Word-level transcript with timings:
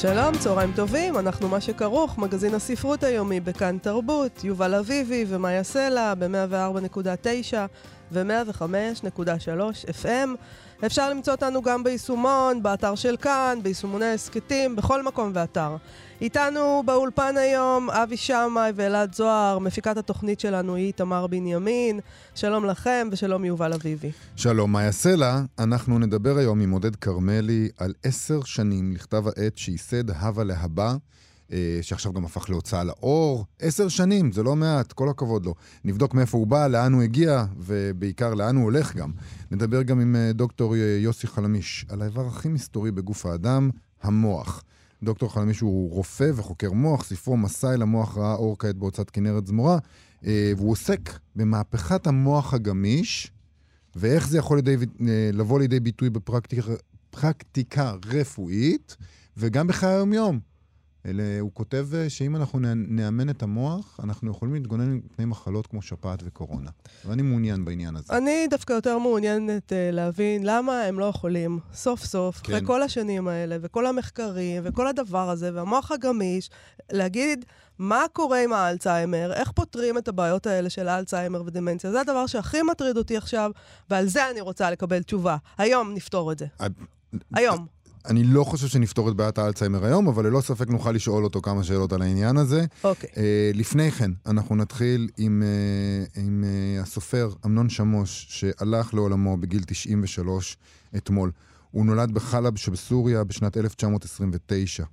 שלום, 0.00 0.38
צהריים 0.38 0.72
טובים, 0.76 1.18
אנחנו 1.18 1.48
מה 1.48 1.60
שכרוך, 1.60 2.18
מגזין 2.18 2.54
הספרות 2.54 3.02
היומי 3.02 3.40
בכאן 3.40 3.78
תרבות, 3.78 4.44
יובל 4.44 4.74
אביבי 4.74 5.24
ומאיה 5.28 5.62
סלע 5.62 6.14
ב-104.9 6.14 7.54
ו-105.3 8.12 10.02
FM. 10.02 10.28
אפשר 10.86 11.10
למצוא 11.10 11.32
אותנו 11.32 11.62
גם 11.62 11.84
ביישומון, 11.84 12.62
באתר 12.62 12.94
של 12.94 13.16
כאן, 13.16 13.58
ביישומוני 13.62 14.04
ההסכתים, 14.04 14.76
בכל 14.76 15.02
מקום 15.02 15.30
ואתר. 15.34 15.76
איתנו 16.20 16.82
באולפן 16.86 17.36
היום 17.36 17.90
אבי 17.90 18.16
שמאי 18.16 18.72
ואלעד 18.74 19.14
זוהר, 19.14 19.58
מפיקת 19.58 19.96
התוכנית 19.96 20.40
שלנו 20.40 20.74
היא 20.74 20.92
תמר 20.92 21.26
בנימין. 21.26 22.00
שלום 22.34 22.64
לכם 22.64 23.08
ושלום 23.12 23.44
יובל 23.44 23.72
אביבי. 23.72 24.10
שלום, 24.36 24.72
מאיה 24.72 24.92
סלע. 24.92 25.40
אנחנו 25.58 25.98
נדבר 25.98 26.36
היום 26.36 26.60
עם 26.60 26.70
עודד 26.70 26.96
כרמלי 26.96 27.68
על 27.76 27.94
עשר 28.02 28.40
שנים 28.44 28.92
לכתב 28.92 29.24
העת 29.28 29.58
שייסד 29.58 30.10
הווה 30.10 30.44
להבא. 30.44 30.94
אה, 31.52 31.78
שעכשיו 31.82 32.12
גם 32.12 32.24
הפך 32.24 32.50
להוצאה 32.50 32.84
לאור. 32.84 33.44
עשר 33.58 33.88
שנים, 33.88 34.32
זה 34.32 34.42
לא 34.42 34.56
מעט, 34.56 34.92
כל 34.92 35.08
הכבוד 35.08 35.46
לו. 35.46 35.54
נבדוק 35.84 36.14
מאיפה 36.14 36.38
הוא 36.38 36.46
בא, 36.46 36.66
לאן 36.66 36.92
הוא 36.92 37.02
הגיע, 37.02 37.44
ובעיקר 37.58 38.34
לאן 38.34 38.56
הוא 38.56 38.64
הולך 38.64 38.96
גם. 38.96 39.12
נדבר 39.50 39.82
גם 39.82 40.00
עם 40.00 40.16
אה, 40.16 40.32
דוקטור 40.32 40.76
יוסי 40.76 41.26
חלמיש 41.26 41.86
על 41.88 42.02
האיבר 42.02 42.26
הכי 42.26 42.48
מסתורי 42.48 42.90
בגוף 42.90 43.26
האדם, 43.26 43.70
המוח. 44.02 44.62
דוקטור 45.02 45.32
חלמיש 45.32 45.60
הוא 45.60 45.90
רופא 45.90 46.30
וחוקר 46.34 46.72
מוח, 46.72 47.04
ספרו 47.04 47.36
מסע 47.36 47.74
אל 47.74 47.82
המוח 47.82 48.18
ראה 48.18 48.34
אור 48.34 48.56
כעת 48.58 48.76
בהוצאת 48.76 49.10
כנרת 49.10 49.46
זמורה, 49.46 49.78
אה, 50.26 50.52
והוא 50.56 50.70
עוסק 50.70 51.18
במהפכת 51.36 52.06
המוח 52.06 52.54
הגמיש, 52.54 53.32
ואיך 53.96 54.28
זה 54.28 54.38
יכול 54.38 54.58
לידי, 54.58 54.76
לבוא 55.32 55.58
לידי 55.58 55.80
ביטוי 55.80 56.10
בפרקטיקה 56.10 57.94
רפואית, 58.06 58.96
וגם 59.36 59.66
בחיי 59.66 59.88
היום-יום. 59.88 60.47
אלא 61.08 61.22
הוא 61.40 61.50
כותב 61.54 61.88
אה, 61.94 62.10
שאם 62.10 62.36
אנחנו 62.36 62.58
נאמן 62.74 63.30
את 63.30 63.42
המוח, 63.42 64.00
אנחנו 64.02 64.30
יכולים 64.30 64.54
להתגונן 64.54 64.94
מפני 64.94 65.24
מחלות 65.24 65.66
כמו 65.66 65.82
שפעת 65.82 66.22
וקורונה. 66.24 66.70
ואני 67.04 67.22
מעוניין 67.22 67.64
בעניין 67.64 67.96
הזה. 67.96 68.16
אני 68.16 68.46
דווקא 68.50 68.72
יותר 68.72 68.98
מעוניינת 68.98 69.72
uh, 69.72 69.74
להבין 69.92 70.42
למה 70.44 70.82
הם 70.82 70.98
לא 70.98 71.04
יכולים, 71.04 71.58
סוף 71.74 72.04
סוף, 72.04 72.40
כן. 72.40 72.52
אחרי 72.52 72.66
כל 72.66 72.82
השנים 72.82 73.28
האלה, 73.28 73.56
וכל 73.60 73.86
המחקרים, 73.86 74.62
וכל 74.66 74.86
הדבר 74.86 75.30
הזה, 75.30 75.50
והמוח 75.54 75.92
הגמיש, 75.92 76.50
להגיד 76.92 77.44
מה 77.78 78.04
קורה 78.12 78.44
עם 78.44 78.52
האלצהיימר, 78.52 79.32
איך 79.32 79.50
פותרים 79.50 79.98
את 79.98 80.08
הבעיות 80.08 80.46
האלה 80.46 80.70
של 80.70 80.88
האלצהיימר 80.88 81.42
ודמנציה. 81.46 81.92
זה 81.92 82.00
הדבר 82.00 82.26
שהכי 82.26 82.62
מטריד 82.62 82.96
אותי 82.96 83.16
עכשיו, 83.16 83.50
ועל 83.90 84.06
זה 84.06 84.30
אני 84.30 84.40
רוצה 84.40 84.70
לקבל 84.70 85.02
תשובה. 85.02 85.36
היום 85.58 85.94
נפתור 85.94 86.32
את 86.32 86.38
זה. 86.38 86.46
היום. 87.34 87.77
אני 88.08 88.24
לא 88.24 88.44
חושב 88.44 88.66
שנפתור 88.68 89.08
את 89.08 89.16
בעיית 89.16 89.38
האלצהיימר 89.38 89.84
היום, 89.84 90.08
אבל 90.08 90.26
ללא 90.26 90.40
ספק 90.40 90.68
נוכל 90.68 90.92
לשאול 90.92 91.24
אותו 91.24 91.40
כמה 91.40 91.64
שאלות 91.64 91.92
על 91.92 92.02
העניין 92.02 92.36
הזה. 92.36 92.64
אוקיי. 92.84 93.10
Okay. 93.10 93.12
Uh, 93.12 93.18
לפני 93.54 93.90
כן, 93.90 94.10
אנחנו 94.26 94.56
נתחיל 94.56 95.08
עם, 95.18 95.42
uh, 95.42 96.18
עם 96.20 96.44
uh, 96.44 96.82
הסופר 96.82 97.30
אמנון 97.46 97.68
שמוש, 97.68 98.26
שהלך 98.28 98.94
לעולמו 98.94 99.36
בגיל 99.36 99.62
93 99.66 100.56
אתמול. 100.96 101.30
הוא 101.70 101.86
נולד 101.86 102.12
בחלב 102.12 102.56
שבסוריה 102.56 103.24
בשנת 103.24 103.56
1929. 103.56 104.84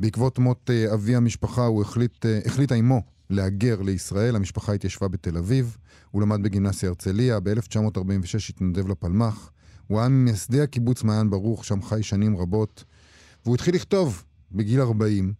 בעקבות 0.00 0.38
מות 0.38 0.70
uh, 0.70 0.94
אבי 0.94 1.16
המשפחה, 1.16 1.64
הוא 1.66 1.82
החליט, 1.82 2.26
uh, 2.26 2.48
החליטה 2.48 2.74
אמו 2.74 3.02
להגר 3.30 3.82
לישראל, 3.82 4.36
המשפחה 4.36 4.72
התיישבה 4.72 5.08
בתל 5.08 5.36
אביב, 5.36 5.76
הוא 6.10 6.22
למד 6.22 6.42
בגימנסיה 6.42 6.88
הרצליה, 6.88 7.40
ב-1946 7.40 8.48
התנדב 8.48 8.88
לפלמ"ח. 8.88 9.51
הוא 9.92 10.00
היה 10.00 10.08
ממייסדי 10.08 10.60
הקיבוץ 10.60 11.02
מעיין 11.02 11.30
ברוך, 11.30 11.64
שם 11.64 11.82
חי 11.82 12.02
שנים 12.02 12.36
רבות, 12.36 12.84
והוא 13.44 13.54
התחיל 13.54 13.74
לכתוב 13.74 14.24
בגיל 14.52 14.80
40. 14.80 15.32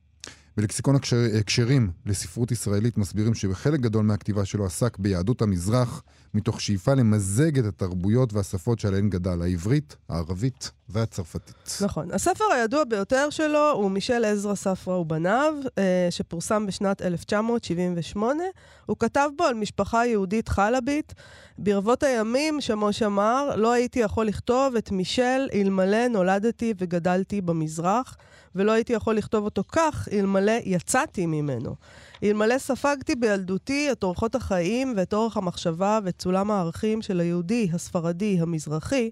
בלקסיקון 0.57 0.97
הקשרים 1.39 1.91
לספרות 2.07 2.53
ישראלית 2.53 2.99
מסבירים 2.99 3.35
שבחלק 3.35 3.81
גדול 3.81 4.05
מהכתיבה 4.05 4.45
שלו 4.45 4.67
עסק 4.67 4.99
ביהדות 4.99 5.43
המזרח, 5.43 6.03
מתוך 6.35 6.61
שאיפה 6.61 6.95
למזג 6.95 7.59
את 7.59 7.65
התרבויות 7.65 8.33
והשפות 8.33 8.79
שעליהן 8.79 9.11
גדל, 9.11 9.43
העברית, 9.43 9.97
הערבית 10.09 10.71
והצרפתית. 10.89 11.79
נכון. 11.81 12.11
הספר 12.11 12.45
הידוע 12.55 12.85
ביותר 12.85 13.31
שלו 13.31 13.71
הוא 13.71 13.91
מישל 13.91 14.25
עזרא 14.25 14.55
ספרא 14.55 14.95
ובניו, 14.95 15.55
אה, 15.79 16.07
שפורסם 16.11 16.67
בשנת 16.67 17.03
1978. 17.03 18.45
הוא 18.87 18.97
כתב 19.01 19.29
בו 19.37 19.45
על 19.45 19.55
משפחה 19.55 20.07
יהודית 20.07 20.49
חלבית. 20.49 21.15
ברבות 21.59 22.03
הימים, 22.03 22.61
שמוש 22.61 23.03
אמר, 23.03 23.57
לא 23.57 23.73
הייתי 23.73 24.01
יכול 24.01 24.27
לכתוב 24.27 24.77
את 24.77 24.91
מישל 24.91 25.49
אלמלא 25.55 26.09
נולדתי 26.09 26.75
וגדלתי 26.79 27.41
במזרח. 27.41 28.17
ולא 28.57 28.73
הייתי 28.73 28.93
יכול 28.93 29.15
לכתוב 29.15 29.45
אותו 29.45 29.63
כך 29.69 30.09
אלמלא 30.13 30.53
יצאתי 30.65 31.27
ממנו. 31.27 31.75
אלמלא 32.23 32.59
ספגתי 32.59 33.15
בילדותי 33.15 33.93
את 33.93 34.03
אורחות 34.03 34.35
החיים 34.35 34.95
ואת 34.97 35.15
אורך 35.15 35.37
המחשבה 35.37 35.99
ואת 36.05 36.23
סולם 36.23 36.51
הערכים 36.51 37.03
של 37.03 37.21
היהודי, 37.21 37.69
הספרדי, 37.73 38.39
המזרחי, 38.41 39.11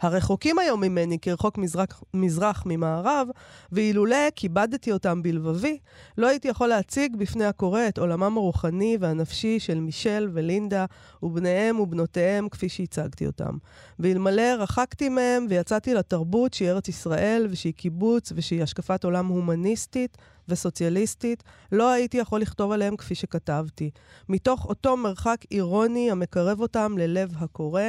הרחוקים 0.00 0.58
היום 0.58 0.80
ממני 0.80 1.18
כרחוק 1.18 1.58
מזרח, 1.58 2.02
מזרח 2.14 2.62
ממערב, 2.66 3.28
ואילולא 3.72 4.30
כיבדתי 4.36 4.92
אותם 4.92 5.22
בלבבי, 5.22 5.78
לא 6.18 6.26
הייתי 6.26 6.48
יכול 6.48 6.68
להציג 6.68 7.16
בפני 7.16 7.44
הקורא 7.44 7.88
את 7.88 7.98
עולמם 7.98 8.36
הרוחני 8.36 8.96
והנפשי 9.00 9.60
של 9.60 9.80
מישל 9.80 10.30
ולינדה, 10.32 10.84
ובניהם 11.22 11.80
ובנותיהם 11.80 12.48
כפי 12.48 12.68
שהצגתי 12.68 13.26
אותם. 13.26 13.56
ואלמלא 13.98 14.54
רחקתי 14.58 15.08
מהם 15.08 15.46
ויצאתי 15.48 15.94
לתרבות 15.94 16.54
שהיא 16.54 16.70
ארץ 16.70 16.88
ישראל 16.88 17.46
ושהיא 17.50 17.72
קיבוץ 17.72 18.32
ושהיא 18.36 18.62
השקפת 18.62 19.04
עולם 19.04 19.26
הומניסטית, 19.26 20.18
וסוציאליסטית, 20.48 21.42
לא 21.72 21.90
הייתי 21.90 22.18
יכול 22.18 22.40
לכתוב 22.40 22.72
עליהם 22.72 22.96
כפי 22.96 23.14
שכתבתי. 23.14 23.90
מתוך 24.28 24.64
אותו 24.64 24.96
מרחק 24.96 25.36
אירוני 25.50 26.10
המקרב 26.10 26.60
אותם 26.60 26.94
ללב 26.98 27.32
הקורא, 27.38 27.82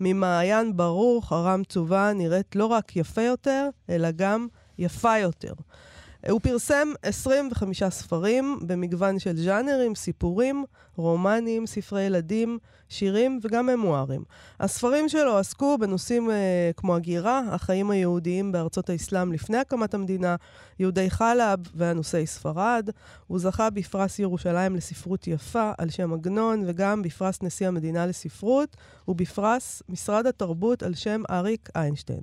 ממעיין 0.00 0.76
ברור, 0.76 1.26
חרם 1.26 1.62
צובה 1.64 2.12
נראית 2.14 2.56
לא 2.56 2.66
רק 2.66 2.96
יפה 2.96 3.22
יותר, 3.22 3.68
אלא 3.90 4.08
גם 4.10 4.46
יפה 4.78 5.18
יותר. 5.18 5.52
הוא 6.30 6.40
פרסם 6.40 6.88
25 7.02 7.82
ספרים 7.82 8.58
במגוון 8.62 9.18
של 9.18 9.36
ז'אנרים, 9.36 9.94
סיפורים, 9.94 10.64
רומנים, 10.96 11.66
ספרי 11.66 12.02
ילדים, 12.02 12.58
שירים 12.88 13.40
וגם 13.42 13.66
ממוארים. 13.66 14.24
הספרים 14.60 15.08
שלו 15.08 15.38
עסקו 15.38 15.78
בנושאים 15.78 16.30
אה, 16.30 16.70
כמו 16.76 16.96
הגירה, 16.96 17.42
החיים 17.50 17.90
היהודיים 17.90 18.52
בארצות 18.52 18.90
האסלאם 18.90 19.32
לפני 19.32 19.58
הקמת 19.58 19.94
המדינה, 19.94 20.36
יהודי 20.78 21.10
חלב 21.10 21.58
ואנוסי 21.74 22.26
ספרד. 22.26 22.90
הוא 23.26 23.38
זכה 23.38 23.70
בפרס 23.70 24.18
ירושלים 24.18 24.76
לספרות 24.76 25.26
יפה 25.26 25.72
על 25.78 25.90
שם 25.90 26.12
עגנון, 26.12 26.64
וגם 26.66 27.02
בפרס 27.02 27.42
נשיא 27.42 27.68
המדינה 27.68 28.06
לספרות, 28.06 28.76
ובפרס 29.08 29.82
משרד 29.88 30.26
התרבות 30.26 30.82
על 30.82 30.94
שם 30.94 31.22
אריק 31.30 31.68
איינשטיין. 31.76 32.20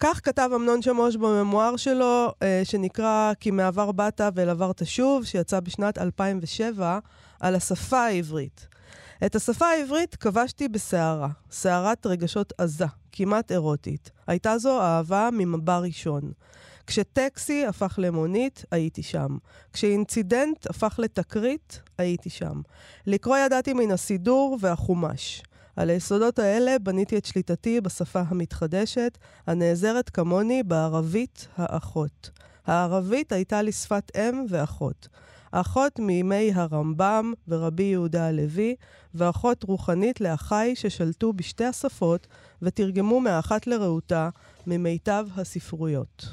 כך 0.00 0.20
כתב 0.24 0.50
אמנון 0.54 0.82
שמוש 0.82 1.16
בממואר 1.16 1.76
שלו, 1.76 2.32
אה, 2.42 2.60
שנקרא 2.64 3.32
"כי 3.40 3.50
מעבר 3.50 3.92
באת 3.92 4.20
ואל 4.34 4.48
עבר 4.50 4.72
תשוב", 4.72 5.24
שיצא 5.24 5.60
בשנת 5.60 5.98
2007, 5.98 6.98
על 7.40 7.54
השפה 7.54 8.00
העברית. 8.00 8.68
את 9.26 9.34
השפה 9.34 9.66
העברית 9.66 10.14
כבשתי 10.16 10.68
בסערה, 10.68 11.28
סערת 11.50 12.06
רגשות 12.06 12.52
עזה, 12.58 12.86
כמעט 13.12 13.52
אירוטית. 13.52 14.10
הייתה 14.26 14.58
זו 14.58 14.80
אהבה 14.80 15.28
ממבע 15.32 15.78
ראשון. 15.78 16.32
כשטקסי 16.86 17.66
הפך 17.66 17.94
למונית, 17.98 18.64
הייתי 18.70 19.02
שם. 19.02 19.36
כשאינצידנט 19.72 20.66
הפך 20.70 20.94
לתקרית, 21.02 21.80
הייתי 21.98 22.30
שם. 22.30 22.60
לקרוא 23.06 23.36
ידעתי 23.36 23.72
מן 23.72 23.90
הסידור 23.90 24.58
והחומש. 24.60 25.42
על 25.78 25.90
היסודות 25.90 26.38
האלה 26.38 26.78
בניתי 26.78 27.18
את 27.18 27.24
שליטתי 27.24 27.80
בשפה 27.80 28.22
המתחדשת, 28.28 29.18
הנעזרת 29.46 30.10
כמוני 30.10 30.62
בערבית 30.62 31.48
האחות. 31.56 32.30
הערבית 32.66 33.32
הייתה 33.32 33.62
לי 33.62 33.72
שפת 33.72 34.12
אם 34.16 34.44
ואחות. 34.48 35.08
אחות 35.50 35.98
מימי 35.98 36.52
הרמב"ם 36.54 37.32
ורבי 37.48 37.82
יהודה 37.82 38.28
הלוי, 38.28 38.74
ואחות 39.14 39.62
רוחנית 39.62 40.20
לאחיי 40.20 40.76
ששלטו 40.76 41.32
בשתי 41.32 41.64
השפות 41.64 42.26
ותרגמו 42.62 43.20
מאחת 43.20 43.66
לרעותה 43.66 44.28
ממיטב 44.66 45.26
הספרויות. 45.36 46.26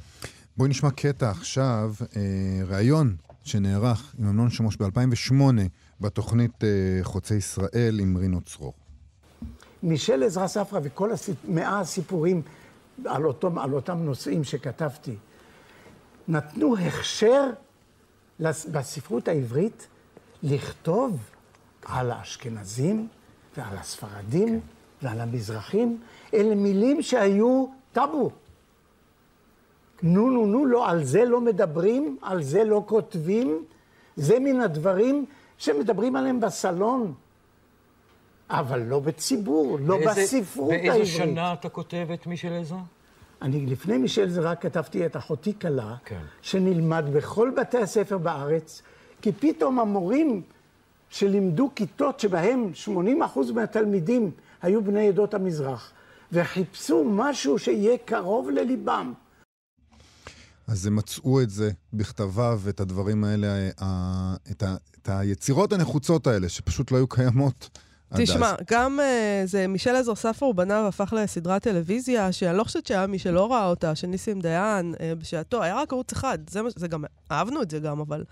בואי 0.58 0.70
נשמע 0.70 0.92
קטע 0.92 1.30
עכשיו, 1.30 1.94
אה, 2.16 2.22
ראיון 2.68 3.16
שנערך 3.44 4.16
עם 4.20 4.28
אמנון 4.28 4.50
שמוש 4.50 4.78
ב-2008 4.78 5.34
בתוכנית 6.02 6.64
אה, 6.64 6.70
חוצה 7.04 7.36
ישראל 7.36 8.00
עם 8.00 8.18
רינו 8.18 8.42
צרור. 8.42 8.85
מישל 9.86 10.24
עזרא 10.24 10.48
ספרא 10.48 10.80
וכל 10.84 11.12
מאה 11.48 11.80
הסיפורים 11.80 12.42
על, 13.06 13.26
אותו, 13.26 13.52
על 13.58 13.74
אותם 13.74 13.98
נושאים 13.98 14.44
שכתבתי, 14.44 15.16
נתנו 16.28 16.78
הכשר 16.78 17.50
בספרות 18.72 19.28
העברית 19.28 19.88
לכתוב 20.44 21.18
על 21.86 22.12
האשכנזים 22.12 23.08
ועל 23.58 23.78
הספרדים 23.78 24.48
כן. 24.48 24.60
ועל 25.08 25.22
המזרחים. 25.22 26.00
אלה 26.34 26.56
מילים 26.56 27.02
שהיו 27.02 27.66
טאבו. 27.94 28.32
נו, 30.04 30.30
נו, 30.30 30.46
נו, 30.46 30.66
לא, 30.66 30.90
על 30.90 31.04
זה 31.04 31.26
לא 31.26 31.42
מדברים, 31.42 32.18
על 32.22 32.44
זה 32.44 32.64
לא 32.64 32.84
כותבים. 32.86 33.66
זה 34.16 34.40
מן 34.40 34.62
הדברים 34.62 35.26
שמדברים 35.58 36.16
עליהם 36.16 36.40
בסלון, 36.40 37.14
אבל 38.50 38.82
לא 38.82 39.00
בציבור, 39.00 39.78
לא 39.82 39.98
באיזה, 39.98 40.22
בספרות 40.22 40.70
באיזה 40.70 40.92
העברית. 40.92 41.02
באיזה 41.02 41.18
שנה 41.18 41.54
אתה 41.54 41.70
כותב 41.70 42.08
את 42.14 42.28
מישל 42.28 42.54
עזרא? 42.54 42.78
אני 43.42 43.66
לפני 43.66 43.98
מישל 43.98 44.28
עזרא 44.28 44.56
כתבתי 44.56 45.06
את 45.06 45.18
אחותי 45.18 45.54
כלה, 45.60 45.96
כן. 46.06 46.22
שנלמד 46.42 47.06
בכל 47.14 47.52
בתי 47.58 47.78
הספר 47.78 48.18
בארץ, 48.18 48.82
כי 49.22 49.32
פתאום 49.32 49.80
המורים 49.80 50.42
שלימדו 51.10 51.70
כיתות 51.76 52.20
שבהם 52.20 52.72
80% 52.86 52.90
מהתלמידים 53.54 54.32
היו 54.62 54.84
בני 54.84 55.08
עדות 55.08 55.34
המזרח, 55.34 55.92
וחיפשו 56.32 57.04
משהו 57.04 57.60
שיהיה 57.60 57.98
קרוב 58.06 58.50
לליבם. 58.50 59.14
אז 60.68 60.88
הם 60.88 60.96
מצאו 60.96 61.42
את 61.42 61.50
זה 61.50 61.72
בכתביו, 61.94 62.62
את 62.70 62.80
הדברים 62.80 63.24
האלה, 63.24 63.70
את, 64.52 64.64
ה, 64.64 64.76
את 65.02 65.10
היצירות 65.10 65.74
הנחוצות 65.74 66.28
האלה, 66.28 66.50
שפשוט 66.50 66.92
לא 66.92 66.98
היו 66.98 67.08
קיימות. 67.08 67.70
תשמע, 68.18 68.54
גם 68.72 69.00
uh, 69.00 69.48
זה 69.48 69.68
מישל 69.68 69.96
עזר 69.96 70.16
ספר 70.16 70.46
ובניו 70.46 70.88
הפך 70.88 71.14
לסדרת 71.18 71.64
טלוויזיה, 71.64 72.32
שאני 72.32 72.58
לא 72.58 72.64
חושבת 72.64 72.86
שהיה 72.88 73.08
מי 73.08 73.20
שלא 73.20 73.52
ראה 73.52 73.66
אותה, 73.66 73.96
של 73.96 74.08
ניסים 74.08 74.42
דיין, 74.42 74.94
uh, 74.94 75.16
בשעתו, 75.20 75.64
היה 75.64 75.76
רק 75.76 75.94
ערוץ 75.94 76.12
אחד, 76.12 76.38
זה, 76.50 76.60
זה 76.76 76.88
גם, 76.88 77.04
אהבנו 77.32 77.62
את 77.62 77.72
זה 77.72 77.80
גם, 77.80 78.00
אבל 78.00 78.24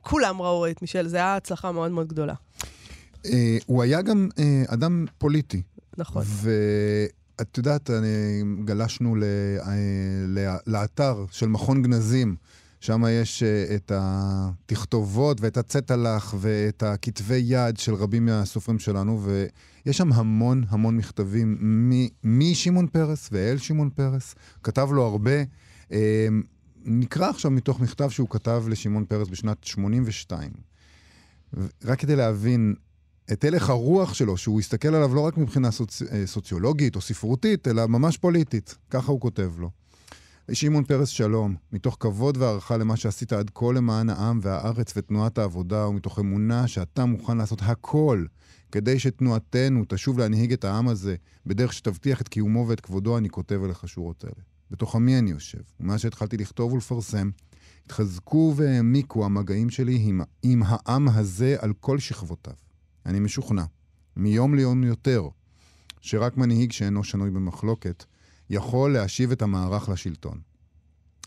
כולם 0.00 0.42
ראו 0.42 0.70
את 0.70 0.82
מישל, 0.82 1.06
זה 1.08 1.16
היה 1.16 1.36
הצלחה 1.36 1.72
מאוד 1.72 1.90
מאוד 1.90 2.08
גדולה. 2.08 2.34
Uh, 3.26 3.30
הוא 3.66 3.82
היה 3.82 4.02
גם 4.02 4.28
uh, 4.32 4.74
אדם 4.74 5.06
פוליטי. 5.18 5.62
נכון. 5.98 6.22
ואת 6.26 7.58
יודעת, 7.58 7.90
גלשנו 8.64 9.16
לאתר 10.66 11.24
של 11.30 11.46
מכון 11.46 11.82
גנזים. 11.82 12.36
שם 12.84 13.02
יש 13.10 13.42
uh, 13.42 13.74
את 13.74 13.92
התכתובות 13.94 15.40
ואת 15.40 15.56
הצטלח 15.56 16.34
ואת 16.38 16.82
הכתבי 16.82 17.42
יד 17.44 17.76
של 17.76 17.94
רבים 17.94 18.26
מהסופרים 18.26 18.78
שלנו, 18.78 19.22
ויש 19.22 19.96
שם 19.96 20.12
המון 20.12 20.64
המון 20.68 20.96
מכתבים 20.96 21.58
משמעון 22.24 22.86
פרס 22.86 23.28
ואל 23.32 23.58
שמעון 23.58 23.90
פרס. 23.90 24.34
כתב 24.62 24.88
לו 24.92 25.02
הרבה. 25.02 25.42
Uh, 25.88 25.94
נקרא 26.84 27.30
עכשיו 27.30 27.50
מתוך 27.50 27.80
מכתב 27.80 28.08
שהוא 28.08 28.28
כתב 28.28 28.64
לשמעון 28.68 29.04
פרס 29.04 29.28
בשנת 29.28 29.64
82. 29.64 30.50
רק 31.84 31.98
כדי 31.98 32.16
להבין 32.16 32.74
את 33.32 33.44
הלך 33.44 33.70
הרוח 33.70 34.14
שלו, 34.14 34.36
שהוא 34.36 34.60
הסתכל 34.60 34.94
עליו 34.94 35.14
לא 35.14 35.20
רק 35.20 35.36
מבחינה 35.36 35.70
סוצ... 35.70 36.02
אה, 36.02 36.26
סוציולוגית 36.26 36.96
או 36.96 37.00
ספרותית, 37.00 37.68
אלא 37.68 37.86
ממש 37.86 38.18
פוליטית. 38.18 38.74
ככה 38.90 39.12
הוא 39.12 39.20
כותב 39.20 39.52
לו. 39.58 39.83
שמעון 40.52 40.84
פרס 40.84 41.08
שלום, 41.08 41.54
מתוך 41.72 41.96
כבוד 42.00 42.36
והערכה 42.36 42.76
למה 42.76 42.96
שעשית 42.96 43.32
עד 43.32 43.50
כה 43.54 43.72
למען 43.74 44.10
העם 44.10 44.38
והארץ 44.42 44.92
ותנועת 44.96 45.38
העבודה, 45.38 45.86
ומתוך 45.86 46.18
אמונה 46.18 46.68
שאתה 46.68 47.04
מוכן 47.04 47.36
לעשות 47.36 47.58
הכל 47.62 48.24
כדי 48.72 48.98
שתנועתנו 48.98 49.84
תשוב 49.88 50.18
להנהיג 50.18 50.52
את 50.52 50.64
העם 50.64 50.88
הזה 50.88 51.16
בדרך 51.46 51.72
שתבטיח 51.72 52.20
את 52.20 52.28
קיומו 52.28 52.68
ואת 52.68 52.80
כבודו, 52.80 53.18
אני 53.18 53.30
כותב 53.30 53.60
אליך 53.64 53.88
שורות 53.88 54.24
אלה. 54.24 54.44
בתוך 54.70 54.96
עמי 54.96 55.18
אני 55.18 55.30
יושב, 55.30 55.60
ומאז 55.80 56.00
שהתחלתי 56.00 56.36
לכתוב 56.36 56.72
ולפרסם, 56.72 57.30
התחזקו 57.86 58.54
והעמיקו 58.56 59.24
המגעים 59.24 59.70
שלי 59.70 59.98
עם, 60.00 60.20
עם 60.42 60.62
העם 60.66 61.08
הזה 61.08 61.56
על 61.58 61.72
כל 61.80 61.98
שכבותיו. 61.98 62.54
אני 63.06 63.20
משוכנע, 63.20 63.64
מיום 64.16 64.54
ליום 64.54 64.84
יותר, 64.84 65.28
שרק 66.00 66.36
מנהיג 66.36 66.72
שאינו 66.72 67.04
שנוי 67.04 67.30
במחלוקת, 67.30 68.04
יכול 68.54 68.92
להשיב 68.92 69.32
את 69.32 69.42
המערך 69.42 69.88
לשלטון. 69.88 70.40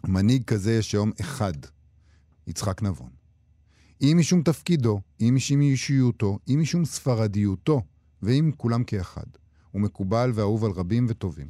מנהיג 0.03 0.43
כזה 0.43 0.73
יש 0.73 0.93
היום 0.93 1.11
אחד, 1.21 1.53
יצחק 2.47 2.81
נבון. 2.81 3.09
אם 4.01 4.17
משום 4.19 4.41
תפקידו, 4.41 5.01
אם 5.21 5.33
משום 5.35 5.61
אישיותו, 5.61 6.39
אם 6.49 6.59
משום 6.61 6.85
ספרדיותו, 6.85 7.81
ואם 8.21 8.51
כולם 8.57 8.83
כאחד. 8.83 9.25
הוא 9.71 9.81
מקובל 9.81 10.31
ואהוב 10.33 10.65
על 10.65 10.71
רבים 10.71 11.05
וטובים. 11.09 11.49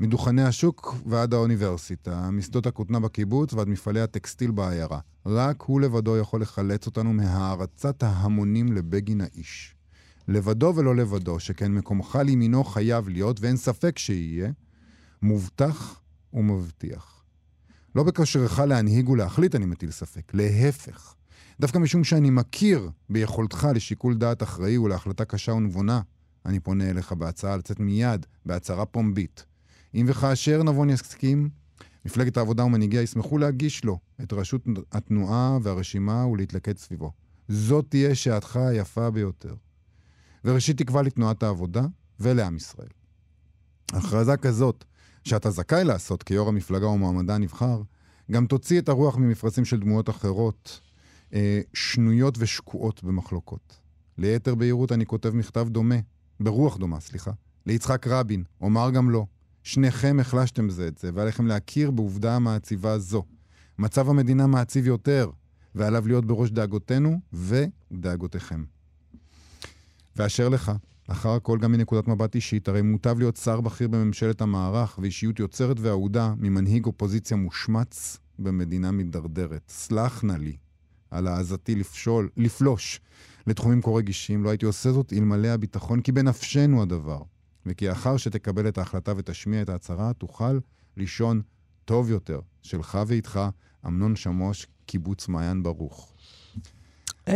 מדוכני 0.00 0.42
השוק 0.42 0.94
ועד 1.06 1.34
האוניברסיטה, 1.34 2.30
משדות 2.30 2.66
הכותנה 2.66 3.00
בקיבוץ 3.00 3.52
ועד 3.52 3.68
מפעלי 3.68 4.00
הטקסטיל 4.00 4.50
בעיירה. 4.50 4.98
רק 5.26 5.62
הוא 5.62 5.80
לבדו 5.80 6.16
יכול 6.18 6.42
לחלץ 6.42 6.86
אותנו 6.86 7.12
מהערצת 7.12 8.02
ההמונים 8.02 8.72
לבגין 8.72 9.20
האיש. 9.20 9.74
לבדו 10.28 10.72
ולא 10.76 10.96
לבדו, 10.96 11.40
שכן 11.40 11.72
מקומך 11.72 12.18
לימינו 12.24 12.64
חייב 12.64 13.08
להיות, 13.08 13.40
ואין 13.40 13.56
ספק 13.56 13.98
שיהיה, 13.98 14.50
מובטח 15.22 16.00
ומבטיח. 16.32 17.24
לא 17.94 18.02
בכושרך 18.02 18.58
להנהיג 18.58 19.08
ולהחליט 19.08 19.54
אני 19.54 19.66
מטיל 19.66 19.90
ספק, 19.90 20.34
להפך. 20.34 21.14
דווקא 21.60 21.78
משום 21.78 22.04
שאני 22.04 22.30
מכיר 22.30 22.90
ביכולתך 23.10 23.68
לשיקול 23.74 24.14
דעת 24.14 24.42
אחראי 24.42 24.78
ולהחלטה 24.78 25.24
קשה 25.24 25.52
ונבונה, 25.52 26.00
אני 26.46 26.60
פונה 26.60 26.90
אליך 26.90 27.12
בהצעה 27.12 27.56
לצאת 27.56 27.80
מיד 27.80 28.26
בהצהרה 28.46 28.86
פומבית. 28.86 29.44
אם 29.94 30.06
וכאשר 30.08 30.62
נבון 30.62 30.90
יסכים, 30.90 31.50
מפלגת 32.04 32.36
העבודה 32.36 32.64
ומנהיגיה 32.64 33.02
ישמחו 33.02 33.38
להגיש 33.38 33.84
לו 33.84 33.98
את 34.22 34.32
ראשות 34.32 34.64
התנועה 34.92 35.58
והרשימה 35.62 36.26
ולהתלכד 36.26 36.78
סביבו. 36.78 37.12
זאת 37.48 37.86
תהיה 37.88 38.14
שעתך 38.14 38.56
היפה 38.56 39.10
ביותר. 39.10 39.54
וראשית 40.44 40.78
תקווה 40.78 41.02
לתנועת 41.02 41.42
העבודה 41.42 41.82
ולעם 42.20 42.56
ישראל. 42.56 42.88
הכרזה 43.92 44.36
כזאת 44.36 44.84
שאתה 45.24 45.50
זכאי 45.50 45.84
לעשות 45.84 46.22
כיו"ר 46.22 46.48
המפלגה 46.48 46.86
או 46.86 46.98
מועמדה 46.98 47.34
הנבחר, 47.34 47.82
גם 48.30 48.46
תוציא 48.46 48.78
את 48.80 48.88
הרוח 48.88 49.16
ממפרשים 49.16 49.64
של 49.64 49.80
דמויות 49.80 50.10
אחרות, 50.10 50.80
אה, 51.34 51.60
שנויות 51.74 52.34
ושקועות 52.38 53.04
במחלוקות. 53.04 53.80
ליתר 54.18 54.54
בהירות 54.54 54.92
אני 54.92 55.06
כותב 55.06 55.34
מכתב 55.34 55.68
דומה, 55.70 55.94
ברוח 56.40 56.76
דומה, 56.76 57.00
סליחה, 57.00 57.30
ליצחק 57.66 58.06
רבין, 58.06 58.44
אומר 58.60 58.90
גם 58.90 59.10
לו, 59.10 59.26
שניכם 59.62 60.20
החלשתם 60.20 60.70
זה 60.70 60.88
את 60.88 60.98
זה, 60.98 61.10
ועליכם 61.14 61.46
להכיר 61.46 61.90
בעובדה 61.90 62.36
המעציבה 62.36 62.98
זו. 62.98 63.24
מצב 63.78 64.08
המדינה 64.08 64.46
מעציב 64.46 64.86
יותר, 64.86 65.30
ועליו 65.74 66.08
להיות 66.08 66.24
בראש 66.24 66.50
דאגותינו 66.50 67.20
ודאגותיכם. 67.32 68.64
ואשר 70.16 70.48
לך, 70.48 70.72
אחר 71.12 71.30
הכל 71.30 71.58
גם 71.58 71.72
מנקודת 71.72 72.08
מבט 72.08 72.34
אישית, 72.34 72.68
הרי 72.68 72.82
מוטב 72.82 73.18
להיות 73.18 73.36
שר 73.36 73.60
בכיר 73.60 73.88
בממשלת 73.88 74.40
המערך 74.40 74.98
ואישיות 75.02 75.38
יוצרת 75.38 75.76
ואהודה 75.80 76.34
ממנהיג 76.38 76.86
אופוזיציה 76.86 77.36
מושמץ 77.36 78.18
במדינה 78.38 78.90
מידרדרת. 78.90 79.62
סלח 79.68 80.24
נא 80.24 80.32
לי 80.32 80.56
על 81.10 81.26
העזתי 81.26 81.74
לפשול, 81.74 82.28
לפלוש 82.36 83.00
לתחומים 83.46 83.82
כה 83.82 83.90
רגישים, 83.90 84.44
לא 84.44 84.50
הייתי 84.50 84.66
עושה 84.66 84.92
זאת 84.92 85.12
אלמלא 85.12 85.48
הביטחון, 85.48 86.00
כי 86.00 86.12
בנפשנו 86.12 86.82
הדבר. 86.82 87.22
וכי 87.66 87.92
אחר 87.92 88.16
שתקבל 88.16 88.68
את 88.68 88.78
ההחלטה 88.78 89.12
ותשמיע 89.16 89.62
את 89.62 89.68
ההצהרה, 89.68 90.12
תוכל 90.12 90.58
לישון 90.96 91.42
טוב 91.84 92.10
יותר. 92.10 92.40
שלך 92.62 92.98
ואיתך, 93.06 93.40
אמנון 93.86 94.16
שמוש, 94.16 94.66
קיבוץ 94.86 95.28
מעיין 95.28 95.62
ברוך. 95.62 96.14
Uh, 97.28 97.32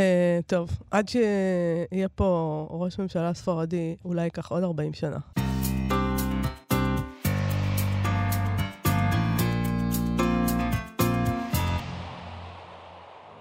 טוב, 0.46 0.70
עד 0.90 1.08
שיהיה 1.08 2.08
פה 2.14 2.68
ראש 2.70 2.98
ממשלה 2.98 3.34
ספרדי, 3.34 3.96
אולי 4.04 4.24
ייקח 4.24 4.50
עוד 4.50 4.62
40 4.62 4.92
שנה. 4.92 5.18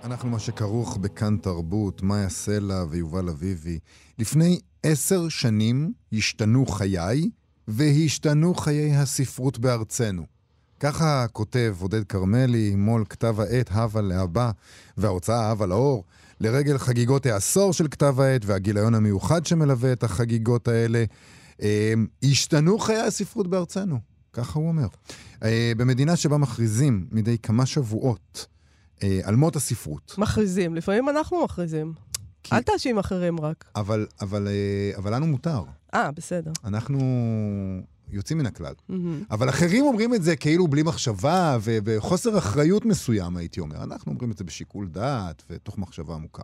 אנחנו 0.04 0.30
מה 0.30 0.40
שכרוך 0.40 0.98
בכאן 0.98 1.38
תרבות, 1.38 2.02
מאיה 2.02 2.30
סלע 2.30 2.84
ויובל 2.90 3.30
אביבי. 3.30 3.80
לפני 4.20 4.60
עשר 4.84 5.30
שנים 5.30 5.94
השתנו 6.14 6.66
חיי, 6.66 7.30
והשתנו 7.68 8.54
חיי 8.54 8.96
הספרות 8.96 9.60
בארצנו. 9.60 10.24
ככה 10.80 11.26
כותב 11.32 11.76
עודד 11.80 12.04
כרמלי, 12.04 12.76
מו"ל 12.76 13.06
כתב 13.10 13.40
העת 13.40 13.72
הווה 13.72 14.02
להבא 14.02 14.52
וההוצאה 14.98 15.50
הווה 15.50 15.68
לאור, 15.68 16.04
לרגל 16.44 16.78
חגיגות 16.78 17.26
העשור 17.26 17.74
של 17.74 17.88
כתב 17.88 18.20
העת 18.20 18.42
והגיליון 18.46 18.96
המיוחד 18.96 19.46
שמלווה 19.46 19.94
את 19.94 20.04
החגיגות 20.04 20.68
האלה. 20.68 21.04
אה, 21.62 21.94
השתנו 22.24 22.80
חיי 22.80 22.98
הספרות 23.02 23.48
בארצנו, 23.48 24.00
ככה 24.34 24.60
הוא 24.60 24.68
אומר. 24.68 24.88
אה, 25.44 25.72
במדינה 25.78 26.16
שבה 26.16 26.38
מכריזים 26.38 27.08
מדי 27.12 27.38
כמה 27.38 27.66
שבועות 27.66 28.46
אה, 29.04 29.20
על 29.24 29.36
מות 29.36 29.56
הספרות. 29.56 30.16
מכריזים, 30.18 30.76
לפעמים 30.76 31.10
אנחנו 31.10 31.44
מכריזים. 31.44 31.94
כי- 32.44 32.56
אל 32.56 32.62
תאשים 32.62 32.98
אחרים 32.98 33.40
רק. 33.40 33.66
אבל, 33.76 34.08
אבל, 34.22 34.48
אה, 34.48 34.98
אבל 34.98 35.16
לנו 35.16 35.28
מותר. 35.28 35.64
אה, 35.94 36.12
בסדר. 36.12 36.52
אנחנו 36.66 37.00
יוצאים 38.14 38.38
מן 38.40 38.46
הכלל. 38.46 38.74
מהמם. 38.90 39.24
אבל 39.32 39.50
אחרים 39.50 39.86
אומרים 39.86 40.14
את 40.14 40.24
זה 40.24 40.36
כאילו 40.36 40.68
בלי 40.68 40.84
מחשבה 40.84 41.58
ובחוסר 41.64 42.38
אחריות 42.38 42.86
מסוים, 42.86 43.38
הייתי 43.38 43.60
אומר. 43.60 43.84
אנחנו 43.84 44.12
אומרים 44.12 44.32
את 44.32 44.38
זה 44.38 44.44
בשיקול 44.44 44.88
דעת 44.88 45.44
ותוך 45.50 45.78
מחשבה 45.78 46.14
עמוקה. 46.16 46.44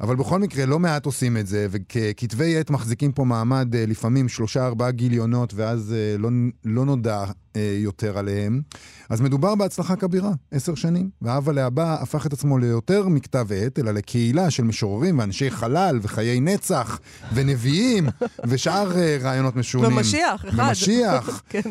אבל 0.00 0.16
בכל 0.16 0.38
מקרה, 0.38 0.66
לא 0.66 0.78
מעט 0.78 1.06
עושים 1.06 1.36
את 1.36 1.46
זה, 1.46 1.66
וככתבי 1.70 2.56
עת 2.56 2.70
מחזיקים 2.70 3.12
פה 3.12 3.24
מעמד 3.24 3.74
אה, 3.74 3.86
לפעמים 3.86 4.28
שלושה 4.28 4.66
ארבעה 4.66 4.90
גיליונות, 4.90 5.54
ואז 5.54 5.92
אה, 5.92 6.18
לא, 6.18 6.30
לא 6.64 6.84
נודע 6.84 7.24
אה, 7.56 7.76
יותר 7.82 8.18
עליהם. 8.18 8.62
אז 9.08 9.20
מדובר 9.20 9.54
בהצלחה 9.54 9.96
כבירה, 9.96 10.30
עשר 10.50 10.74
שנים. 10.74 11.10
והאבא 11.22 11.52
לאבא 11.52 11.96
הפך 12.00 12.26
את 12.26 12.32
עצמו 12.32 12.58
ליותר 12.58 13.08
מכתב 13.08 13.46
עת, 13.54 13.78
אלא 13.78 13.90
לקהילה 13.90 14.50
של 14.50 14.64
משוררים 14.64 15.18
ואנשי 15.18 15.50
חלל 15.50 15.98
וחיי 16.02 16.40
נצח 16.40 17.00
ונביאים 17.34 18.08
ושאר 18.48 18.92
רעיונות 19.20 19.56
משונים. 19.56 19.96
ומשיח, 19.96 20.44
אחד. 20.48 20.64
ומשיח. 20.68 21.42
כן. 21.50 21.70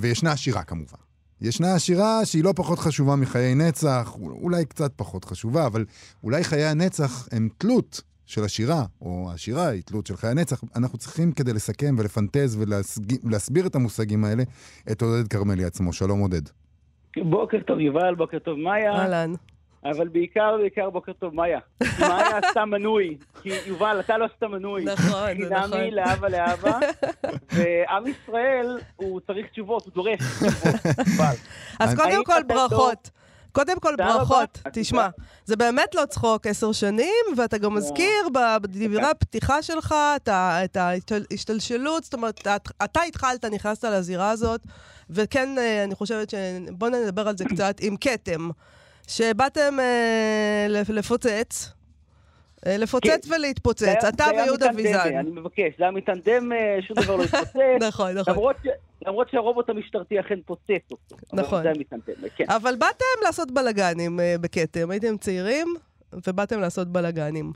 וישנה 0.00 0.32
השירה 0.32 0.62
כמובן. 0.62 1.05
ישנה 1.40 1.74
השירה 1.74 2.24
שהיא 2.24 2.44
לא 2.44 2.52
פחות 2.56 2.78
חשובה 2.78 3.16
מחיי 3.16 3.54
נצח, 3.54 4.16
אולי 4.20 4.64
קצת 4.64 4.92
פחות 4.96 5.24
חשובה, 5.24 5.66
אבל 5.66 5.84
אולי 6.24 6.44
חיי 6.44 6.64
הנצח 6.64 7.28
הם 7.32 7.48
תלות 7.58 8.02
של 8.26 8.44
השירה, 8.44 8.84
או 9.00 9.30
השירה 9.34 9.66
היא 9.66 9.82
תלות 9.82 10.06
של 10.06 10.16
חיי 10.16 10.30
הנצח. 10.30 10.64
אנחנו 10.76 10.98
צריכים 10.98 11.32
כדי 11.32 11.52
לסכם 11.52 11.94
ולפנטז 11.98 12.58
ולהסביר 13.24 13.66
את 13.66 13.74
המושגים 13.74 14.24
האלה, 14.24 14.42
את 14.92 15.02
עודד 15.02 15.28
כרמלי 15.28 15.64
עצמו. 15.64 15.92
שלום 15.92 16.20
עודד. 16.20 16.42
בוקר 17.30 17.58
טוב 17.66 17.80
יובל, 17.80 18.14
בוקר 18.14 18.38
טוב 18.38 18.58
מאיה, 18.58 18.92
אהלן. 18.92 19.32
אבל 19.90 20.08
בעיקר, 20.08 20.56
בעיקר 20.60 20.90
בוקר 20.90 21.12
טוב 21.12 21.34
מאיה. 21.34 21.58
מאיה 22.00 22.38
עשתה 22.38 22.64
מנוי, 22.64 23.16
כי 23.42 23.50
יובל, 23.66 24.00
אתה 24.00 24.18
לא 24.18 24.24
עשית 24.24 24.42
מנוי. 24.42 24.84
נכון, 24.84 25.08
נכון. 25.30 25.70
חינמי 25.70 25.90
לאבא 25.90 26.28
לאבא, 26.28 26.78
ועם 27.52 28.04
ישראל, 28.06 28.78
הוא 28.96 29.20
צריך 29.26 29.46
תשובות, 29.52 29.84
הוא 29.84 29.92
דורש 29.94 30.18
תשובות. 30.20 31.36
אז 31.80 31.94
קודם 31.94 32.24
כל 32.24 32.42
ברכות. 32.46 33.10
קודם 33.52 33.80
כל. 33.80 33.94
ברכות. 33.96 34.58
תשמע. 34.72 35.08
זה 35.44 35.56
באמת 35.56 35.94
לא 35.94 36.06
צחוק 36.06 36.46
עשר 36.46 36.72
שנים, 36.72 37.24
ואתה 37.36 37.58
גם 37.58 37.74
מזכיר 37.74 38.28
ב- 38.34 38.56
בדברי 38.62 39.02
הפתיחה 39.02 39.62
שלך 39.62 39.94
את 40.24 40.76
ההשתלשלות, 41.10 42.04
זאת 42.04 42.14
אומרת, 42.14 42.46
את- 42.48 42.68
אתה 42.84 43.00
התחלת, 43.02 43.44
נכנסת 43.44 43.84
לזירה 43.84 44.30
הזאת, 44.30 44.60
וכן, 45.10 45.48
אה, 45.58 45.84
אני 45.84 45.94
חושבת 45.94 46.30
ש... 46.30 46.34
בואו 46.70 46.90
נדבר 46.90 47.28
על 47.28 47.36
זה 47.36 47.44
קצת, 47.44 47.76
עם 47.80 47.96
כתם, 48.00 48.48
שבאתם 49.06 49.80
אה, 49.80 50.66
לפ- 50.68 50.88
לפוצץ. 50.90 51.72
אה, 52.66 52.76
לפוצץ 52.76 53.28
ולהתפוצץ, 53.30 53.82
זה 54.00 54.08
אתה 54.08 54.24
ויהודה 54.36 54.66
ויזן. 54.76 55.16
אני 55.16 55.30
מבקש, 55.30 55.72
זה 55.78 55.84
היה 55.84 55.90
מטנדם, 55.90 56.52
אה, 56.52 56.78
שום 56.82 56.96
דבר 57.02 57.16
לא 57.16 57.22
התפוצץ. 57.24 57.56
נכון, 57.88 58.12
נכון. 58.18 58.34
למרות 58.34 58.56
ש- 58.64 58.68
למרות 59.06 59.30
שהרובוט 59.30 59.68
המשטרתי 59.70 60.20
אכן 60.20 60.38
פוצץ 60.46 60.70
אותו. 60.90 61.16
אבל 61.32 61.42
נכון. 61.42 61.62
זה 61.62 61.68
היה 61.68 61.76
כן. 62.36 62.44
אבל 62.48 62.74
באתם 62.76 63.04
לעשות 63.24 63.50
בלאגנים 63.50 64.20
אה, 64.20 64.34
בכתם, 64.40 64.90
הייתם 64.90 65.16
צעירים, 65.16 65.66
ובאתם 66.26 66.60
לעשות 66.60 66.88
בלאגנים. 66.88 67.52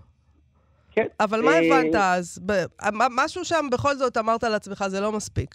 כן. 0.92 1.06
אבל 1.20 1.42
מה 1.42 1.50
הבנת 1.54 1.94
אז? 1.94 2.38
משהו 3.10 3.44
שם 3.44 3.66
בכל 3.72 3.94
זאת 3.96 4.16
אמרת 4.16 4.42
לעצמך, 4.44 4.84
זה 4.88 5.00
לא 5.00 5.12
מספיק. 5.12 5.54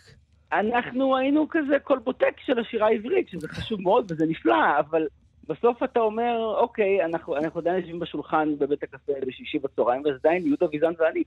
אנחנו 0.54 1.18
היינו 1.18 1.48
כזה 1.52 1.80
קולבוטק 1.84 2.34
של 2.46 2.60
השירה 2.60 2.88
העברית, 2.88 3.30
שזה 3.30 3.48
חשוב 3.48 3.82
מאוד 3.82 4.12
וזה 4.12 4.25
נפלא, 4.28 4.56
אבל 4.80 5.08
בסוף 5.48 5.84
אתה 5.84 6.00
אומר, 6.00 6.56
אוקיי, 6.58 7.06
אנחנו, 7.06 7.38
אנחנו 7.38 7.60
עדיין 7.60 7.75
יושבים 7.75 8.00
בשולחן 8.00 8.58
בבית 8.58 8.84
הקפה 8.84 9.14
בשישי 9.28 9.60
בצהריים, 9.60 10.02
וזה 10.02 10.16
עדיין 10.24 10.46
יהודה 10.48 10.66
ויזן 10.72 10.94
ואני. 11.00 11.24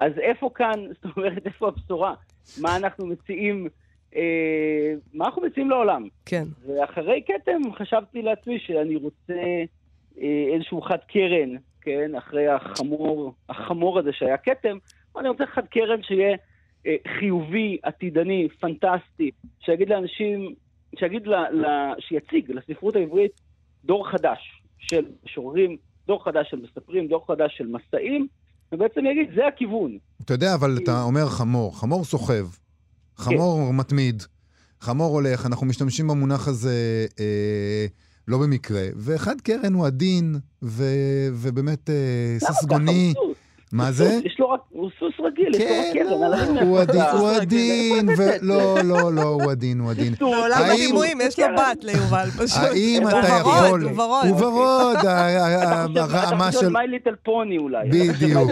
אז 0.00 0.12
איפה 0.18 0.50
כאן, 0.54 0.86
זאת 1.02 1.16
אומרת, 1.16 1.46
איפה 1.46 1.68
הבשורה? 1.68 2.14
מה 2.60 2.76
אנחנו 2.76 3.06
מציעים, 3.06 3.68
אה, 4.16 4.92
מה 5.14 5.26
אנחנו 5.26 5.42
מציעים 5.42 5.70
לעולם? 5.70 6.08
כן. 6.26 6.44
ואחרי 6.66 7.22
כתם 7.26 7.60
חשבתי 7.74 8.22
לעצמי 8.22 8.58
שאני 8.58 8.96
רוצה 8.96 9.34
אה, 10.20 10.54
איזשהו 10.54 10.82
חד 10.82 10.98
קרן, 11.08 11.56
כן, 11.80 12.14
אחרי 12.14 12.48
החמור, 12.48 13.34
החמור 13.48 13.98
הזה 13.98 14.12
שהיה 14.12 14.36
כתם, 14.36 14.78
אני 15.18 15.28
רוצה 15.28 15.46
חד 15.46 15.66
קרן 15.66 16.02
שיהיה 16.02 16.36
אה, 16.86 16.96
חיובי, 17.18 17.78
עתידני, 17.82 18.48
פנטסטי, 18.60 19.30
שיגיד 19.60 19.88
לאנשים, 19.88 20.54
שיגיד, 20.98 21.26
ל, 21.26 21.34
ל, 21.34 21.66
שיציג 21.98 22.50
לספרות 22.50 22.96
העברית 22.96 23.49
דור 23.84 24.10
חדש 24.10 24.62
של 24.78 25.04
משוררים, 25.24 25.76
דור 26.06 26.24
חדש 26.24 26.50
של 26.50 26.56
מספרים, 26.56 27.08
דור 27.08 27.24
חדש 27.26 27.54
של 27.56 27.66
מסעים, 27.66 28.26
ובעצם 28.72 29.00
יגיד, 29.06 29.34
זה 29.34 29.46
הכיוון. 29.46 29.98
אתה 30.24 30.34
יודע, 30.34 30.54
אבל 30.54 30.78
אתה 30.84 31.02
אומר 31.02 31.26
חמור. 31.26 31.80
חמור 31.80 32.04
סוחב. 32.04 32.46
חמור 33.16 33.72
מתמיד. 33.72 34.22
חמור 34.80 35.14
הולך. 35.14 35.46
אנחנו 35.46 35.66
משתמשים 35.66 36.08
במונח 36.08 36.48
הזה 36.48 37.06
אה, 37.20 37.86
לא 38.28 38.38
במקרה. 38.38 38.82
ואחד 38.96 39.40
קרן 39.40 39.72
הוא 39.74 39.86
עדין, 39.86 40.34
ו, 40.62 40.84
ובאמת 41.32 41.90
אה, 41.90 42.36
ססגוני. 42.38 43.14
הוא. 43.72 43.78
מה 43.78 43.84
הוא 43.84 43.92
זה? 43.92 44.18
יש 44.24 44.36
לו 44.40 44.50
רק, 44.50 44.60
הוא 44.68 44.90
סוס 44.98 45.12
רגיל, 45.26 45.54
יש 45.54 45.60
לו 45.60 45.66
רק 45.66 45.84
כן, 45.92 46.04
קרן. 46.08 46.22
על 46.22 46.34
הדין 46.34 46.58
הוא. 46.68 46.78
עדין, 46.78 47.00
הוא 47.18 47.28
עדין. 47.30 48.08
ולא, 48.18 48.78
לא, 48.84 49.14
לא, 49.14 49.22
הוא 49.22 49.50
עדין, 49.50 49.80
הוא 49.80 49.90
עדין. 49.90 50.12
בעולם 50.20 50.52
האם- 50.52 50.70
הדימויים 50.70 51.18
יש 51.20 51.38
לו 51.38 51.46
בת 51.56 51.84
ליובל, 51.84 52.26
פשוט. 52.44 52.58
האם 52.62 53.02
הוא 53.02 53.10
אתה 53.10 53.28
יכול... 53.40 53.82
הוא 53.82 54.02
ורוד. 54.02 54.26
הוא 54.26 54.44
ורוד, 54.44 54.96
ה- 55.06 55.26
ה- 55.26 55.62
אתה 55.62 56.04
חושב- 56.04 56.14
הרמה 56.16 56.44
אתה 56.48 56.52
של... 56.52 56.58
חושב 56.58 56.68
מיי 56.72 56.88
ליטל 56.88 57.14
פוני 57.24 57.58
אולי. 57.58 57.88
בדיוק. 57.88 58.50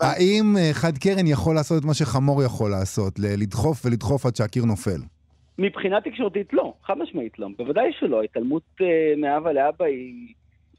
האם 0.00 0.56
אה, 0.58 0.70
חד 0.72 0.98
קרן 0.98 1.26
יכול 1.26 1.54
לעשות 1.54 1.78
את 1.80 1.86
מה 1.86 1.94
שחמור 1.94 2.42
יכול 2.42 2.70
לעשות? 2.70 3.18
לדחוף 3.18 3.86
ולדחוף 3.86 4.26
עד 4.26 4.36
שהקיר 4.36 4.64
נופל? 4.64 5.00
מבחינה 5.58 6.00
תקשורתית 6.00 6.52
לא, 6.52 6.74
חד 6.86 6.94
משמעית 6.98 7.38
לא. 7.38 7.48
בוודאי 7.58 7.84
שלא, 8.00 8.20
ההתעלמות 8.20 8.62
אה, 8.80 8.86
מאבא 9.16 9.52
לאבא 9.52 9.84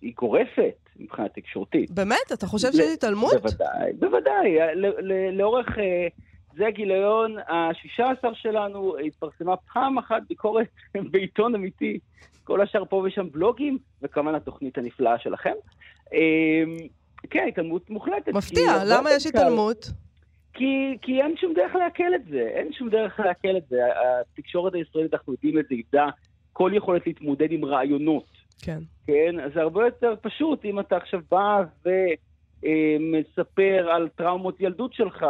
היא 0.02 0.14
גורפת 0.18 0.85
מבחינה 1.00 1.30
תקשורתית. 1.30 1.92
באמת? 1.92 2.32
אתה 2.34 2.48
חושב 2.48 2.72
שיש 2.72 2.94
התעלמות? 2.94 3.34
בוודאי, 3.34 3.94
בוודאי. 4.00 4.58
לאורך, 5.34 5.68
אה, 5.80 6.08
זה 6.58 6.68
הגיליון 6.68 7.38
ה-16 7.38 8.34
שלנו, 8.34 8.98
התפרסמה 8.98 9.56
פעם 9.74 9.98
אחת 9.98 10.22
ביקורת 10.30 10.68
בעיתון 11.12 11.56
אמיתי, 11.56 12.00
כל 12.44 12.62
השאר 12.62 12.86
פה 12.86 13.04
ושם 13.08 13.30
בלוגים, 13.32 13.78
וכמובן 14.02 14.36
התוכנית 14.36 14.78
הנפלאה 14.78 15.20
שלכם. 15.20 15.54
אה, 16.14 16.64
כן, 17.30 17.46
התעלמות 17.48 17.90
מוחלטת. 17.90 18.34
מפתיע, 18.34 18.72
למה 18.86 19.12
יש 19.12 19.26
התעלמות? 19.26 19.86
כי, 20.54 20.98
כי 21.02 21.22
אין 21.22 21.38
שום 21.38 21.54
דרך 21.54 21.76
לעכל 21.76 22.16
את 22.16 22.26
זה, 22.30 22.50
אין 22.56 22.74
שום 22.74 22.90
דרך 22.90 23.20
לעכל 23.20 23.58
את 23.58 23.68
זה. 23.70 23.78
התקשורת 24.32 24.74
הישראלית, 24.74 25.14
אנחנו 25.14 25.34
יודעים 25.34 25.60
את 25.60 25.66
זה, 25.70 25.76
איבדה 25.76 26.06
כל 26.54 26.72
יכולת 26.74 27.08
להתמודד 27.08 27.52
עם 27.52 27.66
רעיונות. 27.66 28.35
כן. 28.66 28.80
כן? 29.08 29.40
אז 29.46 29.52
זה 29.54 29.62
הרבה 29.62 29.86
יותר 29.86 30.14
פשוט 30.22 30.66
אם 30.66 30.80
אתה 30.80 30.98
עכשיו 30.98 31.20
בא 31.32 31.64
ומספר 32.66 33.90
על 33.92 34.10
טראומות 34.16 34.62
ילדות 34.62 34.94
שלך, 34.94 35.26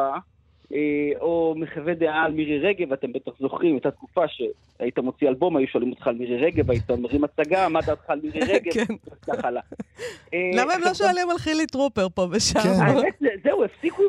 אה, 0.73 0.77
או 1.19 1.55
מחווה 1.57 1.93
דעה 1.93 2.23
על 2.25 2.31
מירי 2.31 2.59
רגב, 2.59 2.93
אתם 2.93 3.13
בטח 3.13 3.31
זוכרים, 3.39 3.73
הייתה 3.73 3.91
תקופה 3.91 4.21
שהיית 4.27 4.99
מוציא 4.99 5.27
אלבום, 5.29 5.57
היו 5.57 5.67
שואלים 5.67 5.89
אותך 5.91 6.07
על 6.07 6.15
מירי 6.15 6.37
רגב, 6.37 6.71
היית 6.71 6.91
מרים 6.91 7.23
הצגה, 7.23 7.69
מה 7.69 7.79
דעתך 7.81 8.09
על 8.09 8.19
מירי 8.23 8.39
רגב, 8.53 8.71
כן. 8.73 8.93
וכך 9.07 9.45
הלאה. 9.45 9.61
אה, 10.33 10.39
למה 10.55 10.73
הם 10.73 10.81
לא 10.81 10.93
שואלים 10.93 11.29
על 11.29 11.37
חילי 11.37 11.65
טרופר 11.67 12.07
פה 12.09 12.27
ושם? 12.31 12.59
כן. 12.59 12.69
האמת, 12.85 13.13
זה- 13.19 13.27
זהו, 13.43 13.63
הפסיקו 13.63 14.01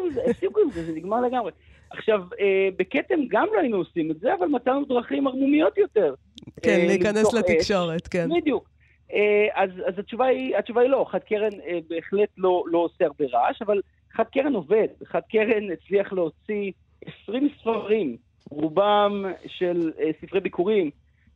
עם 0.64 0.70
זה, 0.70 0.82
זה, 0.86 0.92
נגמר 0.92 1.20
לגמרי. 1.20 1.52
עכשיו, 1.90 2.20
אה, 2.40 2.68
בכתם 2.76 3.14
גם 3.28 3.46
לא 3.54 3.60
היינו 3.60 3.76
עושים 3.76 4.10
את 4.10 4.20
זה, 4.20 4.34
אבל 4.34 4.46
מצאנו 4.46 4.84
דרכים 4.84 5.26
ערמומיות 5.26 5.78
יותר. 5.78 6.14
כן, 6.62 6.70
אה, 6.80 6.86
להיכנס. 6.86 7.34
לתקשורת, 7.34 8.06
כן. 8.08 8.28
בדיוק. 8.40 8.75
אה, 9.12 9.46
אז, 9.54 9.70
אז 9.86 9.98
התשובה, 9.98 10.26
היא, 10.26 10.56
התשובה 10.56 10.80
היא 10.80 10.90
לא, 10.90 11.06
חד 11.10 11.18
קרן 11.18 11.60
אה, 11.66 11.78
בהחלט 11.88 12.28
לא, 12.36 12.64
לא 12.66 12.78
עושה 12.78 13.04
הרבה 13.04 13.24
רעש, 13.32 13.62
אבל 13.62 13.80
חד 14.12 14.24
קרן 14.32 14.54
עובד. 14.54 14.86
חד 15.04 15.20
קרן 15.30 15.70
הצליח 15.72 16.12
להוציא 16.12 16.72
20 17.24 17.48
ספרים, 17.60 18.16
רובם 18.50 19.24
של 19.46 19.92
אה, 20.00 20.10
ספרי 20.20 20.40
ביקורים, 20.40 20.90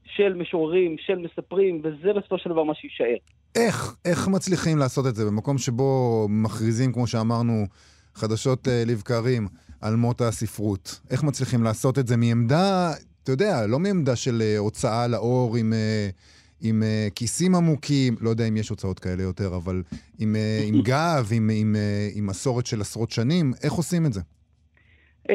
של 0.04 0.34
משוררים, 0.34 0.96
של 0.98 1.18
מספרים, 1.18 1.82
וזה 1.84 2.12
בסופו 2.12 2.38
של 2.38 2.50
דבר 2.50 2.64
מה 2.64 2.74
שיישאר. 2.74 3.16
איך, 3.54 3.96
איך 4.04 4.28
מצליחים 4.28 4.78
לעשות 4.78 5.06
את 5.06 5.14
זה 5.14 5.24
במקום 5.24 5.58
שבו 5.58 6.26
מכריזים, 6.30 6.92
כמו 6.92 7.06
שאמרנו, 7.06 7.64
חדשות 8.14 8.68
אה, 8.68 8.82
לבקרים 8.86 9.48
על 9.80 9.96
מות 9.96 10.20
הספרות? 10.20 11.00
איך 11.10 11.22
מצליחים 11.22 11.62
לעשות 11.62 11.98
את 11.98 12.06
זה 12.06 12.16
מעמדה, 12.16 12.92
אתה 13.22 13.32
יודע, 13.32 13.66
לא 13.66 13.78
מעמדה 13.78 14.16
של 14.16 14.42
אה, 14.42 14.58
הוצאה 14.58 15.06
לאור 15.06 15.56
עם, 15.56 15.72
אה, 15.72 16.08
עם 16.62 16.82
אה, 16.82 17.08
כיסים 17.14 17.54
עמוקים, 17.54 18.14
לא 18.20 18.30
יודע 18.30 18.48
אם 18.48 18.56
יש 18.56 18.68
הוצאות 18.68 18.98
כאלה 18.98 19.22
יותר, 19.22 19.56
אבל 19.56 19.82
עם, 20.18 20.36
אה, 20.36 20.60
עם 20.66 20.80
גב, 20.90 21.28
עם, 21.32 21.50
עם, 21.54 21.76
אה, 21.76 22.08
עם 22.14 22.26
מסורת 22.26 22.66
של 22.66 22.80
עשרות 22.80 23.10
שנים, 23.10 23.52
איך 23.64 23.72
עושים 23.72 24.06
את 24.06 24.12
זה? 24.12 24.20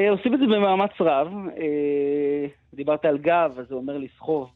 עושים 0.09 0.33
את 0.33 0.39
זה 0.39 0.45
במאמץ 0.45 0.91
רב. 0.99 1.27
דיברת 2.73 3.05
על 3.05 3.17
גב, 3.17 3.55
אז 3.59 3.65
זה 3.69 3.75
אומר 3.75 3.97
לסחוב 3.97 4.49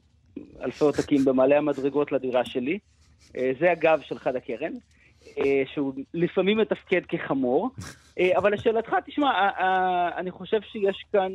אלפי 0.64 0.84
עותקים 0.84 1.26
במעלה 1.26 1.58
המדרגות 1.58 2.12
לדירה 2.12 2.46
שלי. 2.46 2.80
זה 3.34 3.72
הגב 3.72 4.00
של 4.04 4.20
חד 4.20 4.36
הקרן, 4.36 4.72
שהוא 5.74 5.94
לפעמים 6.14 6.58
מתפקד 6.58 7.02
כחמור. 7.08 7.70
אבל 8.38 8.54
לשאלתך, 8.54 8.96
תשמע, 9.06 9.50
אני 10.18 10.32
חושב 10.32 10.62
שיש 10.62 11.06
כאן 11.14 11.32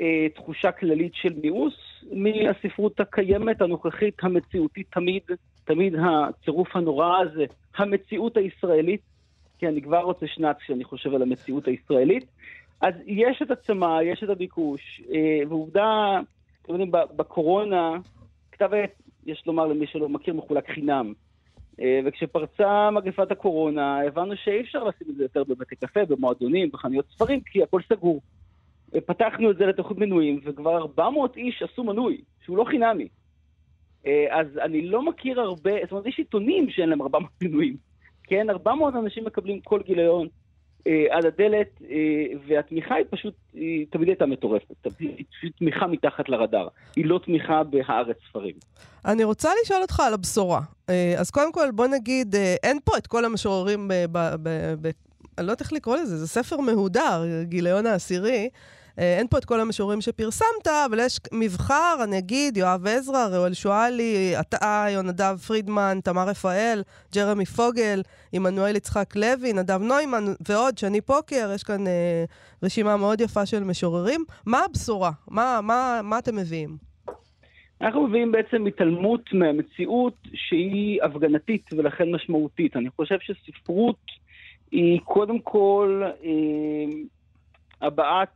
אה, 0.00 0.26
תחושה 0.34 0.72
כללית 0.72 1.14
של 1.14 1.32
מיאוס 1.42 1.74
מהספרות 2.12 3.00
הקיימת, 3.00 3.62
הנוכחית, 3.62 4.14
המציאותית, 4.22 4.86
תמיד, 4.90 5.22
תמיד 5.64 5.94
הצירוף 5.94 6.76
הנורא 6.76 7.18
הזה, 7.18 7.44
המציאות 7.76 8.36
הישראלית, 8.36 9.00
כי 9.58 9.68
אני 9.68 9.82
כבר 9.82 10.00
רוצה 10.00 10.26
שנץ 10.26 10.56
כשאני 10.56 10.84
חושב 10.84 11.14
על 11.14 11.22
המציאות 11.22 11.66
הישראלית. 11.68 12.24
אז 12.80 12.94
יש 13.06 13.42
את 13.42 13.50
הצמא, 13.50 14.02
יש 14.02 14.22
את 14.24 14.28
הביקוש, 14.28 15.02
אה, 15.14 15.48
ועובדה, 15.48 16.20
אתם 16.62 16.72
יודעים, 16.72 16.90
בקורונה, 16.92 17.98
כתב 18.52 18.74
עת, 18.74 19.02
יש 19.26 19.42
לומר 19.46 19.66
למי 19.66 19.86
שלא 19.86 20.08
מכיר, 20.08 20.34
מחולק 20.34 20.70
חינם. 20.70 21.12
אה, 21.80 22.00
וכשפרצה 22.04 22.90
מגפת 22.90 23.30
הקורונה, 23.30 24.00
הבנו 24.00 24.36
שאי 24.36 24.60
אפשר 24.60 24.84
לשים 24.84 25.06
את 25.10 25.16
זה 25.16 25.22
יותר 25.22 25.44
בבתי 25.44 25.76
קפה, 25.76 26.04
במועדונים, 26.04 26.70
בחנויות 26.72 27.06
ספרים, 27.10 27.40
כי 27.40 27.62
הכל 27.62 27.80
סגור. 27.88 28.20
פתחנו 29.00 29.50
את 29.50 29.56
זה 29.56 29.66
לתוכנית 29.66 29.98
מנויים, 29.98 30.40
וכבר 30.44 30.76
400 30.76 31.36
איש 31.36 31.62
עשו 31.62 31.84
מנוי, 31.84 32.20
שהוא 32.44 32.56
לא 32.56 32.64
חינמי. 32.64 33.08
אה, 34.06 34.26
אז 34.40 34.46
אני 34.58 34.86
לא 34.86 35.02
מכיר 35.02 35.40
הרבה, 35.40 35.72
זאת 35.82 35.92
אומרת, 35.92 36.06
יש 36.06 36.18
עיתונים 36.18 36.70
שאין 36.70 36.88
להם 36.88 37.02
400 37.02 37.30
מנויים. 37.42 37.76
כן, 38.22 38.50
400 38.50 38.94
אנשים 38.94 39.24
מקבלים 39.24 39.60
כל 39.60 39.80
גיליון 39.82 40.28
אה, 40.86 41.06
עד 41.10 41.26
הדלת, 41.26 41.82
אה, 41.90 41.96
והתמיכה 42.48 42.94
היא 42.94 43.04
פשוט, 43.10 43.34
היא 43.54 43.86
תמיד 43.90 44.08
הייתה 44.08 44.26
מטורפת. 44.26 44.86
היא 44.98 45.24
פשוט 45.30 45.52
תמיכה 45.58 45.86
מתחת 45.86 46.28
לרדאר. 46.28 46.68
היא 46.96 47.06
לא 47.06 47.20
תמיכה 47.24 47.62
בהארץ 47.62 48.16
ספרים. 48.28 48.54
אני 49.04 49.24
רוצה 49.24 49.50
לשאול 49.62 49.82
אותך 49.82 50.00
על 50.00 50.14
הבשורה. 50.14 50.60
אה, 50.88 51.14
אז 51.18 51.30
קודם 51.30 51.52
כל, 51.52 51.70
בוא 51.70 51.86
נגיד, 51.86 52.34
אה, 52.34 52.54
אין 52.62 52.78
פה 52.84 52.98
את 52.98 53.06
כל 53.06 53.24
המשוררים 53.24 53.88
ב... 53.88 53.92
ב, 54.12 54.18
ב, 54.42 54.48
ב 54.80 54.90
אני 55.38 55.46
לא 55.46 55.52
יודעת 55.52 55.60
איך 55.60 55.72
לקרוא 55.72 55.96
לזה, 55.96 56.16
זה 56.16 56.28
ספר 56.28 56.56
מהודר, 56.56 57.22
גיליון 57.42 57.86
העשירי. 57.86 58.48
אה, 58.98 59.18
אין 59.18 59.26
פה 59.28 59.38
את 59.38 59.44
כל 59.44 59.60
המשוררים 59.60 60.00
שפרסמת, 60.00 60.66
אבל 60.86 61.00
יש 61.00 61.20
מבחר, 61.32 61.94
אני 62.04 62.18
אגיד, 62.18 62.56
יואב 62.56 62.86
עזרא, 62.86 63.26
ראואל 63.32 63.54
שואלי, 63.54 64.34
אתה, 64.40 64.86
יונדב 64.90 65.36
פרידמן, 65.46 65.98
תמר 66.04 66.28
רפאל, 66.28 66.82
ג'רמי 67.14 67.46
פוגל, 67.46 68.02
עמנואל 68.32 68.76
יצחק 68.76 69.16
לוי, 69.16 69.52
נדב 69.52 69.82
נוימן 69.82 70.24
ועוד, 70.48 70.78
שני 70.78 71.00
פוקר, 71.00 71.50
יש 71.54 71.62
כאן 71.62 71.86
אה, 71.86 72.24
רשימה 72.62 72.96
מאוד 72.96 73.20
יפה 73.20 73.46
של 73.46 73.64
משוררים. 73.64 74.24
מה 74.46 74.60
הבשורה? 74.64 75.10
מה, 75.28 75.60
מה, 75.62 76.00
מה 76.04 76.18
אתם 76.18 76.36
מביאים? 76.36 76.76
אנחנו 77.80 78.06
מביאים 78.06 78.32
בעצם 78.32 78.66
התעלמות 78.66 79.32
מהמציאות 79.32 80.14
שהיא 80.34 81.02
הפגנתית 81.02 81.70
ולכן 81.72 82.10
משמעותית. 82.10 82.76
אני 82.76 82.90
חושב 82.90 83.16
שספרות 83.20 83.96
היא 84.70 85.00
קודם 85.04 85.38
כל 85.38 86.02
אה, 86.24 87.00
הבעת 87.80 88.28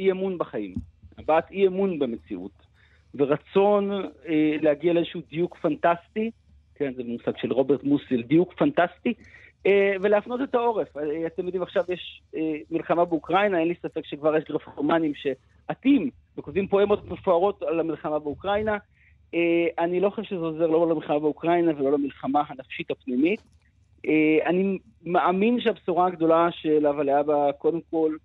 אי 0.00 0.10
אמון 0.10 0.38
בחיים, 0.38 0.74
הבעת 1.18 1.50
אי 1.50 1.66
אמון 1.66 1.98
במציאות, 1.98 2.66
ורצון 3.14 3.90
אה, 4.28 4.56
להגיע 4.62 4.92
לאיזשהו 4.92 5.20
דיוק 5.30 5.56
פנטסטי, 5.56 6.30
כן, 6.74 6.92
זה 6.96 7.02
מושג 7.04 7.32
של 7.36 7.52
רוברט 7.52 7.84
מוסיל, 7.84 8.22
דיוק 8.22 8.54
פנטסטי, 8.54 9.14
אה, 9.66 9.92
ולהפנות 10.00 10.40
את 10.42 10.54
העורף. 10.54 10.96
אה, 10.96 11.26
אתם 11.26 11.44
יודעים, 11.44 11.62
עכשיו 11.62 11.84
יש 11.88 12.22
אה, 12.36 12.56
מלחמה 12.70 13.04
באוקראינה, 13.04 13.58
אין 13.58 13.68
לי 13.68 13.74
ספק 13.82 14.06
שכבר 14.06 14.36
יש 14.36 14.44
גרפומנים 14.44 15.12
שעטים 15.14 16.10
וכותבים 16.38 16.68
פואמות 16.68 17.08
מפוארות 17.08 17.62
על 17.62 17.80
המלחמה 17.80 18.18
באוקראינה. 18.18 18.78
אה, 19.34 19.84
אני 19.84 20.00
לא 20.00 20.10
חושב 20.10 20.22
שזה 20.22 20.40
עוזר 20.40 20.66
לא 20.66 20.90
למלחמה 20.90 21.18
באוקראינה 21.18 21.72
ולא 21.76 21.92
למלחמה 21.92 22.42
הנפשית 22.48 22.90
הפנימית. 22.90 23.40
אה, 24.06 24.38
אני 24.46 24.78
מאמין 25.04 25.60
שהבשורה 25.60 26.06
הגדולה 26.06 26.48
של 26.52 26.86
אבא 26.86 27.02
לאבא, 27.02 27.52
קודם 27.52 27.80
כל, 27.90 28.16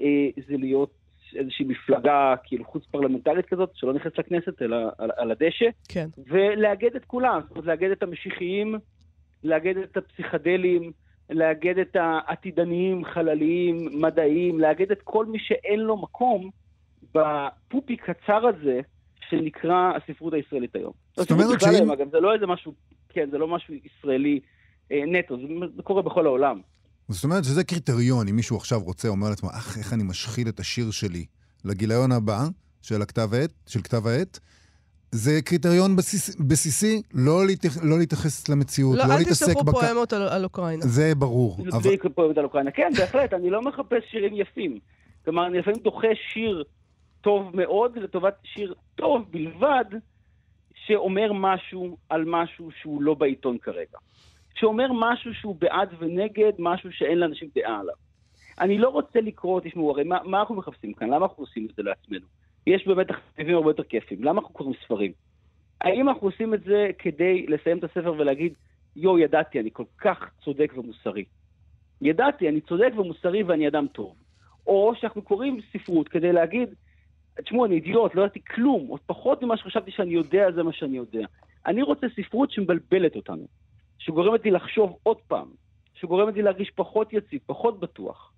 אה, 0.00 0.28
זה 0.48 0.56
להיות 0.56 0.90
איזושהי 1.36 1.64
מפלגה 1.64 2.34
כאילו 2.44 2.64
חוץ 2.64 2.84
פרלמנטרית 2.90 3.46
כזאת, 3.46 3.70
שלא 3.74 3.92
נכנסת 3.92 4.18
לכנסת, 4.18 4.62
אלא 4.62 4.76
על, 4.98 5.10
על 5.16 5.30
הדשא, 5.30 5.66
כן. 5.88 6.08
ולאגד 6.26 6.96
את 6.96 7.04
כולם, 7.04 7.40
זאת 7.42 7.50
אומרת, 7.50 7.66
לאגד 7.66 7.90
את 7.90 8.02
המשיחיים, 8.02 8.74
לאגד 9.44 9.76
את 9.76 9.96
הפסיכדלים, 9.96 10.92
לאגד 11.30 11.78
את 11.78 11.96
העתידניים, 12.00 13.04
חלליים, 13.04 13.88
מדעיים, 14.00 14.60
לאגד 14.60 14.90
את 14.90 15.02
כל 15.04 15.26
מי 15.26 15.38
שאין 15.38 15.80
לו 15.80 15.96
מקום 15.96 16.50
בפופי 17.14 17.96
קצר 17.96 18.46
הזה 18.46 18.80
שנקרא 19.28 19.92
הספרות 19.96 20.32
הישראלית 20.32 20.76
היום. 20.76 20.92
זאת 21.16 21.30
אומרת 21.30 21.60
שאם- 21.60 21.90
אגב, 21.90 22.10
זה 22.10 22.20
לא 22.20 22.34
איזה 22.34 22.46
משהו, 22.46 22.72
כן, 23.08 23.30
זה 23.30 23.38
לא 23.38 23.48
משהו 23.48 23.74
ישראלי 23.74 24.40
אה, 24.92 25.02
נטו, 25.06 25.36
זה, 25.36 25.42
זה 25.76 25.82
קורה 25.82 26.02
בכל 26.02 26.26
העולם. 26.26 26.60
זאת 27.08 27.24
אומרת 27.24 27.44
שזה 27.44 27.64
קריטריון, 27.64 28.28
אם 28.28 28.36
מישהו 28.36 28.56
עכשיו 28.56 28.80
רוצה, 28.80 29.08
אומר 29.08 29.30
לעצמו, 29.30 29.50
אך, 29.50 29.78
איך 29.78 29.92
אני 29.92 30.02
משחיל 30.02 30.48
את 30.48 30.60
השיר 30.60 30.90
שלי 30.90 31.24
לגיליון 31.64 32.12
הבא 32.12 32.44
של 32.82 33.02
הכתב 33.02 33.34
עת, 33.34 33.52
של 33.66 33.82
כתב 33.82 34.06
העת, 34.06 34.40
זה 35.10 35.42
קריטריון 35.44 35.96
בסיס, 35.96 36.36
בסיסי, 36.36 37.02
לא, 37.14 37.46
להתייח, 37.46 37.76
לא 37.82 37.98
להתייחס 37.98 38.48
למציאות, 38.48 38.96
לא, 38.98 39.04
לא, 39.04 39.12
אל 39.12 39.18
להתעסק 39.18 39.46
תשלחו 39.46 39.64
בק... 39.64 39.72
פואמות 39.72 40.12
על, 40.12 40.22
על 40.22 40.44
אוקראינה. 40.44 40.86
זה 40.86 41.14
ברור. 41.14 41.56
זה 41.56 41.76
אבל... 41.76 41.82
בלי 41.82 42.10
פואמת 42.14 42.38
על 42.38 42.44
אוקראינה. 42.44 42.70
כן, 42.70 42.90
בהחלט, 42.98 43.32
אני 43.34 43.50
לא 43.50 43.62
מחפש 43.62 44.02
שירים 44.10 44.34
יפים. 44.36 44.78
כלומר, 45.24 45.46
אני 45.46 45.58
לפעמים 45.58 45.80
דוחה 45.82 46.08
שיר 46.32 46.64
טוב 47.20 47.50
מאוד 47.56 47.98
לטובת 47.98 48.34
שיר 48.42 48.74
טוב 48.94 49.22
בלבד, 49.30 49.84
שאומר 50.86 51.32
משהו 51.32 51.96
על 52.08 52.24
משהו 52.26 52.68
שהוא 52.80 53.02
לא 53.02 53.14
בעיתון 53.14 53.58
כרגע. 53.58 53.98
שאומר 54.54 54.86
משהו 54.92 55.34
שהוא 55.34 55.56
בעד 55.58 55.88
ונגד, 55.98 56.52
משהו 56.58 56.92
שאין 56.92 57.18
לאנשים 57.18 57.48
דעה 57.54 57.80
עליו. 57.80 57.94
אני 58.60 58.78
לא 58.78 58.88
רוצה 58.88 59.20
לקרוא, 59.20 59.60
תשמעו, 59.60 59.90
הרי 59.90 60.04
מה, 60.04 60.18
מה 60.24 60.40
אנחנו 60.40 60.54
מחפשים 60.54 60.92
כאן? 60.92 61.06
למה 61.06 61.26
אנחנו 61.26 61.42
עושים 61.42 61.66
את 61.70 61.74
זה 61.76 61.82
לעצמנו? 61.82 62.26
יש 62.66 62.86
באמת 62.86 63.08
תכתיבים 63.08 63.56
הרבה 63.56 63.70
יותר 63.70 63.82
כיפים. 63.82 64.24
למה 64.24 64.40
אנחנו 64.40 64.54
קוראים 64.54 64.74
ספרים? 64.84 65.12
האם 65.80 66.08
אנחנו 66.08 66.28
עושים 66.28 66.54
את 66.54 66.64
זה 66.64 66.90
כדי 66.98 67.46
לסיים 67.48 67.78
את 67.78 67.84
הספר 67.84 68.14
ולהגיד, 68.18 68.54
יואו, 68.96 69.18
ידעתי, 69.18 69.60
אני 69.60 69.70
כל 69.72 69.84
כך 69.98 70.30
צודק 70.44 70.72
ומוסרי. 70.76 71.24
ידעתי, 72.00 72.48
אני 72.48 72.60
צודק 72.60 72.92
ומוסרי 72.96 73.42
ואני 73.42 73.68
אדם 73.68 73.86
טוב. 73.86 74.14
או 74.66 74.92
שאנחנו 75.00 75.22
קוראים 75.22 75.60
ספרות 75.72 76.08
כדי 76.08 76.32
להגיד, 76.32 76.68
תשמעו, 77.44 77.64
אני 77.64 77.74
אידיוט, 77.74 78.14
לא 78.14 78.22
ידעתי 78.22 78.40
כלום, 78.44 78.86
עוד 78.86 79.00
פחות 79.06 79.42
ממה 79.42 79.56
שחשבתי 79.56 79.90
שאני 79.90 80.14
יודע, 80.14 80.52
זה 80.54 80.62
מה 80.62 80.72
שאני 80.72 80.96
יודע. 80.96 81.26
אני 81.66 81.82
רוצה 81.82 82.06
ספרות 82.16 82.50
שמבלבלת 82.50 83.16
אותנו, 83.16 83.46
שגורמת 83.98 84.44
לי 84.44 84.50
לחשוב 84.50 84.96
עוד 85.02 85.16
פעם, 85.28 85.48
שגורמת 85.94 86.34
לי 86.34 86.42
להרגיש 86.42 86.70
פחות 86.70 87.12
יציב, 87.12 87.40
פחות 87.46 87.80
בטוח. 87.80 88.32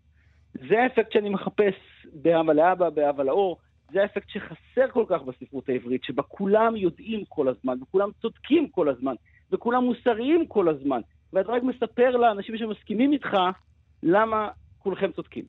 זה 0.68 0.82
האפקט 0.82 1.12
שאני 1.12 1.28
מחפש 1.28 1.74
באבא 2.12 2.52
לאבא, 2.52 2.90
באבא 2.90 3.22
לאור, 3.22 3.58
זה 3.92 4.02
האפקט 4.02 4.28
שחסר 4.28 4.90
כל 4.92 5.04
כך 5.08 5.22
בספרות 5.22 5.68
העברית, 5.68 6.04
שבה 6.04 6.22
כולם 6.22 6.76
יודעים 6.76 7.24
כל 7.28 7.48
הזמן, 7.48 7.82
וכולם 7.82 8.10
צודקים 8.22 8.68
כל 8.68 8.88
הזמן, 8.88 9.14
וכולם 9.52 9.84
מוסריים 9.84 10.46
כל 10.46 10.68
הזמן, 10.68 11.00
ואתה 11.32 11.52
רק 11.52 11.62
מספר 11.62 12.10
לאנשים 12.10 12.58
שמסכימים 12.58 13.12
איתך 13.12 13.36
למה 14.02 14.48
כולכם 14.78 15.12
צודקים. 15.12 15.44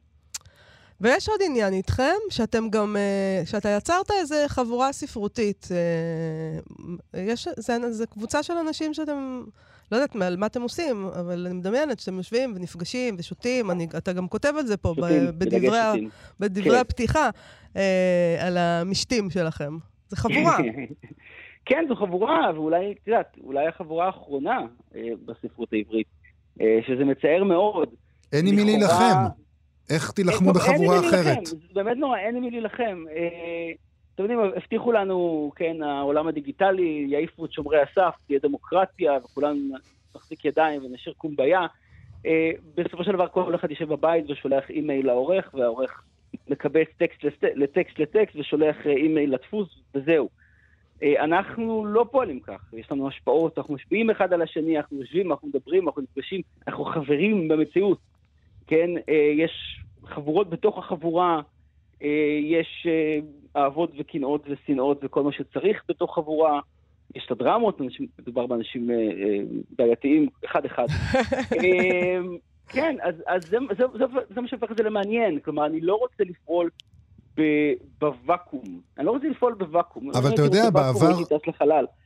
ויש 1.02 1.30
עוד 1.30 1.40
עניין 1.46 1.74
איתכם, 1.74 2.16
שאתם 2.30 2.70
גם, 2.70 2.96
אה, 2.98 3.42
שאתה 3.46 3.70
יצרת 3.70 4.12
איזה 4.12 4.46
חבורה 4.48 4.92
ספרותית. 4.92 5.68
אה, 5.72 7.20
יש, 7.22 7.48
זה, 7.58 7.92
זה 7.92 8.08
קבוצה 8.08 8.44
של 8.44 8.54
אנשים 8.54 8.94
שאתם, 8.94 9.44
לא 9.92 9.98
יודעת 9.98 10.16
על 10.16 10.38
מה 10.38 10.46
אתם 10.46 10.62
עושים, 10.62 11.06
אבל 11.06 11.46
אני 11.48 11.56
מדמיינת 11.56 12.00
שאתם 12.00 12.18
יושבים 12.18 12.54
ונפגשים 12.56 13.16
ושותים, 13.20 13.72
אני, 13.72 13.88
אתה 13.98 14.14
גם 14.14 14.28
כותב 14.28 14.54
על 14.60 14.66
זה 14.66 14.78
פה 14.78 14.94
ב, 14.94 14.96
שותים, 14.96 15.26
בדברי, 15.38 15.80
ה-. 15.80 15.94
בדברי 16.40 16.76
כן. 16.76 16.82
הפתיחה, 16.82 17.30
אה, 17.76 18.36
על 18.48 18.58
המשתים 18.58 19.30
שלכם. 19.30 19.78
זה 20.08 20.18
חבורה. 20.18 20.58
כן, 21.70 21.86
זו 21.90 21.96
חבורה, 21.96 22.52
ואולי, 22.56 22.92
את 22.92 23.08
יודעת, 23.08 23.38
אולי 23.44 23.68
החבורה 23.68 24.06
האחרונה 24.06 24.60
אה, 24.96 25.02
בספרות 25.26 25.74
העברית, 25.74 26.08
אה, 26.62 26.80
שזה 26.88 27.06
מצער 27.06 27.44
מאוד. 27.44 27.90
אין 28.34 28.48
עם 28.48 28.56
מי 28.56 28.64
להילחם. 28.64 29.16
איך 29.90 30.12
תילחמו 30.12 30.54
בחבורה 30.54 31.00
אחרת? 31.00 31.46
זה 31.46 31.56
באמת 31.74 31.98
נורא, 31.98 32.18
אין 32.18 32.36
עם 32.36 32.42
מי 32.42 32.52
להילחם. 32.52 33.04
אה, 33.10 33.72
אתם 34.18 34.24
יודעים, 34.24 34.40
הבטיחו 34.56 34.92
לנו, 34.92 35.52
כן, 35.56 35.84
העולם 35.84 36.28
הדיגיטלי, 36.28 37.06
יעיפו 37.10 37.46
את 37.46 37.52
שומרי 37.52 37.82
הסף, 37.82 38.16
תהיה 38.28 38.40
דמוקרטיה, 38.40 39.18
וכולנו 39.24 39.76
נחזיק 40.16 40.46
ידיים 40.46 40.86
ונשאיר 40.86 41.16
קומביה. 41.18 41.66
אה, 42.26 42.52
בסופו 42.76 43.04
של 43.04 43.12
דבר 43.12 43.28
כל 43.28 43.56
אחד 43.56 43.72
יושב 43.72 43.90
בבית 43.90 44.30
ושולח 44.30 44.70
אימייל 44.70 45.08
לעורך, 45.08 45.50
והעורך 45.54 46.04
מקבץ 46.48 46.88
טקסט 46.98 47.24
לטקסט 47.56 48.00
לטקסט 48.00 48.36
ושולח 48.36 48.76
אה, 48.86 48.92
אימייל 48.92 49.34
לדפוס, 49.34 49.70
וזהו. 49.96 50.30
אה, 51.04 51.24
אנחנו 51.24 51.86
לא 51.86 52.06
פועלים 52.12 52.40
כך, 52.40 52.74
יש 52.74 52.92
לנו 52.92 53.08
השפעות, 53.08 53.58
אנחנו 53.58 53.74
משפיעים 53.74 54.10
אחד 54.10 54.34
על 54.34 54.42
השני, 54.42 54.78
אנחנו 54.78 54.98
יושבים, 54.98 55.32
אנחנו 55.32 55.48
מדברים, 55.48 55.88
אנחנו 55.88 56.02
נפגשים, 56.02 56.42
אנחנו 56.68 56.86
חברים 56.86 57.48
במציאות. 57.48 58.00
כן, 58.68 58.90
יש 59.38 59.82
חבורות 60.06 60.50
בתוך 60.50 60.78
החבורה, 60.78 61.42
יש 62.44 62.88
אה, 62.90 63.20
אהבות 63.62 63.92
וקנאות 64.00 64.48
ושנאות 64.50 65.00
וכל 65.04 65.24
מה 65.24 65.32
שצריך 65.32 65.84
בתוך 65.90 66.16
חבורה. 66.16 66.60
יש 67.16 67.26
את 67.26 67.32
הדרמות, 67.32 67.82
אנשים, 67.82 68.08
מדובר 68.20 68.48
באנשים 68.48 68.92
אה, 68.92 68.96
אה, 68.96 69.40
בעייתיים 69.78 70.28
אחד-אחד. 70.46 70.86
אה, 71.64 72.20
כן, 72.70 72.96
אז, 73.04 73.16
אז 73.28 73.44
זה, 73.50 73.58
זה, 73.78 73.84
זה, 73.98 74.06
זה 74.36 74.42
מה 74.42 74.48
שהופך 74.48 74.72
את 74.72 74.78
זה 74.78 74.84
למעניין. 74.84 75.40
כלומר, 75.40 75.66
אני 75.66 75.82
לא 75.82 75.96
רוצה 75.96 76.24
לפעול 76.24 76.70
ב- 77.38 77.74
בוואקום. 78.00 78.82
אני 78.98 79.06
לא 79.06 79.12
רוצה 79.12 79.28
לפעול 79.28 79.54
בוואקום. 79.54 80.12
אבל 80.12 80.34
אתה 80.34 80.42
יודע, 80.42 80.70
בעבר-. 80.70 81.24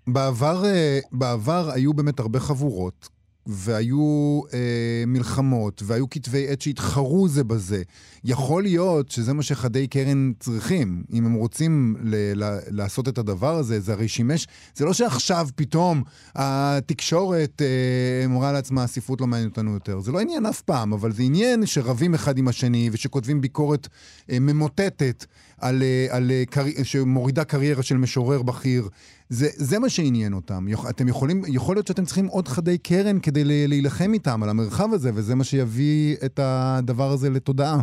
בעבר, 0.07 0.65
אה, 0.65 0.99
בעבר 1.11 1.69
היו 1.73 1.93
באמת 1.93 2.19
הרבה 2.19 2.39
חבורות, 2.39 3.09
והיו 3.51 4.41
אה, 4.53 5.03
מלחמות, 5.07 5.81
והיו 5.85 6.09
כתבי 6.09 6.47
עת 6.49 6.61
שהתחרו 6.61 7.27
זה 7.27 7.43
בזה. 7.43 7.81
יכול 8.23 8.63
להיות 8.63 9.11
שזה 9.11 9.33
מה 9.33 9.43
שחדי 9.43 9.87
קרן 9.87 10.31
צריכים. 10.39 11.03
אם 11.13 11.25
הם 11.25 11.33
רוצים 11.33 11.95
ל- 12.03 12.43
ל- 12.43 12.59
לעשות 12.67 13.07
את 13.07 13.17
הדבר 13.17 13.57
הזה, 13.57 13.79
זה 13.79 13.93
הרי 13.93 14.07
שימש... 14.07 14.47
זה 14.75 14.85
לא 14.85 14.93
שעכשיו 14.93 15.47
פתאום 15.55 16.03
התקשורת 16.35 17.61
אה, 17.61 18.25
אמרה 18.25 18.51
לעצמה, 18.51 18.83
הספרות 18.83 19.21
לא 19.21 19.27
מעניינת 19.27 19.51
אותנו 19.51 19.73
יותר. 19.73 19.99
זה 19.99 20.11
לא 20.11 20.19
עניין 20.19 20.45
אף 20.45 20.61
פעם, 20.61 20.93
אבל 20.93 21.11
זה 21.11 21.23
עניין 21.23 21.65
שרבים 21.65 22.13
אחד 22.13 22.37
עם 22.37 22.47
השני, 22.47 22.89
ושכותבים 22.91 23.41
ביקורת 23.41 23.87
אה, 24.31 24.39
ממוטטת 24.39 25.25
על, 25.57 25.83
אה, 25.83 26.07
על 26.09 26.31
אה, 26.31 26.43
קרי... 26.49 26.73
שמורידה 26.83 27.43
קריירה 27.43 27.83
של 27.83 27.97
משורר 27.97 28.41
בכיר. 28.41 28.89
זה, 29.33 29.47
זה 29.51 29.79
מה 29.79 29.89
שעניין 29.89 30.33
אותם. 30.33 30.65
אתם 30.89 31.07
יכולים, 31.07 31.41
יכול 31.47 31.75
להיות 31.75 31.87
שאתם 31.87 32.03
צריכים 32.05 32.25
עוד 32.27 32.47
חדי 32.47 32.77
קרן 32.77 33.19
כדי 33.19 33.67
להילחם 33.67 34.13
איתם 34.13 34.43
על 34.43 34.49
המרחב 34.49 34.93
הזה, 34.93 35.11
וזה 35.15 35.35
מה 35.35 35.43
שיביא 35.43 36.15
את 36.25 36.39
הדבר 36.43 37.09
הזה 37.11 37.29
לתודעה. 37.29 37.77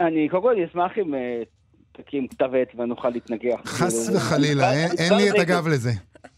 אני 0.00 0.28
קודם 0.28 0.42
כל 0.42 0.54
אשמח 0.70 0.92
אם 0.98 1.14
אה, 1.14 1.42
תקים 1.92 2.28
כתב 2.28 2.50
עת 2.54 2.68
ונוכל 2.78 3.08
להתנגח. 3.08 3.60
חס 3.64 4.08
וחלילה, 4.16 4.62
כבר- 4.62 4.96
אין, 4.98 5.12
לי 5.14 5.30
את. 5.30 5.34
הגב 5.38 5.68
לזה. 5.68 5.90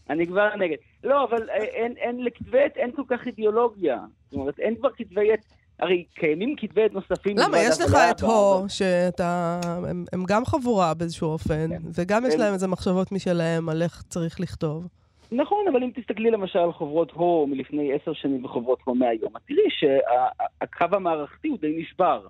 אני 0.09 0.27
כבר 0.27 0.55
נגד. 0.59 0.75
לא, 1.03 1.23
אבל 1.29 1.49
אה, 1.49 1.63
אין 1.97 2.23
לכתבי 2.23 2.59
עת, 2.59 2.77
אין 2.77 2.91
כל 2.95 3.03
כך 3.09 3.19
אידיאולוגיה. 3.27 3.97
זאת 4.29 4.33
אומרת, 4.39 4.59
אין 4.59 4.75
כבר 4.75 4.89
כתבי 4.97 5.33
עת, 5.33 5.39
הרי 5.79 6.05
קיימים 6.13 6.55
כתבי 6.57 6.83
עת 6.83 6.93
נוספים. 6.93 7.37
למה? 7.37 7.57
יש 7.59 7.81
לך 7.81 7.95
את 8.11 8.21
הו, 8.21 8.65
שאתה... 8.69 9.59
הם, 9.89 10.05
הם 10.13 10.23
גם 10.27 10.45
חבורה 10.45 10.93
באיזשהו 10.93 11.27
אופן, 11.27 11.69
כן. 11.69 11.81
וגם 11.93 12.25
יש 12.27 12.33
הם- 12.33 12.39
להם 12.39 12.53
איזה 12.53 12.67
מחשבות 12.67 13.11
משלהם 13.11 13.69
על 13.69 13.81
איך 13.81 14.03
צריך 14.09 14.39
לכתוב. 14.39 14.87
נכון, 15.31 15.65
אבל 15.71 15.83
אם 15.83 15.89
תסתכלי 15.95 16.31
למשל 16.31 16.59
על 16.59 16.73
חוברות 16.73 17.11
הו 17.11 17.47
מלפני 17.47 17.93
עשר 17.93 18.13
שנים 18.13 18.45
וחוברות 18.45 18.79
הו 18.85 18.95
מהיום, 18.95 19.37
את 19.37 19.41
תראי 19.47 19.69
שהקו 19.69 20.95
המערכתי 20.95 21.47
הוא 21.47 21.57
די 21.61 21.77
נשבר. 21.81 22.27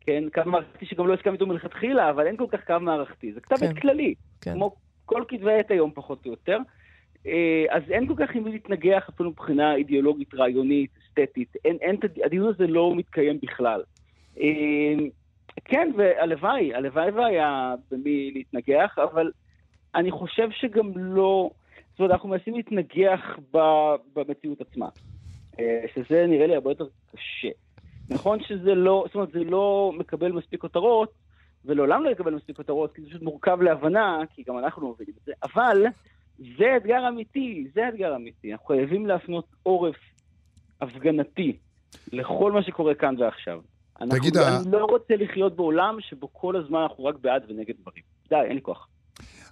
כן, 0.00 0.24
קו 0.34 0.50
מערכתי 0.50 0.86
שגם 0.86 1.06
לא 1.06 1.14
הסכם 1.14 1.32
איתו 1.32 1.46
מלכתחילה, 1.46 2.10
אבל 2.10 2.26
אין 2.26 2.36
כל 2.36 2.46
כך 2.52 2.60
קו 2.66 2.74
מערכתי. 2.80 3.32
זה 3.32 3.40
כתב 3.40 3.54
עת 3.64 3.74
כן. 3.74 3.80
כללי, 3.80 4.14
כן. 4.40 4.52
כמו 4.54 4.74
כל 5.04 5.24
כתבי 5.28 5.52
עת 5.52 5.70
היום 5.70 5.90
פחות 5.94 6.26
או 6.26 6.30
יותר. 6.30 6.58
אה, 7.28 7.76
אז 7.76 7.82
אין 7.90 8.06
כל 8.06 8.14
כך 8.16 8.34
עם 8.34 8.44
מי 8.44 8.50
להתנגח 8.50 9.08
אפילו 9.08 9.30
מבחינה 9.30 9.74
אידיאולוגית, 9.74 10.34
רעיונית, 10.34 10.90
אסתטית. 10.98 11.56
אין, 11.64 11.76
אין, 11.80 11.96
הדיון 12.24 12.48
הזה 12.48 12.66
לא 12.66 12.94
מתקיים 12.96 13.38
בכלל. 13.42 13.82
אה, 14.40 14.94
כן, 15.64 15.90
והלוואי, 15.96 16.74
הלוואי 16.74 17.10
והיה 17.10 17.74
במי 17.90 18.30
להתנגח, 18.34 18.98
אבל 18.98 19.30
אני 19.94 20.10
חושב 20.10 20.48
שגם 20.50 20.92
לא... 20.96 21.50
זאת 21.90 22.00
אומרת, 22.00 22.12
אנחנו 22.12 22.28
מנסים 22.28 22.54
להתנגח 22.54 23.20
במציאות 24.14 24.60
עצמה, 24.60 24.88
אה, 25.60 25.84
שזה 25.94 26.26
נראה 26.26 26.46
לי 26.46 26.54
הרבה 26.54 26.70
יותר 26.70 26.86
קשה. 27.12 27.48
נכון 28.10 28.42
שזה 28.42 28.74
לא, 28.74 29.04
זאת 29.06 29.14
אומרת, 29.14 29.32
זה 29.32 29.44
לא 29.44 29.92
מקבל 29.98 30.32
מספיק 30.32 30.60
כותרות, 30.60 31.12
ולעולם 31.64 32.04
לא 32.04 32.10
יקבל 32.10 32.34
מספיק 32.34 32.56
כותרות, 32.56 32.94
כי 32.94 33.02
זה 33.02 33.08
פשוט 33.08 33.22
מורכב 33.22 33.62
להבנה, 33.62 34.20
כי 34.34 34.42
גם 34.48 34.58
אנחנו 34.58 34.90
מבינים 34.90 35.14
את 35.20 35.24
זה, 35.24 35.32
אבל 35.42 35.86
זה 36.38 36.76
אתגר 36.76 37.08
אמיתי, 37.08 37.66
זה 37.74 37.88
אתגר 37.88 38.16
אמיתי. 38.16 38.52
אנחנו 38.52 38.66
חייבים 38.66 39.06
להפנות 39.06 39.44
עורף 39.62 39.96
הפגנתי 40.80 41.56
לכל 42.12 42.52
מה 42.52 42.62
שקורה 42.62 42.94
כאן 42.94 43.14
ועכשיו. 43.20 43.60
אנחנו, 44.00 44.18
תגיד, 44.18 44.36
אני 44.36 44.56
ה- 44.56 44.70
לא 44.70 44.84
רוצה 44.84 45.16
לחיות 45.16 45.56
בעולם 45.56 45.96
שבו 46.00 46.28
כל 46.32 46.56
הזמן 46.56 46.78
אנחנו 46.78 47.04
רק 47.04 47.14
בעד 47.20 47.42
ונגד 47.48 47.74
דברים. 47.80 48.02
די, 48.30 48.36
אין 48.48 48.54
לי 48.54 48.62
כוח. 48.62 48.88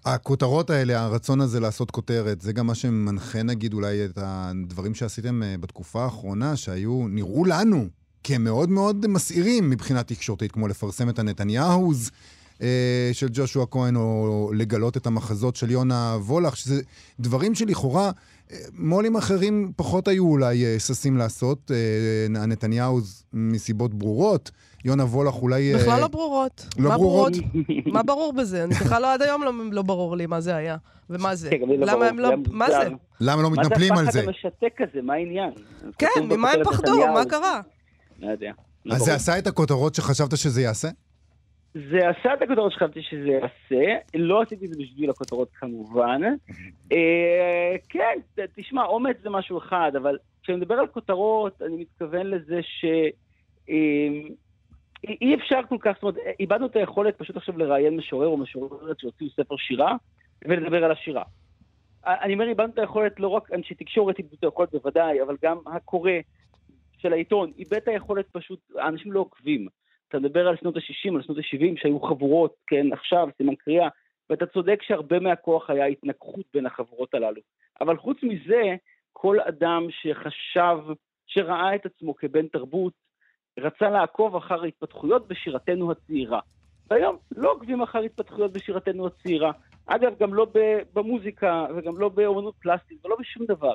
הכותרות 0.05 0.71
האלה, 0.71 1.01
הרצון 1.05 1.41
הזה 1.41 1.61
לעשות 1.61 1.91
כותרת, 1.91 2.41
זה 2.41 2.53
גם 2.53 2.67
מה 2.67 2.75
שמנחה 2.75 3.43
נגיד 3.43 3.75
אולי 3.75 4.05
את 4.05 4.19
הדברים 4.23 4.95
שעשיתם 4.95 5.43
אה, 5.43 5.55
בתקופה 5.61 6.05
האחרונה, 6.05 6.57
שהיו, 6.57 7.09
נראו 7.09 7.45
לנו 7.45 7.85
כמאוד 8.25 8.69
מאוד 8.71 9.07
מסעירים 9.09 9.71
מבחינה 9.71 10.03
תקשורתית, 10.03 10.53
כמו 10.53 10.69
לפרסם 10.69 11.09
את 11.09 11.19
הנתניהוז 11.19 12.11
אה, 12.11 12.36
של 13.13 13.27
ג'ושוע 13.33 13.67
כהן, 13.71 13.97
או 13.97 14.51
לגלות 14.55 14.97
את 14.97 15.07
המחזות 15.07 15.57
של 15.57 15.71
יונה 15.71 16.17
וולך, 16.21 16.57
שזה 16.57 16.83
דברים 17.21 17.55
שלכאורה 17.55 18.11
אה, 18.53 18.57
מו"לים 18.79 19.17
אחרים 19.17 19.73
פחות 19.77 20.09
היו 20.09 20.25
אולי 20.25 20.65
אה, 20.65 20.79
ששים 20.79 21.17
לעשות, 21.17 21.71
אה, 21.71 22.43
הנתניהוז 22.43 23.25
מסיבות 23.33 23.95
ברורות, 23.95 24.51
יונה 24.85 25.05
וולך 25.05 25.35
אולי... 25.35 25.75
אה, 25.75 25.79
בכלל 25.79 26.01
לא 26.01 26.09
ברורות. 26.09 26.67
לא 26.79 26.89
מה 26.89 26.97
ברורות? 26.97 27.33
מה 27.87 28.03
ברור 28.03 28.33
בזה? 28.33 28.65
אני 28.65 28.75
בכלל 28.75 29.03
לא 29.03 29.13
עד 29.13 29.23
היום 29.23 29.43
לא, 29.43 29.53
לא 29.73 29.83
ברור 29.83 30.17
לי 30.17 30.27
מה 30.27 30.41
זה 30.41 30.57
היה. 30.57 30.77
ומה 31.11 31.35
זה? 31.35 31.51
כן, 31.51 31.57
לא 31.69 31.87
למה 31.87 32.07
הם 32.07 32.19
לא... 32.19 32.29
היה 32.29 32.37
מה. 32.51 32.67
זה? 32.71 32.89
למה 33.21 33.43
לא 33.43 33.51
מתנפלים 33.51 33.93
על 33.93 33.99
זה? 33.99 34.05
מה 34.05 34.11
זה 34.13 34.19
הפחד 34.21 34.29
המשתק 34.45 34.81
הזה? 34.81 35.03
מה 35.03 35.15
העניין? 35.15 35.51
כן, 35.99 36.07
ממה 36.25 36.51
הם 36.51 36.65
פחדו? 36.65 36.93
נתניהו. 36.93 37.15
מה 37.15 37.25
קרה? 37.25 37.61
לא 38.21 38.31
יודע. 38.31 38.51
לא 38.87 38.95
אז. 38.95 39.03
זה 39.03 39.15
עשה 39.15 39.39
את 39.39 39.47
הכותרות 39.47 39.95
שחשבת 39.95 40.37
שזה 40.37 40.63
יעשה? 40.63 40.89
זה 41.91 42.09
עשה 42.09 42.35
את 42.35 42.43
הכותרות 42.43 42.73
שחשבתי 42.73 43.03
שזה 43.03 43.29
יעשה, 43.29 43.97
לא 44.15 44.43
עשיתי 44.43 44.65
את 44.65 44.71
זה 44.71 44.83
בשביל 44.83 45.11
הכותרות 45.11 45.49
כמובן. 45.53 46.23
אה, 46.93 47.77
כן, 47.89 48.19
תשמע, 48.55 48.85
אומץ 48.85 49.17
זה 49.23 49.31
משהו 49.31 49.59
אחד, 49.59 49.93
אבל 49.97 50.19
כשאני 50.43 50.59
מדבר 50.59 50.75
על 50.75 50.87
כותרות, 50.87 51.63
אני 51.63 51.77
מתכוון 51.77 52.27
לזה 52.27 52.63
ש... 52.63 52.85
אה, 53.71 54.09
אי 55.05 55.35
אפשר 55.35 55.61
כל 55.69 55.77
כך, 55.81 55.93
זאת 55.95 56.03
אומרת, 56.03 56.17
איבדנו 56.41 56.67
את 56.67 56.77
היכולת 56.77 57.19
פשוט 57.19 57.37
עכשיו 57.37 57.59
לראיין 57.59 57.97
משורר 57.97 58.27
או 58.27 58.37
משוררת 58.37 58.99
שהוציאו 58.99 59.31
ספר 59.31 59.57
שירה 59.57 59.97
ולדבר 60.45 60.85
על 60.85 60.91
השירה. 60.93 61.23
אני 62.07 62.35
אומר, 62.35 62.49
איבדנו 62.49 62.73
את 62.73 62.79
היכולת, 62.79 63.21
לא 63.21 63.29
רק 63.29 63.53
אנשי 63.53 63.75
תקשורת 63.75 64.19
איבדו 64.19 64.37
את 64.39 64.45
היכולת 64.45 64.73
בוודאי, 64.73 65.23
אבל 65.23 65.37
גם 65.43 65.59
הקורא 65.67 66.11
של 66.99 67.13
העיתון 67.13 67.53
איבד 67.59 67.77
את 67.77 67.89
היכולת 67.89 68.27
פשוט, 68.33 68.61
האנשים 68.79 69.13
לא 69.13 69.21
עוקבים. 69.21 69.69
אתה 70.09 70.19
מדבר 70.19 70.49
על 70.49 70.57
שנות 70.57 70.77
ה-60, 70.77 71.15
על 71.15 71.23
שנות 71.23 71.39
ה-70, 71.39 71.81
שהיו 71.81 72.01
חבורות, 72.01 72.55
כן, 72.67 72.93
עכשיו, 72.93 73.29
סימן 73.37 73.55
קריאה, 73.55 73.89
ואתה 74.31 74.47
צודק 74.47 74.79
שהרבה 74.83 75.21
מהכוח 75.21 75.71
היה 75.71 75.87
התנגחות 75.87 76.47
בין 76.55 76.67
החבורות 76.67 77.15
הללו. 77.15 77.41
אבל 77.81 77.97
חוץ 77.97 78.19
מזה, 78.23 78.63
כל 79.13 79.41
אדם 79.41 79.87
שחשב, 79.91 80.79
שראה 81.27 81.75
את 81.75 81.87
עצמו 81.87 82.17
כבן 82.17 82.47
תרבות, 82.47 82.93
רצה 83.59 83.91
לעקוב 83.91 84.37
אחר 84.37 84.63
ההתפתחויות 84.63 85.29
בשירתנו 85.29 85.93
הצעירה. 85.93 86.41
והיום 86.91 87.17
לא 87.37 87.53
עוקבים 87.53 87.83
אחר 87.83 87.99
התפתחויות 87.99 88.53
בשירתנו 88.53 89.07
הצעירה. 89.07 89.53
אגב, 89.87 90.13
גם 90.21 90.35
לא 90.35 90.47
במוזיקה, 90.95 91.67
וגם 91.77 91.99
לא 91.99 92.09
באומנות 92.09 92.55
פלסטית, 92.61 93.05
ולא 93.05 93.17
בשום 93.21 93.47
דבר. 93.47 93.75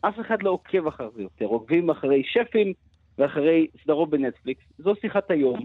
אף 0.00 0.20
אחד 0.20 0.42
לא 0.42 0.50
עוקב 0.50 0.86
אחר 0.86 1.10
זה 1.10 1.22
יותר. 1.22 1.44
עוקבים 1.44 1.90
אחרי 1.90 2.22
שפים 2.24 2.72
ואחרי 3.20 3.66
סדרות 3.84 4.10
בנטפליקס. 4.10 4.62
זו 4.78 4.92
שיחת 5.00 5.30
היום. 5.30 5.60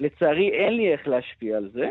לצערי 0.00 0.50
אין 0.50 0.76
לי 0.76 0.92
איך 0.92 1.08
להשפיע 1.08 1.56
על 1.56 1.70
זה, 1.74 1.88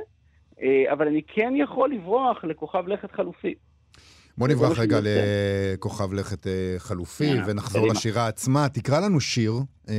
אה, 0.61 0.93
אבל 0.93 1.07
אני 1.07 1.21
כן 1.27 1.53
יכול 1.57 1.93
לברוח 1.93 2.43
לכוכב 2.43 2.87
לכת 2.87 3.11
חלופי. 3.11 3.53
בוא 4.37 4.47
נברח 4.47 4.79
רגע 4.79 4.99
לכוכב 5.03 6.13
לכת 6.13 6.47
אה, 6.47 6.75
חלופי 6.77 7.29
ונחזור. 7.47 7.87
לשירה 7.87 8.27
עצמה. 8.27 8.69
תקרא 8.69 8.99
לנו 8.99 9.19
שיר. 9.19 9.53
אה, 9.89 9.95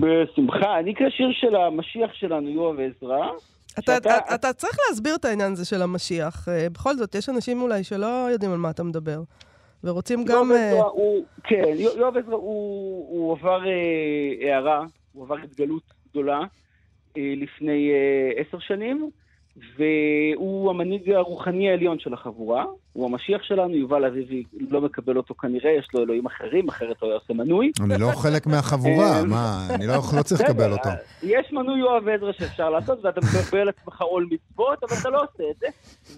בשמחה. 0.00 0.78
אני 0.78 0.92
אקרא 0.92 1.10
שיר 1.10 1.28
של 1.32 1.56
המשיח 1.56 2.10
שלנו, 2.12 2.48
יואב 2.48 2.76
עזרא. 2.80 3.26
אתה, 3.78 3.94
שאתה- 3.94 4.18
אתה, 4.18 4.34
אתה 4.34 4.52
צריך 4.52 4.76
להסביר 4.88 5.14
את 5.14 5.24
העניין 5.24 5.52
הזה 5.52 5.64
של 5.64 5.82
המשיח. 5.82 6.48
בכל 6.72 6.96
זאת, 6.96 7.14
יש 7.14 7.28
אנשים 7.28 7.62
אולי 7.62 7.84
שלא 7.84 8.06
יודעים 8.32 8.52
על 8.52 8.58
מה 8.58 8.70
אתה 8.70 8.82
מדבר, 8.82 9.22
ורוצים 9.84 10.24
גם... 10.24 10.32
יואב 10.34 10.50
אה, 10.50 10.68
עזרא 10.70 10.84
הוא, 10.84 11.24
כן, 11.44 11.64
יו- 11.76 11.98
יואב 11.98 12.16
עזרא 12.16 12.34
הוא, 12.34 13.08
הוא 13.08 13.32
עבר 13.38 13.60
אה, 13.66 14.52
הערה, 14.54 14.84
הוא 15.12 15.24
עבר 15.24 15.36
התגלות 15.44 15.82
גדולה 16.10 16.40
אה, 17.16 17.34
לפני 17.36 17.90
אה, 17.90 18.40
עשר 18.40 18.58
שנים, 18.58 19.10
והוא 19.78 20.70
המנהיג 20.70 21.10
הרוחני 21.10 21.70
העליון 21.70 21.98
של 21.98 22.14
החבורה. 22.14 22.64
הוא 22.92 23.06
המשיח 23.06 23.42
שלנו, 23.42 23.74
יובל 23.76 24.04
אביבי 24.04 24.44
לא 24.70 24.80
מקבל 24.80 25.16
אותו 25.16 25.34
כנראה, 25.34 25.70
יש 25.70 25.88
לו 25.94 26.02
אלוהים 26.02 26.26
אחרים, 26.26 26.68
אחרת 26.68 26.96
הוא 27.00 27.08
היה 27.08 27.18
עושה 27.18 27.34
מנוי. 27.34 27.72
אני 27.80 27.94
לא 28.00 28.06
חלק 28.06 28.46
מהחבורה, 28.46 29.18
אה, 29.18 29.24
מה, 29.24 29.66
אני 29.74 29.86
לא 29.86 29.94
לא 30.16 30.22
צריך 30.22 30.40
לקבל 30.40 30.72
אותו. 30.72 30.88
אה, 30.88 30.94
יש 31.22 31.52
מנוי 31.52 31.80
יואב 31.80 32.08
עזרא 32.08 32.32
שאפשר 32.32 32.70
לעשות, 32.70 33.04
ואתה 33.04 33.20
מקבל 33.20 33.58
על 33.58 33.68
עצמך 33.68 34.02
עול 34.02 34.28
מצוות, 34.30 34.84
אבל 34.84 34.96
אתה 35.00 35.10
לא 35.10 35.22
עושה 35.22 35.44
את 35.50 35.56
זה. 35.60 35.66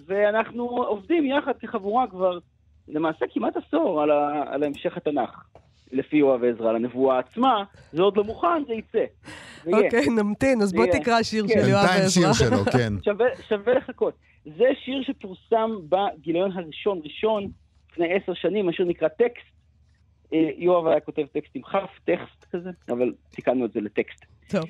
ואנחנו 0.07 0.63
עובדים 0.63 1.25
יחד 1.25 1.53
כחבורה 1.59 2.07
כבר 2.07 2.39
למעשה 2.87 3.25
כמעט 3.33 3.53
עשור 3.57 4.01
על, 4.01 4.11
ה, 4.11 4.43
על 4.47 4.63
המשך 4.63 4.97
התנ"ך, 4.97 5.43
לפי 5.91 6.17
יואב 6.17 6.43
עזרא, 6.43 6.69
על 6.69 6.75
הנבואה 6.75 7.19
עצמה. 7.19 7.63
זה 7.91 8.01
עוד 8.01 8.17
לא 8.17 8.23
מוכן, 8.23 8.65
זה 8.67 8.73
יצא. 8.73 9.05
אוקיי, 9.73 10.09
נמתין, 10.09 10.61
אז 10.61 10.73
בוא. 10.73 10.85
תקרא 10.85 11.23
שיר 11.23 11.45
כן. 11.47 11.53
של 11.53 11.69
יואב 11.69 11.81
בינתיים 11.81 12.03
עזרא. 12.03 12.33
שיר 12.33 12.33
שלו, 12.33 12.65
כן. 12.71 12.93
שווה, 13.05 13.25
שווה 13.49 13.73
לחכות. 13.73 14.13
זה 14.45 14.65
שיר 14.85 15.03
שפורסם 15.03 15.71
בגיליון 15.89 16.51
הראשון, 16.51 17.01
ראשון, 17.03 17.47
לפני 17.91 18.13
עשר 18.13 18.33
שנים, 18.33 18.69
השיר 18.69 18.85
נקרא 18.85 19.07
טקסט. 19.07 19.55
אה, 20.33 20.49
יואב 20.57 20.87
היה 20.87 20.99
כותב 20.99 21.25
טקסט 21.33 21.51
עם 21.53 21.61
כף, 21.61 21.89
טקסט 22.03 22.45
כזה, 22.51 22.69
אבל 22.89 23.13
תיקנו 23.31 23.65
את 23.65 23.71
זה 23.71 23.81
לטקסט. 23.81 24.25
טוב. 24.49 24.63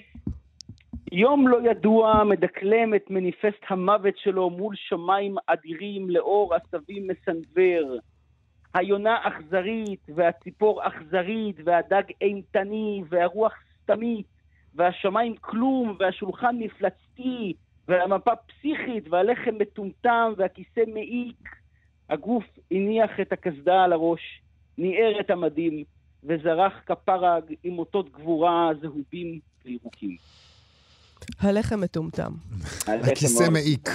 יום 1.17 1.47
לא 1.47 1.57
ידוע 1.71 2.23
מדקלם 2.23 2.93
את 2.95 3.09
מניפסט 3.09 3.63
המוות 3.69 4.17
שלו 4.17 4.49
מול 4.49 4.75
שמיים 4.75 5.35
אדירים 5.47 6.09
לאור 6.09 6.53
עשבים 6.55 7.07
מסנוור. 7.07 7.97
היונה 8.73 9.17
אכזרית, 9.23 9.99
והציפור 10.15 10.87
אכזרית, 10.87 11.55
והדג 11.65 12.03
אימתני, 12.21 13.03
והרוח 13.09 13.53
סתמית, 13.83 14.25
והשמיים 14.73 15.35
כלום, 15.35 15.95
והשולחן 15.99 16.55
מפלצתי, 16.59 17.53
והמפה 17.87 18.31
פסיכית, 18.35 19.07
והלחם 19.09 19.55
מטומטם, 19.59 20.33
והכיסא 20.37 20.83
מעיק. 20.87 21.49
הגוף 22.09 22.45
הניח 22.71 23.19
את 23.21 23.31
הקסדה 23.31 23.83
על 23.83 23.93
הראש, 23.93 24.41
ניער 24.77 25.19
את 25.19 25.29
המדים, 25.29 25.83
וזרח 26.23 26.73
כפרג 26.85 27.43
עם 27.63 27.79
אותות 27.79 28.11
גבורה 28.11 28.69
זהובים 28.81 29.39
וירוקים. 29.65 30.17
הלחם 31.39 31.81
מטומטם. 31.81 32.31
הכיסא 32.87 33.49
מעיק. 33.51 33.89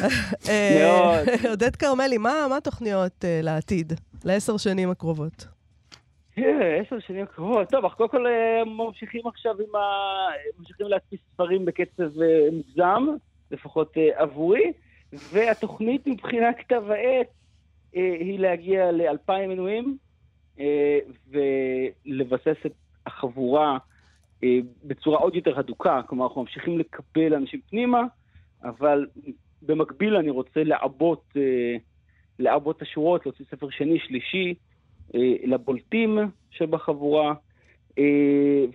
אה, 0.49 1.25
עודד 1.51 1.77
כרמלי, 1.77 2.19
מה 2.19 2.47
מה 2.49 2.57
התוכניות 2.57 3.25
אה, 3.25 3.41
לעתיד, 3.43 3.93
לעשר 4.25 4.57
שנים 4.57 4.91
הקרובות? 4.91 5.47
עשר 6.81 6.99
שנים 6.99 7.23
הקרובות. 7.23 7.69
טוב, 7.69 7.85
אנחנו 7.85 7.97
קודם 7.97 8.11
כל 8.11 8.27
אה, 8.27 8.65
ממשיכים 8.65 9.27
עכשיו 9.27 9.55
עם 9.61 9.75
ה... 9.75 9.81
ממשיכים 10.59 10.87
להדפיס 10.87 11.21
ספרים 11.35 11.65
בקצב 11.65 12.11
מוגזם, 12.53 13.07
לפחות 13.51 13.93
עבורי, 14.15 14.73
והתוכנית 15.13 16.07
מבחינת 16.07 16.57
כתב 16.59 16.83
העת 16.89 17.27
היא 17.93 18.39
להגיע 18.39 18.93
לאלפיים 18.93 19.51
מנויים, 19.51 19.97
ולבסס 21.31 22.67
את 22.67 22.73
החבורה 23.07 23.79
בצורה 24.85 25.19
עוד 25.19 25.35
יותר 25.35 25.59
הדוקה. 25.59 26.01
כלומר, 26.07 26.27
אנחנו 26.27 26.41
ממשיכים 26.41 26.79
לקבל 26.79 27.35
אנשים 27.35 27.61
פנימה, 27.71 28.03
אבל 28.65 29.07
במקביל 29.63 30.17
אני 30.17 30.31
רוצה 30.31 30.65
לעבות, 30.65 31.25
אה, 31.37 31.77
לעבות 32.39 32.77
את 32.77 32.83
השורות, 32.83 33.27
להוציא 33.27 33.45
ספר 33.51 33.71
שני, 33.71 33.99
שלישי, 33.99 34.55
אה, 35.15 35.21
לבולטים 35.45 36.19
שבחבורה, 36.51 37.35
אה, 37.99 38.05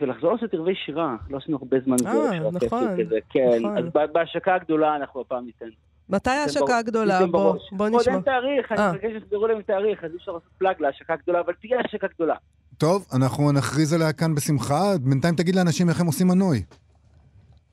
ולחזור 0.01 0.31
לעשות 0.31 0.53
ערבי 0.53 0.75
שירה. 0.75 1.15
לא 1.29 1.37
עשינו 1.37 1.57
הרבה 1.57 1.77
זמן 1.79 1.95
אה, 2.05 2.39
נכון, 2.51 3.03
כזה. 3.03 3.19
כן, 3.29 3.49
נכון. 3.59 3.77
אז 3.77 3.85
בהשקה 4.13 4.55
הגדולה 4.55 4.95
אנחנו 4.95 5.21
הפעם 5.21 5.45
ניתן. 5.45 5.69
מתי 6.09 6.29
ההשקה 6.29 6.77
הגדולה? 6.77 7.19
בוא. 7.31 7.55
בוא 7.71 7.85
עוד 7.85 7.95
נשמע. 7.95 8.13
אין 8.13 8.21
תאריך, 8.21 8.71
אני 8.71 8.79
אה. 8.79 8.91
מבקש 8.91 9.11
שתסגרו 9.17 9.47
להם 9.47 9.61
תאריך, 9.61 10.03
אז 10.03 10.11
אי 10.11 10.17
אפשר 10.17 10.31
לעשות 10.31 10.49
פלאג 10.57 10.75
להשקה 10.79 11.13
הגדולה, 11.13 11.39
אבל 11.39 11.53
תהיה 11.53 11.79
השקה 11.79 12.07
גדולה. 12.07 12.35
טוב, 12.77 13.05
אנחנו 13.13 13.51
נכריז 13.51 13.93
עליה 13.93 14.13
כאן 14.13 14.35
בשמחה. 14.35 14.81
בינתיים 15.01 15.35
תגיד 15.35 15.55
לאנשים 15.55 15.89
איך 15.89 16.01
הם 16.01 16.05
עושים 16.07 16.27
מנוי. 16.27 16.63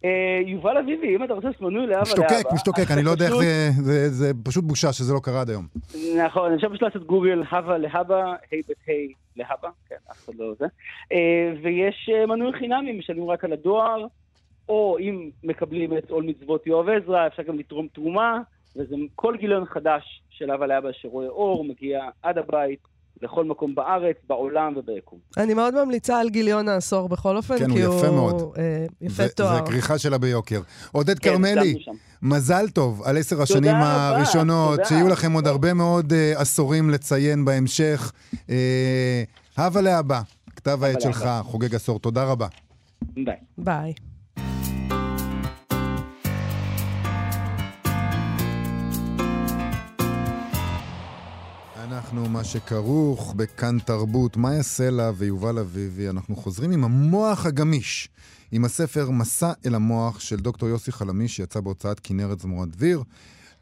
אה, 0.04 0.10
יובל 0.46 0.76
אביבי, 0.76 1.16
אם 1.16 1.24
אתה 1.24 1.32
רוצה 1.34 1.46
לעשות 1.46 1.62
מנוי 1.62 1.86
לאבא 1.86 2.02
משתוקק, 2.02 2.30
לאבא, 2.30 2.54
משתוקק, 2.54 2.78
אז 2.90 2.92
אני 2.92 3.02
לא 3.02 3.10
יודע 3.10 3.24
איך 3.26 3.34
זה... 3.82 4.08
זה- 4.08 4.30
פשוט 4.44 4.64
בושה 4.64 4.92
שזה 4.92 5.14
לא 5.14 5.20
קרה 5.22 5.40
עד 5.40 5.50
היום. 5.50 5.66
נכון, 6.26 6.54
אפשר 6.54 6.68
פשוט 6.68 6.82
לעשות 6.82 7.06
גוגל, 7.06 7.42
הווה 7.50 7.78
להבא, 7.78 8.16
היי 8.50 8.60
בית 8.68 8.76
היי 8.86 9.08
להבא, 9.36 9.68
כן, 9.88 9.96
אף 10.12 10.24
אחד 10.24 10.32
לא 10.38 10.54
זה. 10.58 10.66
אה, 11.12 11.18
ויש 11.62 12.10
אה, 12.14 12.26
מנוי 12.26 12.52
חינמי, 12.58 12.92
משלמים 12.98 13.30
רק 13.30 13.44
על 13.44 13.52
הדואר, 13.52 14.06
או 14.68 14.96
אם 15.00 15.30
מקבלים 15.44 15.98
את 15.98 16.10
עול 16.10 16.24
מצוות 16.24 16.66
יואב 16.66 16.88
עזרא, 16.88 17.26
אפשר 17.26 17.42
גם 17.42 17.58
לתרום 17.58 17.86
תרומה, 17.94 18.38
וזה 18.76 18.96
כל 19.14 19.36
גיליון 19.36 19.64
חדש 19.66 20.22
של 20.30 20.50
הווה 20.50 20.66
לאבא 20.66 20.88
שרואה 20.92 21.26
אור, 21.28 21.64
מגיע 21.64 22.00
עד 22.22 22.38
הבית, 22.38 22.91
לכל 23.22 23.44
מקום 23.44 23.74
בארץ, 23.74 24.16
בעולם 24.28 24.72
וביקום. 24.76 25.18
אני 25.36 25.54
מאוד 25.54 25.84
ממליצה 25.84 26.20
על 26.20 26.30
גיליון 26.30 26.68
העשור 26.68 27.08
בכל 27.08 27.36
אופן, 27.36 27.58
כן, 27.58 27.70
הוא 27.70 27.76
כי 27.78 27.84
יפה 27.84 28.10
מאוד. 28.10 28.52
אה, 28.58 28.86
יפה 29.00 29.22
זה- 29.22 29.28
תואר. 29.28 29.54
זה 29.54 29.70
כריכה 29.70 29.98
שלה 29.98 30.18
ביוקר. 30.18 30.60
עודד 30.92 31.18
כן, 31.18 31.30
כרמלי. 31.30 31.74
מזל 32.22 32.68
טוב 32.68 33.02
על 33.04 33.18
עשר 33.18 33.42
השנים 33.42 33.70
רבה, 33.76 34.08
הראשונות, 34.08 34.70
תודה. 34.76 34.88
שיהיו 34.88 35.08
לכם 35.08 35.32
עוד 35.32 35.46
הרבה 35.46 35.74
מאוד 35.74 36.12
אה, 36.12 36.32
עשורים 36.40 36.90
לציין 36.90 37.44
בהמשך. 37.44 38.12
אה, 38.50 39.22
הבה 39.56 39.80
להבא, 39.80 40.20
כתב 40.56 40.84
העת. 40.84 41.00
שלך, 41.00 41.28
חוגג 41.42 41.74
עשור, 41.74 41.98
תודה 41.98 42.24
רבה. 42.24 42.46
ביי. 43.14 43.36
ביי. 43.58 43.92
אנחנו 52.12 52.28
מה 52.28 52.44
שכרוך 52.44 53.34
בכאן 53.36 53.78
תרבות, 53.78 54.36
מאיה 54.36 54.62
סלע 54.62 55.10
ויובל 55.16 55.58
אביבי, 55.58 56.08
אנחנו 56.08 56.36
חוזרים 56.36 56.70
עם 56.70 56.84
המוח 56.84 57.46
הגמיש, 57.46 58.08
עם 58.50 58.64
הספר 58.64 59.10
מסע 59.10 59.52
אל 59.66 59.74
המוח 59.74 60.20
של 60.20 60.36
דוקטור 60.36 60.68
יוסי 60.68 60.92
חלמיש, 60.92 61.36
שיצא 61.36 61.60
בהוצאת 61.60 62.00
כנרת 62.00 62.40
זמורת 62.40 62.68
דביר. 62.68 63.02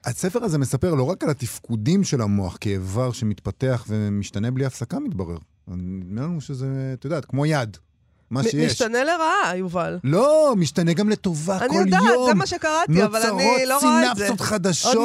הספר 0.05 0.45
הזה 0.45 0.59
מספר 0.59 0.95
לא 0.95 1.03
רק 1.03 1.25
על 1.25 1.31
התפקודים 1.31 2.05
של 2.05 2.21
המוח 2.21 2.57
כאיבר 2.61 3.13
שמתפתח 3.13 3.85
ומשתנה 3.89 4.51
בלי 4.51 4.65
הפסקה, 4.65 4.99
מתברר. 4.99 5.39
נדמה 5.69 6.23
לנו 6.23 6.41
שזה, 6.41 6.95
את 6.99 7.05
יודעת, 7.05 7.25
כמו 7.25 7.47
יד, 7.47 7.77
מה 8.31 8.43
שיש. 8.43 8.73
משתנה 8.73 9.05
לרעה, 9.05 9.57
יובל. 9.57 9.99
לא, 10.05 10.55
משתנה 10.57 10.93
גם 10.93 11.09
לטובה 11.09 11.59
כל 11.59 11.65
אני 11.65 11.77
יום. 11.77 11.87
יודעת, 11.87 12.03
זה 12.27 12.35
מה 12.35 12.47
שקראתי, 12.47 13.05
אבל 13.05 13.21
אני 13.23 13.67
לא 13.67 13.79
רואה 13.79 14.11
את 14.13 14.17
זה. 14.17 14.29
נוצרות 14.31 14.39
סינפסות 14.39 14.41
חדשות. 14.41 14.97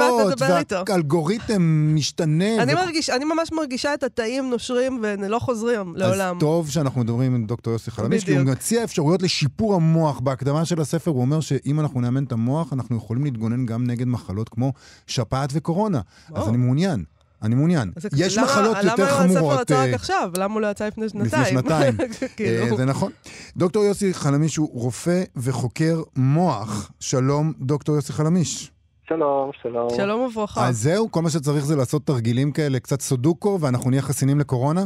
והאלגוריתם 0.88 1.91
משתנה. 1.95 2.63
אני, 2.63 2.73
ו- 2.73 2.75
מרגיש, 2.75 3.09
אני 3.09 3.25
ממש 3.25 3.51
מרגישה 3.51 3.93
את 3.93 4.03
התאים 4.03 4.49
נושרים 4.49 4.99
ולא 5.03 5.39
חוזרים 5.39 5.93
לעולם. 5.95 6.35
אז 6.35 6.39
טוב 6.39 6.69
שאנחנו 6.69 7.01
מדברים 7.01 7.35
עם 7.35 7.45
דוקטור 7.45 7.73
יוסי 7.73 7.91
חלמיש, 7.91 8.23
כי 8.23 8.35
הוא. 8.38 8.43
מציע 8.43 8.83
אפשרויות 8.83 9.21
לשיפור 9.21 9.75
המוח. 9.75 10.19
בהקדמה 10.19 10.65
של 10.65 10.81
הספר 10.81 11.11
הוא 11.11 11.21
אומר 11.21 11.39
שאם 11.39 11.79
אנחנו 11.79 12.01
נאמן 12.01 12.23
את 12.23 12.31
המוח, 12.31 12.73
אנחנו 12.73 12.97
יכולים 12.97 13.23
להתגונן 13.23 13.65
גם 13.65 13.88
נגד 13.88 14.07
מחלות 14.07 14.49
כמו 14.49 14.73
שפעת 15.07 15.49
וקורונה. 15.53 16.01
אז 16.35 16.43
או. 16.43 16.49
אני 16.49 16.57
מעוניין, 16.57 17.03
אני 17.43 17.56
מעוניין. 17.56 17.91
יש 18.17 18.38
למה- 18.38 18.48
מחלות 18.48 18.78
יותר 18.84 19.04
למה 19.04 19.04
הספר 19.04 19.36
חמורות. 19.36 19.62
יצא 19.62 19.76
אה, 19.76 19.88
רק 19.88 19.93
עכשיו? 19.93 20.32
למה 20.38 20.54
הוא 20.54 20.62
לא 20.62 20.67
יצא 20.67 20.88
לפני 20.88 21.10
שנתיים? 21.10 21.28
לפני 21.41 21.45
שנתיים. 21.45 21.93
כאילו. 22.38 22.63
אה, 22.71 22.76
זה 22.76 22.86
נכון. 22.86 23.12
דוקטור 23.58 23.84
יוסי 23.84 24.13
חלמיש 24.13 24.58
הוא 24.58 24.69
רופא 24.74 25.24
וחוקר 25.36 26.02
מוח. 26.15 26.91
שלום, 27.00 27.54
דוקטור 27.60 27.95
יוסי 27.95 28.13
חלמיש. 28.13 28.71
שלום, 29.08 29.52
שלום. 29.62 29.89
שלום 29.98 30.21
וברכה. 30.21 30.67
אז 30.67 30.78
זהו, 30.78 31.12
כל 31.12 31.21
מה 31.21 31.30
שצריך 31.30 31.65
זה 31.65 31.76
לעשות 31.76 32.06
תרגילים 32.06 32.52
כאלה, 32.52 32.80
קצת 32.80 33.02
סודוקו, 33.02 33.58
ואנחנו 33.62 33.89
נהיה 33.89 34.02
חסינים 34.02 34.39
לקורונה? 34.39 34.82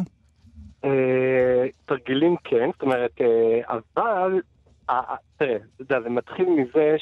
אה, 0.86 0.90
תרגילים 1.86 2.36
כן, 2.44 2.70
זאת 2.74 2.82
אומרת, 2.82 3.12
אה, 3.22 3.28
אבל, 3.98 4.40
אה, 4.90 5.00
אה, 5.10 5.16
תראה, 5.40 5.58
זה 6.04 6.10
מתחיל 6.10 6.46
מזה 6.50 6.96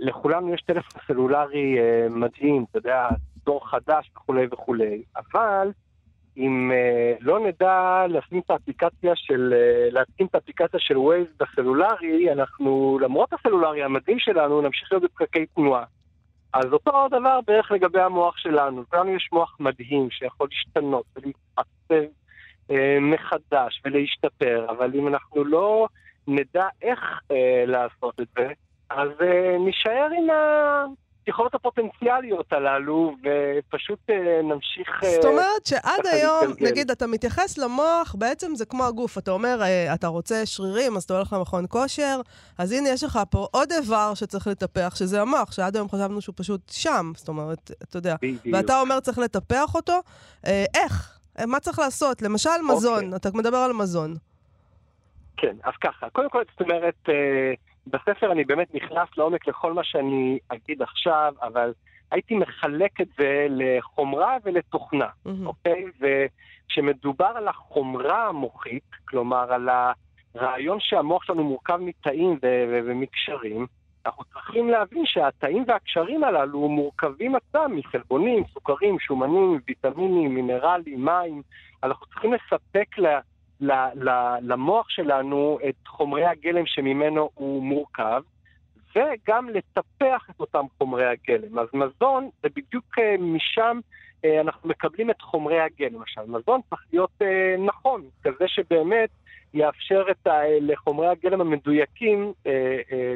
שלכולנו 0.00 0.54
יש 0.54 0.62
טלפון 0.66 1.00
סלולרי 1.06 1.76
אה, 1.78 2.08
מדהים, 2.10 2.64
אתה 2.70 2.78
יודע, 2.78 3.08
דור 3.46 3.68
חדש 3.68 4.10
וכולי 4.16 4.46
וכולי, 4.52 5.02
אבל 5.16 5.70
אם 6.36 6.72
אה, 6.74 7.14
לא 7.20 7.40
נדע 7.40 8.04
לשים 8.08 8.38
את 8.38 8.50
האפליקציה 8.50 9.12
של, 9.14 9.54
אה, 9.56 9.88
להתקין 9.90 10.26
את 10.26 10.34
האפליקציה 10.34 10.80
של 10.80 10.94
Waze 10.96 11.44
בסלולרי, 11.44 12.32
אנחנו, 12.32 12.98
למרות 13.02 13.32
הסלולרי 13.32 13.82
המדהים 13.82 14.18
שלנו, 14.18 14.60
נמשיך 14.60 14.92
להיות 14.92 15.02
בפקקי 15.02 15.46
תנועה. 15.46 15.84
אז 16.52 16.72
אותו 16.72 17.08
דבר 17.10 17.40
בערך 17.46 17.70
לגבי 17.70 18.00
המוח 18.00 18.36
שלנו. 18.36 18.84
לנו 18.92 19.10
יש 19.10 19.28
מוח 19.32 19.56
מדהים 19.60 20.10
שיכול 20.10 20.48
להשתנות 20.50 21.04
ולהתעצב 21.16 22.12
אה, 22.70 22.98
מחדש 23.00 23.82
ולהשתפר, 23.84 24.66
אבל 24.70 24.90
אם 24.94 25.08
אנחנו 25.08 25.44
לא 25.44 25.88
נדע 26.28 26.66
איך 26.82 27.00
אה, 27.30 27.64
לעשות 27.66 28.20
את 28.20 28.26
זה, 28.38 28.48
אז 28.90 29.08
אה, 29.20 29.56
נישאר 29.58 30.08
עם 30.18 30.26
היכולות 31.26 31.54
הפוטנציאליות 31.54 32.52
הללו 32.52 33.14
ופשוט 33.22 33.98
אה, 34.10 34.42
נמשיך... 34.42 34.88
אה, 35.04 35.10
זאת 35.10 35.24
אומרת 35.24 35.66
שעד 35.66 36.06
היום, 36.12 36.48
להתגלגל. 36.48 36.70
נגיד, 36.70 36.90
אתה 36.90 37.06
מתייחס 37.06 37.58
למוח, 37.58 38.14
בעצם 38.18 38.54
זה 38.54 38.66
כמו 38.66 38.84
הגוף. 38.84 39.18
אתה 39.18 39.30
אומר, 39.30 39.62
אה, 39.62 39.94
אתה 39.94 40.06
רוצה 40.06 40.46
שרירים, 40.46 40.96
אז 40.96 41.02
אתה 41.02 41.14
הולך 41.14 41.32
למכון 41.32 41.64
כושר, 41.68 42.20
אז 42.58 42.72
הנה, 42.72 42.88
יש 42.88 43.04
לך 43.04 43.18
פה 43.30 43.46
עוד 43.50 43.72
איבר 43.72 44.14
שצריך 44.14 44.46
לטפח, 44.46 44.96
שזה 44.96 45.22
המוח, 45.22 45.52
שעד 45.52 45.76
היום 45.76 45.88
חשבנו 45.88 46.20
שהוא 46.20 46.34
פשוט 46.36 46.60
שם. 46.70 47.12
זאת 47.16 47.28
אומרת, 47.28 47.70
אתה 47.82 47.96
יודע. 47.96 48.14
בדיוק. 48.22 48.46
ואתה 48.52 48.80
אומר 48.80 49.00
צריך 49.00 49.18
לטפח 49.18 49.74
אותו, 49.74 50.00
איך? 50.74 51.18
מה 51.46 51.60
צריך 51.60 51.78
לעשות? 51.78 52.22
למשל, 52.22 52.50
מזון. 52.68 53.14
אתה 53.14 53.28
מדבר 53.34 53.56
על 53.56 53.72
מזון. 53.72 54.14
כן, 55.36 55.56
אז 55.64 55.72
ככה, 55.84 56.10
קודם 56.10 56.30
כל, 56.30 56.42
זאת 56.52 56.60
אומרת, 56.60 57.08
בספר 57.86 58.32
אני 58.32 58.44
באמת 58.44 58.74
נכנס 58.74 59.08
לעומק 59.16 59.48
לכל 59.48 59.72
מה 59.72 59.84
שאני 59.84 60.38
אגיד 60.48 60.82
עכשיו, 60.82 61.34
אבל 61.42 61.72
הייתי 62.10 62.34
מחלק 62.34 63.00
את 63.00 63.08
זה 63.18 63.46
לחומרה 63.50 64.36
ולתוכנה, 64.44 65.08
מהמם. 65.24 65.46
אוקיי? 65.46 65.84
וכשמדובר 66.00 67.32
על 67.36 67.48
החומרה 67.48 68.28
המוחית, 68.28 68.90
כלומר 69.08 69.52
על 69.52 69.68
הרעיון 70.34 70.78
שהמוח 70.80 71.24
שלנו 71.24 71.44
מורכב 71.44 71.76
מתאים 71.76 72.38
ו- 72.42 72.64
ו- 72.70 72.80
ומקשרים, 72.86 73.66
אנחנו 74.06 74.24
צריכים 74.24 74.70
להבין 74.70 75.02
שהתאים 75.06 75.64
והקשרים 75.66 76.24
הללו 76.24 76.68
מורכבים 76.68 77.34
עצמם 77.34 77.76
מחלבונים, 77.76 78.44
סוכרים, 78.52 78.98
שומנים, 78.98 79.60
ויטמינים, 79.68 80.34
מינרלים, 80.34 81.04
מים. 81.04 81.42
אנחנו 81.82 82.06
צריכים 82.06 82.32
לספק 82.32 82.98
ל, 82.98 83.06
ל, 83.06 83.06
ל, 83.06 83.18
למוח 84.40 84.90
שלנו 84.90 85.58
את 85.68 85.86
חומרי 85.86 86.26
הגלם 86.26 86.66
שממנו 86.66 87.30
הוא 87.34 87.62
מורכב, 87.62 88.22
וגם 88.96 89.48
לטפח 89.48 90.30
את 90.30 90.40
אותם 90.40 90.64
חומרי 90.78 91.06
הגלם. 91.06 91.58
אז 91.58 91.68
מזון 91.72 92.30
זה 92.42 92.48
בדיוק 92.56 92.98
אה, 92.98 93.14
משם 93.18 93.80
אה, 94.24 94.40
אנחנו 94.40 94.68
מקבלים 94.68 95.10
את 95.10 95.22
חומרי 95.22 95.60
הגלם. 95.60 96.02
עכשיו, 96.02 96.24
מזון 96.26 96.60
צריך 96.70 96.82
להיות 96.92 97.10
אה, 97.22 97.56
נכון, 97.66 98.02
כזה 98.22 98.48
שבאמת 98.48 99.10
יאפשר 99.54 100.04
את 100.10 100.26
ה, 100.26 100.40
לחומרי 100.60 101.08
הגלם 101.08 101.40
המדויקים 101.40 102.32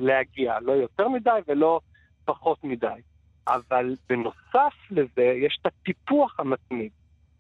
להגיע, 0.01 0.61
לא 0.61 0.73
יותר 0.73 1.09
מדי 1.09 1.41
ולא 1.49 1.81
פחות 2.25 2.65
מדי. 2.65 3.01
אבל 3.49 3.95
בנוסף 4.09 4.75
לזה, 4.91 5.23
יש 5.23 5.59
את 5.61 5.67
הטיפוח 5.67 6.41
המתמיד. 6.41 6.91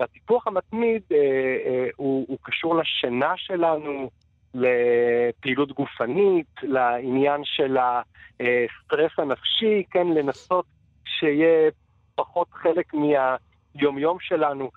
והטיפוח 0.00 0.46
המתמיד 0.46 1.02
אה, 1.12 1.16
אה, 1.16 1.88
הוא, 1.96 2.26
הוא 2.28 2.38
קשור 2.42 2.76
לשינה 2.76 3.32
שלנו, 3.36 4.10
לפעילות 4.54 5.72
גופנית, 5.72 6.46
לעניין 6.62 7.40
של 7.44 7.76
הסטרס 7.76 9.12
הנפשי, 9.18 9.84
כן, 9.90 10.06
לנסות 10.08 10.64
שיהיה 11.04 11.70
פחות 12.14 12.48
חלק 12.52 12.94
מהיומיום 12.94 14.16
שלנו. 14.20 14.70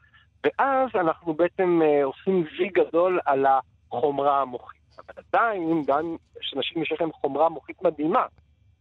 ואז 0.44 0.90
אנחנו 0.96 1.34
בעצם 1.34 1.82
אה, 1.84 2.04
עושים 2.04 2.46
וי 2.58 2.70
גדול 2.70 3.20
על 3.26 3.46
החומרה 3.46 4.42
המוחית. 4.42 4.80
אבל 4.98 5.24
עדיין, 5.28 5.84
גם 5.88 6.16
כשאנשים 6.40 6.82
יש 6.82 6.94
להם 7.00 7.12
חומרה 7.12 7.50
מוחית 7.50 7.82
מדהימה, 7.84 8.26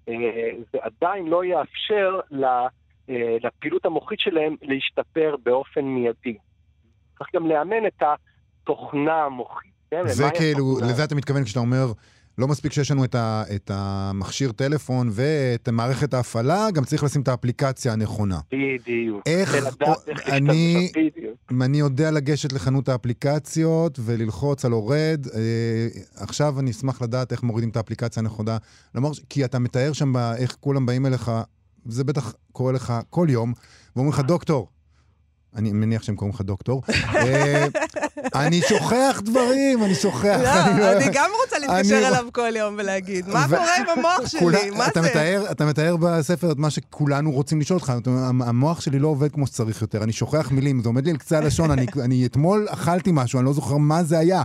אה, 0.08 0.50
זה 0.72 0.78
עדיין 0.80 1.26
לא 1.26 1.44
יאפשר 1.44 2.20
אה, 2.44 2.66
לפעילות 3.42 3.84
המוחית 3.84 4.20
שלהם 4.20 4.56
להשתפר 4.62 5.36
באופן 5.44 5.84
מיידי. 5.84 6.38
צריך 7.18 7.30
גם 7.34 7.46
לאמן 7.46 7.86
את 7.86 8.02
התוכנה 8.62 9.24
המוחית. 9.24 9.72
כן, 9.90 10.08
זה 10.08 10.28
כאילו, 10.34 10.78
לזה 10.80 11.04
אתה 11.04 11.14
מתכוון 11.14 11.44
כשאתה 11.44 11.60
אומר, 11.60 11.92
לא 12.38 12.48
מספיק 12.48 12.72
שיש 12.72 12.90
לנו 12.90 13.04
את, 13.04 13.14
ה, 13.14 13.42
את 13.54 13.70
המכשיר 13.74 14.52
טלפון 14.52 15.08
ואת 15.12 15.68
מערכת 15.68 16.14
ההפעלה, 16.14 16.70
גם 16.74 16.84
צריך 16.84 17.04
לשים 17.04 17.22
את 17.22 17.28
האפליקציה 17.28 17.92
הנכונה. 17.92 18.40
בדיוק. 18.52 19.22
איך, 19.26 19.66
או, 19.86 19.92
אני, 20.26 20.92
אני 21.62 21.78
יודע 21.78 22.10
לגשת 22.10 22.52
לחנות 22.52 22.88
האפליקציות 22.88 23.98
וללחוץ 24.04 24.64
על 24.64 24.72
הורד, 24.72 25.26
אה, 25.34 25.86
עכשיו 26.16 26.60
אני 26.60 26.70
אשמח 26.70 27.02
לדעת 27.02 27.32
איך 27.32 27.42
מורידים 27.42 27.70
את 27.70 27.76
האפליקציה 27.76 28.20
הנכונה. 28.22 28.56
לומר, 28.94 29.10
כי 29.28 29.44
אתה 29.44 29.58
מתאר 29.58 29.92
שם 29.92 30.16
איך 30.16 30.56
כולם 30.60 30.86
באים 30.86 31.06
אליך, 31.06 31.30
זה 31.86 32.04
בטח 32.04 32.34
קורה 32.52 32.72
לך 32.72 32.92
כל 33.10 33.26
יום, 33.30 33.52
ואומרים 33.96 34.12
לך, 34.12 34.20
דוקטור, 34.20 34.68
אני 35.56 35.72
מניח 35.72 36.02
שהם 36.02 36.16
קוראים 36.16 36.34
לך 36.34 36.40
דוקטור. 36.40 36.82
אה, 37.14 37.66
אני 38.34 38.60
שוכח 38.68 39.20
דברים, 39.24 39.84
אני 39.84 39.94
שוכח. 39.94 40.40
לא, 40.42 40.92
אני 40.92 41.04
גם 41.12 41.30
רוצה 41.44 41.58
להתקשר 41.58 42.08
אליו 42.08 42.24
כל 42.32 42.56
יום 42.56 42.74
ולהגיד, 42.78 43.28
מה 43.28 43.46
קורה 43.48 43.76
עם 43.76 43.98
המוח 43.98 44.26
שלי? 44.26 44.70
מה 44.70 44.86
זה? 44.94 45.50
אתה 45.50 45.64
מתאר 45.64 45.96
בספר 45.96 46.52
את 46.52 46.56
מה 46.56 46.70
שכולנו 46.70 47.32
רוצים 47.32 47.60
לשאול 47.60 47.78
אותך. 47.78 47.92
המוח 48.40 48.80
שלי 48.80 48.98
לא 48.98 49.08
עובד 49.08 49.32
כמו 49.32 49.46
שצריך 49.46 49.82
יותר, 49.82 50.02
אני 50.02 50.12
שוכח 50.12 50.50
מילים, 50.50 50.82
זה 50.82 50.88
עומד 50.88 51.04
לי 51.04 51.10
על 51.10 51.16
קצה 51.16 51.38
הלשון, 51.38 51.70
אני 52.00 52.26
אתמול 52.26 52.66
אכלתי 52.70 53.10
משהו, 53.12 53.38
אני 53.38 53.46
לא 53.46 53.52
זוכר 53.52 53.76
מה 53.76 54.04
זה 54.04 54.18
היה. 54.18 54.42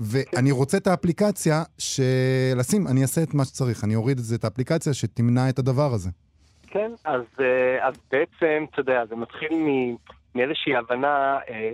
ואני 0.00 0.50
רוצה 0.50 0.76
את 0.76 0.86
האפליקציה 0.86 1.62
שלשים, 1.78 2.86
אני 2.86 3.02
אעשה 3.02 3.22
את 3.22 3.34
מה 3.34 3.44
שצריך, 3.44 3.84
אני 3.84 3.94
אוריד 3.94 4.20
את 4.34 4.44
האפליקציה 4.44 4.94
שתמנע 4.94 5.48
את 5.48 5.58
הדבר 5.58 5.94
הזה. 5.94 6.10
כן, 6.76 6.92
אז, 7.04 7.22
אה, 7.40 7.86
אז 7.86 7.94
בעצם, 8.10 8.64
אתה 8.70 8.80
יודע, 8.80 9.06
זה 9.06 9.16
מתחיל. 9.16 9.52
מאיזושהי 10.34 10.76
הבנה 10.76 11.38
אה, 11.48 11.72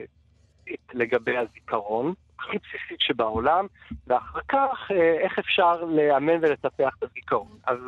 לגבי 0.92 1.36
הזיכרון, 1.36 2.14
הכי 2.38 2.56
בסיסית 2.58 3.00
שבעולם, 3.00 3.66
ואחר 4.06 4.40
כך 4.48 4.90
אה, 4.90 5.18
איך 5.20 5.38
אפשר 5.38 5.84
לאמן 5.84 6.38
ולטפח 6.42 6.94
את 6.98 7.02
הזיכרון. 7.02 7.58
אז 7.66 7.78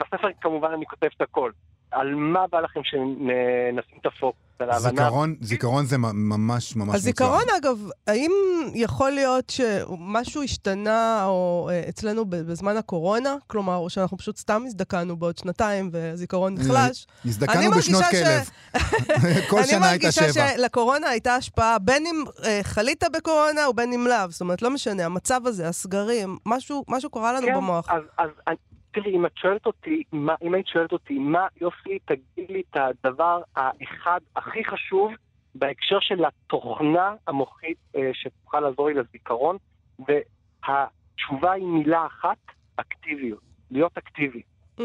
בספר 0.00 0.28
כמובן 0.40 0.72
אני 0.72 0.86
כותב 0.86 1.08
את 1.16 1.20
הכל. 1.20 1.50
על 1.90 2.14
מה 2.14 2.46
בא 2.50 2.60
לכם 2.60 2.80
שנשים 2.84 3.98
את 4.00 4.06
הפוקוס? 4.06 4.48
על 4.62 4.70
ההבנה. 4.70 4.90
זיכרון, 4.90 5.36
זיכרון 5.40 5.84
זה 5.84 5.98
ממש 5.98 6.76
ממש 6.76 6.76
מוצלח. 6.76 6.94
הזיכרון, 6.94 7.42
אגב, 7.58 7.88
האם 8.06 8.30
יכול 8.74 9.10
להיות 9.10 9.50
שמשהו 9.50 10.42
השתנה 10.42 11.24
או 11.24 11.68
אה, 11.72 11.88
אצלנו 11.88 12.24
בזמן 12.28 12.76
הקורונה? 12.76 13.36
כלומר, 13.46 13.76
או 13.76 13.90
שאנחנו 13.90 14.18
פשוט 14.18 14.36
סתם 14.36 14.62
הזדקנו 14.66 15.16
בעוד 15.16 15.38
שנתיים 15.38 15.90
והזיכרון 15.92 16.54
נחלש? 16.54 17.06
הזדקנו 17.24 17.70
בשנות 17.70 18.04
כלב. 18.10 18.50
כל 19.50 19.62
שנה 19.64 19.90
הייתה 19.90 20.12
שבע. 20.12 20.24
אני 20.24 20.32
מרגישה 20.32 20.56
שלקורונה 20.56 21.08
הייתה 21.08 21.34
השפעה, 21.34 21.78
בין 21.78 22.06
אם 22.06 22.24
אה, 22.44 22.60
חלית 22.62 23.04
בקורונה 23.12 23.68
ובין 23.68 23.92
אם 23.92 24.06
לאו. 24.06 24.30
זאת 24.30 24.40
אומרת, 24.40 24.62
לא 24.62 24.70
משנה, 24.70 25.04
המצב 25.04 25.40
הזה, 25.44 25.68
הסגרים, 25.68 26.38
משהו, 26.46 26.84
משהו 26.88 27.10
קרה 27.10 27.32
לנו 27.32 27.46
כן, 27.46 27.54
במוח. 27.54 27.88
אז, 27.90 28.02
אז 28.18 28.56
תראי, 28.90 29.16
אם 29.16 29.26
את 29.26 29.36
שואלת 29.36 29.66
אותי, 29.66 30.02
מה, 30.12 30.34
אם 30.42 30.54
היית 30.54 30.66
שואלת 30.66 30.92
אותי, 30.92 31.18
מה, 31.18 31.46
יופי, 31.60 31.98
תגיד 32.04 32.50
לי 32.50 32.62
את 32.70 32.76
הדבר 32.76 33.42
האחד 33.56 34.20
הכי 34.36 34.64
חשוב 34.64 35.12
בהקשר 35.54 36.00
של 36.00 36.24
התוכנה 36.24 37.14
המוחית 37.26 37.78
אה, 37.96 38.10
שתוכל 38.12 38.60
לעזור 38.60 38.88
לי 38.88 38.94
לזיכרון, 38.94 39.56
והתשובה 39.98 41.52
היא 41.52 41.66
מילה 41.66 42.06
אחת, 42.06 42.38
אקטיביות, 42.76 43.42
להיות 43.70 43.98
אקטיבי. 43.98 44.42
Mm. 44.80 44.82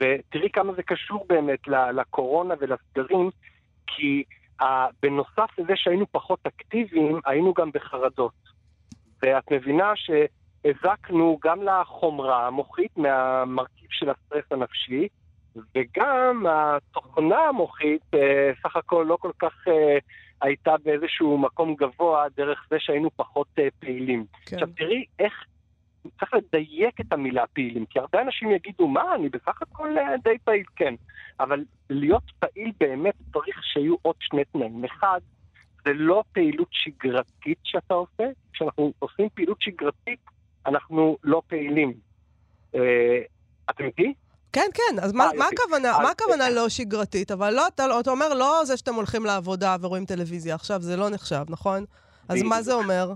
ותראי 0.00 0.50
כמה 0.52 0.72
זה 0.72 0.82
קשור 0.82 1.26
באמת 1.28 1.68
לקורונה 1.68 2.54
ולסגרים, 2.60 3.30
כי 3.86 4.24
uh, 4.62 4.64
בנוסף 5.02 5.58
לזה 5.58 5.72
שהיינו 5.76 6.06
פחות 6.12 6.40
אקטיביים, 6.46 7.20
היינו 7.26 7.54
גם 7.54 7.70
בחרדות. 7.74 8.32
ואת 9.22 9.52
מבינה 9.52 9.92
ש... 9.96 10.10
הזקנו 10.64 11.38
גם 11.44 11.62
לחומרה 11.62 12.46
המוחית 12.46 12.96
מהמרכיב 12.96 13.88
של 13.90 14.10
הסטרס 14.10 14.44
הנפשי, 14.50 15.08
וגם 15.74 16.46
התוכנה 16.48 17.38
המוחית 17.38 18.02
אה, 18.14 18.52
סך 18.62 18.76
הכל 18.76 19.04
לא 19.08 19.16
כל 19.20 19.30
כך 19.38 19.68
אה, 19.68 19.98
הייתה 20.42 20.74
באיזשהו 20.84 21.38
מקום 21.38 21.74
גבוה 21.74 22.26
דרך 22.36 22.66
זה 22.70 22.76
שהיינו 22.78 23.10
פחות 23.16 23.46
אה, 23.58 23.68
פעילים. 23.78 24.24
כן. 24.46 24.56
עכשיו 24.56 24.68
תראי 24.76 25.04
איך 25.18 25.44
צריך 26.18 26.34
לדייק 26.34 27.00
את 27.00 27.12
המילה 27.12 27.46
פעילים, 27.46 27.86
כי 27.86 27.98
הרבה 27.98 28.22
אנשים 28.22 28.50
יגידו, 28.50 28.88
מה, 28.88 29.14
אני 29.14 29.28
בסך 29.28 29.62
הכל 29.62 29.94
די 30.24 30.38
פעיל, 30.44 30.64
כן. 30.76 30.94
אבל 31.40 31.64
להיות 31.90 32.22
פעיל 32.38 32.72
באמת 32.80 33.14
צריך 33.32 33.64
שיהיו 33.64 33.94
עוד 34.02 34.16
שני 34.20 34.44
תנאים. 34.44 34.84
אחד, 34.84 35.20
זה 35.84 35.92
לא 35.94 36.22
פעילות 36.32 36.68
שגרתית 36.70 37.58
שאתה 37.64 37.94
עושה, 37.94 38.24
כשאנחנו 38.52 38.92
עושים 38.98 39.28
פעילות 39.34 39.62
שגרתית, 39.62 40.20
אנחנו 40.66 41.16
לא 41.24 41.42
פעילים. 41.48 41.92
אה, 42.74 43.20
אתם 43.70 43.84
איתי? 43.84 44.14
כן, 44.52 44.70
כן, 44.74 44.98
אז 45.02 45.12
מה, 45.12 45.24
אה, 45.24 45.30
מה 45.38 45.44
הכוונה, 45.52 45.92
מה 46.02 46.10
הכוונה 46.10 46.50
לא 46.50 46.68
שגרתית? 46.68 47.30
אבל 47.30 47.54
לא, 47.54 47.66
אתה, 47.66 47.84
אתה 48.00 48.10
אומר 48.10 48.34
לא 48.34 48.64
זה 48.64 48.76
שאתם 48.76 48.94
הולכים 48.94 49.24
לעבודה 49.24 49.76
ורואים 49.80 50.04
טלוויזיה 50.04 50.54
עכשיו, 50.54 50.80
זה 50.80 50.96
לא 50.96 51.10
נחשב, 51.10 51.44
נכון? 51.48 51.84
אז 52.28 52.42
מה 52.42 52.62
זה 52.62 52.74
אומר? 52.74 53.12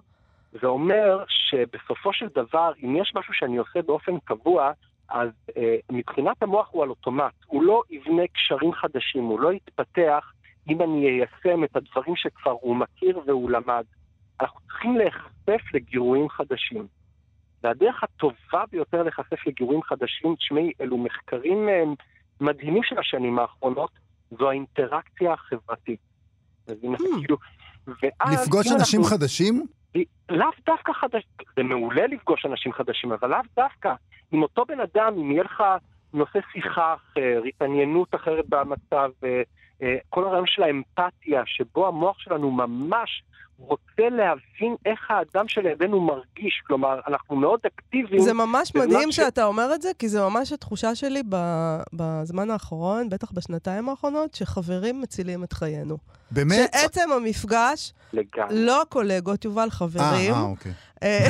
זה 0.61 0.67
אומר 0.67 1.25
שבסופו 1.29 2.13
של 2.13 2.27
דבר, 2.35 2.73
אם 2.85 2.97
יש 2.97 3.13
משהו 3.15 3.35
שאני 3.35 3.57
עושה 3.57 3.83
באופן 3.83 4.13
קבוע, 4.25 4.73
אז 5.09 5.29
אה, 5.57 5.77
מבחינת 5.93 6.43
המוח 6.43 6.69
הוא 6.71 6.83
על 6.83 6.89
אוטומט. 6.89 7.33
הוא 7.47 7.63
לא 7.63 7.83
יבנה 7.91 8.23
קשרים 8.33 8.73
חדשים, 8.73 9.25
הוא 9.25 9.41
לא 9.41 9.53
יתפתח 9.53 10.33
אם 10.69 10.83
אני 10.83 11.07
איישם 11.07 11.65
את 11.65 11.77
הדברים 11.77 12.17
שכבר 12.17 12.57
הוא 12.61 12.77
מכיר 12.77 13.21
והוא 13.27 13.51
למד. 13.51 13.85
אנחנו 14.41 14.61
צריכים 14.61 14.97
להיחשף 14.97 15.75
לגירויים 15.75 16.29
חדשים. 16.29 16.87
והדרך 17.63 18.05
הטובה 18.05 18.65
ביותר 18.71 19.03
להיחשף 19.03 19.47
לגירויים 19.47 19.83
חדשים, 19.83 20.35
תשמעי, 20.37 20.73
אלו 20.81 20.99
מחקרים 20.99 21.69
אה, 21.69 21.83
מדהימים 22.41 22.83
של 22.83 22.99
השנים 22.99 23.39
האחרונות, 23.39 23.91
זו 24.39 24.51
האינטראקציה 24.51 25.33
החברתית. 25.33 26.01
Hmm. 26.69 26.97
כאילו, 26.99 27.37
לפגוש 28.33 28.67
אנשים. 28.73 29.05
חדשים? 29.05 29.67
לאו 30.29 30.47
דווקא 30.67 30.93
חדשים, 30.93 31.31
זה 31.57 31.63
מעולה 31.63 32.07
לפגוש 32.07 32.47
אנשים 32.47 32.73
חדשים, 32.73 33.13
אבל 33.13 33.31
לאו 33.31 33.39
דווקא. 33.57 33.95
עם 34.33 34.43
אותו 34.43 34.65
בן 34.65 34.81
אדם, 34.81 35.15
אם 35.19 35.33
יהיה 35.33 35.43
לך 35.43 35.63
נושא 36.15 36.39
שיחה 36.53 36.95
אחר, 36.95 37.43
התעניינות 37.49 38.15
אחרת 38.15 38.45
במצב, 38.49 39.11
אה, 39.25 39.43
אה, 39.83 39.97
כל 40.09 40.25
הרעיון 40.25 40.47
של 40.47 40.63
האמפתיה, 40.63 41.43
שבו 41.47 41.89
המוח 41.89 42.19
שלנו 42.19 42.51
ממש 42.51 43.23
רוצה 43.61 44.09
להבין 44.17 44.77
איך 44.87 45.11
האדם 45.11 45.49
שלידינו 45.49 46.01
מרגיש. 46.01 46.63
כלומר, 46.67 47.01
אנחנו 47.09 47.37
מאוד 47.37 47.61
אקטיביים. 47.67 48.23
זה 48.23 48.33
ממש 48.33 48.75
מדהים 48.75 49.13
ש... 49.13 49.17
שאתה 49.17 49.45
אומר 49.45 49.75
את 49.75 49.83
זה, 49.83 49.91
כי 49.99 50.09
זה 50.09 50.21
ממש 50.21 50.53
התחושה 50.53 50.95
שלי 50.95 51.23
בזמן 51.93 52.51
האחרון, 52.51 53.09
בטח 53.09 53.33
בשנתיים 53.33 53.89
האחרונות, 53.89 54.35
שחברים 54.35 55.01
מצילים 55.01 55.45
את 55.45 55.53
חיינו. 55.53 55.99
באמת? 56.31 56.71
שעצם 56.73 57.13
המפגש, 57.17 57.93
לגמרי. 58.13 58.65
לא 58.65 58.83
קולגות, 58.89 59.45
יובל, 59.45 59.71
חברים, 59.71 60.35
아, 60.35 60.37
אה, 60.37 60.37
아, 60.37 60.37
אה, 60.37 60.43
אוקיי. 60.43 60.73
אה, 61.03 61.29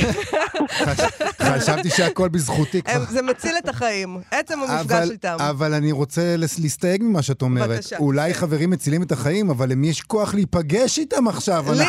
חשבתי 1.59 1.91
שהכל 1.91 2.29
בזכותי 2.29 2.83
כבר. 2.83 3.05
זה 3.09 3.23
מציל 3.23 3.55
את 3.59 3.69
החיים, 3.69 4.19
עצם 4.31 4.59
המפגש 4.63 5.11
איתם. 5.11 5.37
אבל 5.51 5.75
אני 5.75 5.93
רוצה 5.93 6.35
להסתייג 6.37 7.03
ממה 7.03 7.23
שאת 7.23 7.43
אומרת. 7.43 7.71
בבקשה. 7.71 7.97
אולי. 7.99 8.35
חברים 8.35 8.71
מצילים 8.71 9.03
את 9.03 9.13
החיים, 9.13 9.51
אבל 9.51 9.69
למי 9.69 9.89
יש 9.89 10.03
כוח 10.03 10.35
להיפגש 10.35 10.99
איתם 10.99 11.29
עכשיו? 11.29 11.65
לי. 11.73 11.85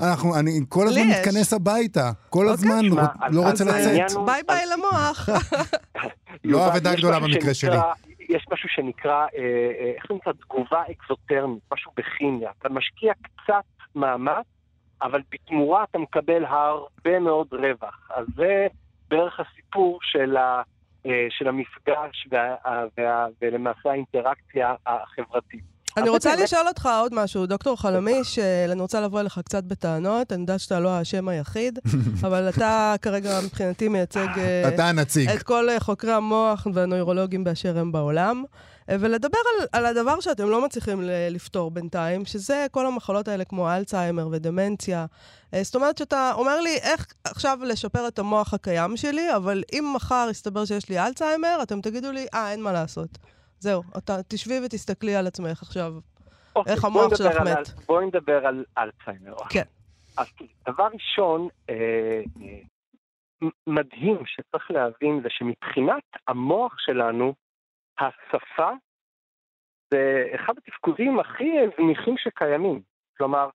אנחנו, 0.00 0.38
אני 0.38 0.50
כל 0.68 0.86
הזמן. 0.86 1.02
מתכנס 1.08 1.52
הביתה. 1.52 2.10
כל 2.30 2.38
אוקיי. 2.38 2.52
הזמן, 2.52 2.82
שמע, 2.90 3.02
רוצ- 3.02 3.08
אז- 3.22 3.34
לא 3.36 3.40
אז 3.46 3.50
רוצה 3.50 3.64
לצאת. 3.64 4.16
ביי 4.26 4.42
ביי 4.46 4.64
למוח. 4.76 5.28
לא 6.44 6.66
אבדה 6.68 6.94
גדולה 6.94 7.20
במקרה 7.20 7.54
שנקרא- 7.54 7.92
יש 8.28 8.46
משהו 8.52 8.68
שנקרא, 8.68 9.12
אה, 9.12 9.26
אה, 9.34 9.92
איך 9.96 10.04
זה 10.08 10.14
נקרא? 10.14 10.32
תגובה 10.32 10.82
אקזוטרמית, 10.90 11.62
משהו 11.72 11.92
בכימיה. 11.96 12.50
אתה 12.58 12.68
משקיע 12.68 13.12
קצת 13.22 13.64
מאמץ, 13.94 14.44
אבל 15.02 15.20
בתמורה 15.32 15.84
אתה 15.90 15.98
מקבל 15.98 16.44
הרבה 16.44 17.18
מאוד 17.20 17.46
רווח. 17.52 18.10
אז 18.16 18.26
זה 18.36 18.66
בערך 19.08 19.40
הסיפור 19.40 19.98
של, 20.02 20.36
ה, 20.36 20.62
אה, 21.06 21.26
של 21.30 21.48
המפגש 21.48 22.26
וה, 22.30 22.54
וה, 22.98 23.26
ולמעשה 23.42 23.90
האינטראקציה 23.90 24.74
החברתית. 24.86 25.64
אני 26.00 26.08
רוצה 26.08 26.36
לשאול 26.36 26.68
אותך 26.68 26.88
עוד 27.00 27.14
משהו, 27.14 27.46
דוקטור 27.46 27.76
חלמיש, 27.76 28.38
אה, 28.38 28.64
אני 28.72 28.80
רוצה 28.80 29.00
לבוא 29.00 29.20
אליך 29.20 29.40
קצת 29.44 29.64
בטענות, 29.64 30.32
אני 30.32 30.40
יודעת 30.40 30.60
שאתה 30.60 30.80
לא 30.80 30.88
האשם 30.88 31.28
היחיד, 31.28 31.78
אבל 32.26 32.48
אתה 32.48 32.94
כרגע 33.02 33.40
מבחינתי 33.44 33.88
מייצג 33.88 34.26
אה, 34.36 34.68
אתה 34.68 34.88
הנציג. 34.88 35.30
את 35.30 35.42
כל 35.42 35.68
אה, 35.68 35.80
חוקרי 35.80 36.12
המוח 36.12 36.66
והנוירולוגים 36.74 37.44
באשר 37.44 37.78
הם 37.78 37.92
בעולם, 37.92 38.44
ולדבר 38.92 39.38
על, 39.60 39.66
על 39.72 39.86
הדבר 39.86 40.20
שאתם 40.20 40.50
לא 40.50 40.64
מצליחים 40.64 41.02
ל- 41.02 41.28
לפתור 41.30 41.70
בינתיים, 41.70 42.24
שזה 42.24 42.66
כל 42.70 42.86
המחלות 42.86 43.28
האלה 43.28 43.44
כמו 43.44 43.70
אלצהיימר 43.70 44.28
ודמנציה. 44.32 45.06
זאת 45.62 45.74
אומרת 45.74 45.98
שאתה 45.98 46.32
אומר 46.34 46.60
לי 46.60 46.76
איך 46.76 47.06
עכשיו 47.24 47.58
לשפר 47.62 48.08
את 48.08 48.18
המוח 48.18 48.54
הקיים 48.54 48.96
שלי, 48.96 49.36
אבל 49.36 49.62
אם 49.72 49.92
מחר 49.96 50.28
יסתבר 50.30 50.64
שיש 50.64 50.88
לי 50.88 50.98
אלצהיימר, 50.98 51.58
אתם 51.62 51.80
תגידו 51.80 52.12
לי, 52.12 52.26
אה, 52.34 52.52
אין 52.52 52.62
מה 52.62 52.72
לעשות. 52.72 53.18
זהו, 53.60 53.82
אתה 53.98 54.12
תשבי 54.28 54.54
ותסתכלי 54.66 55.14
על 55.16 55.26
עצמך 55.26 55.62
עכשיו. 55.62 55.92
אוקיי, 56.56 56.72
איך 56.72 56.84
המוח 56.84 57.16
שלך 57.16 57.36
על- 57.36 57.44
מת. 57.48 57.68
בואי 57.86 58.06
נדבר 58.06 58.46
על 58.46 58.64
אלצהיימר. 58.78 59.34
כן. 59.50 59.62
אז 60.18 60.26
דבר 60.68 60.88
ראשון, 60.94 61.48
אה, 61.70 61.74
אה, 62.42 62.58
מדהים 63.66 64.16
שצריך 64.26 64.70
להבין 64.70 65.20
זה 65.22 65.28
שמבחינת 65.30 66.02
המוח 66.28 66.74
שלנו, 66.78 67.34
השפה 67.98 68.70
זה 69.90 70.26
אחד 70.34 70.52
התפקודים 70.58 71.20
הכי 71.20 71.50
זניחים 71.78 72.14
שקיימים. 72.18 72.82
כלומר, 73.16 73.48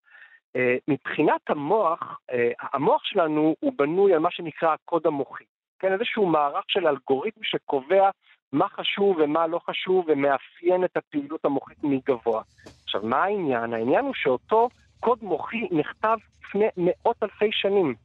אה, 0.56 0.76
מבחינת 0.88 1.42
המוח, 1.50 2.20
אה, 2.32 2.52
המוח 2.74 3.02
שלנו 3.04 3.56
הוא 3.60 3.74
בנוי 3.76 4.14
על 4.14 4.20
מה 4.20 4.32
שנקרא 4.32 4.74
הקוד 4.74 5.08
המוחי. 5.08 5.44
כן, 5.80 5.94
איזשהו 5.94 6.26
מערך 6.26 6.64
של 6.68 6.88
אלגוריתם 6.88 7.42
שקובע 7.44 8.10
מה 8.54 8.68
חשוב 8.70 9.18
ומה 9.18 9.48
לא 9.48 9.60
חשוב 9.60 10.06
ומאפיין 10.08 10.84
את 10.84 10.98
הפעילות 10.98 11.46
המוחית 11.46 11.78
מגבוה. 11.84 12.42
עכשיו, 12.84 13.02
מה 13.04 13.24
העניין? 13.24 13.74
העניין 13.74 14.06
הוא 14.06 14.14
שאותו 14.16 14.70
קוד 15.00 15.20
מוחי 15.22 15.68
נכתב 15.72 16.18
לפני 16.44 16.66
מאות 16.78 17.24
אלפי 17.24 17.50
שנים, 17.52 17.96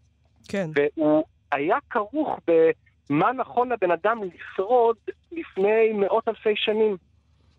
כן. 0.48 0.70
והוא 0.74 1.24
היה 1.52 1.76
כרוך 1.90 2.40
במה 2.46 3.32
נכון 3.32 3.72
לבן 3.72 3.90
אדם 3.90 4.20
לשרוד 4.22 4.96
לפני 5.32 5.92
מאות 5.94 6.28
אלפי 6.28 6.56
שנים. 6.56 6.96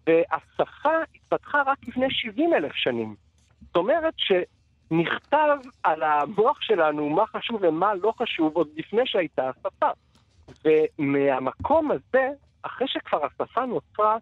והשפה 0.07 0.89
התפתחה 1.15 1.61
רק 1.65 1.77
לפני 1.87 2.05
70 2.09 2.53
אלף 2.53 2.73
שנים. 2.73 3.15
זאת 3.67 3.75
אומרת 3.75 4.13
שנכתב 4.17 5.57
על 5.83 6.03
המוח 6.03 6.61
שלנו 6.61 7.09
מה 7.09 7.25
חשוב 7.25 7.59
ומה 7.61 7.93
לא 7.93 8.13
חשוב 8.17 8.55
עוד 8.55 8.67
לפני 8.75 9.01
שהייתה 9.05 9.49
השפה. 9.49 9.89
ומהמקום 10.65 11.91
הזה, 11.91 12.29
אחרי 12.63 12.87
שכבר 12.87 13.25
השפה 13.25 13.65
נוצרה, 13.65 14.17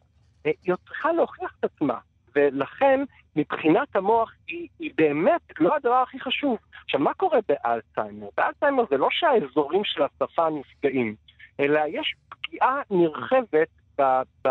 אה, 0.46 0.52
היא 0.64 0.74
עוד 0.74 0.80
צריכה 0.88 1.12
להוכיח 1.12 1.54
את 1.60 1.64
עצמה. 1.64 1.98
ולכן, 2.36 3.00
מבחינת 3.36 3.96
המוח, 3.96 4.34
היא, 4.48 4.68
היא 4.80 4.92
באמת 4.98 5.42
לא 5.60 5.76
הדבר 5.76 5.96
הכי 6.08 6.20
חשוב. 6.20 6.58
עכשיו, 6.84 7.00
מה 7.00 7.14
קורה 7.14 7.40
באלצהיימר? 7.48 8.28
באלצהיימר 8.38 8.84
זה 8.90 8.98
לא 8.98 9.08
שהאזורים 9.12 9.84
של 9.84 10.02
השפה 10.04 10.50
נפגעים, 10.50 11.16
אלא 11.60 11.80
יש 11.88 12.16
פגיעה 12.30 12.82
נרחבת 12.92 13.68
ב, 13.98 14.02
ב, 14.46 14.48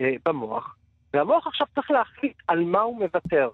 אה, 0.00 0.14
במוח, 0.24 0.76
והמוח 1.14 1.46
עכשיו 1.46 1.66
צריך 1.74 1.90
להחליט 1.90 2.36
על 2.48 2.64
מה 2.64 2.80
הוא 2.80 2.98
מוותר. 2.98 3.48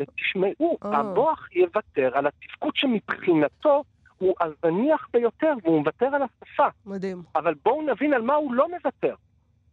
ותשמעו, 0.00 0.78
אה. 0.84 0.98
המוח 0.98 1.48
יוותר 1.52 2.10
על 2.14 2.26
התפקוד 2.26 2.76
שמבחינתו 2.76 3.84
הוא 4.20 4.34
הזניח 4.40 5.08
ביותר, 5.12 5.52
והוא 5.62 5.78
מוותר 5.78 6.06
על 6.06 6.22
השפה. 6.22 6.66
מדהים. 6.86 7.22
אבל 7.34 7.54
בואו 7.64 7.82
נבין 7.82 8.14
על 8.14 8.22
מה 8.22 8.34
הוא 8.34 8.54
לא 8.54 8.68
מוותר. 8.68 9.14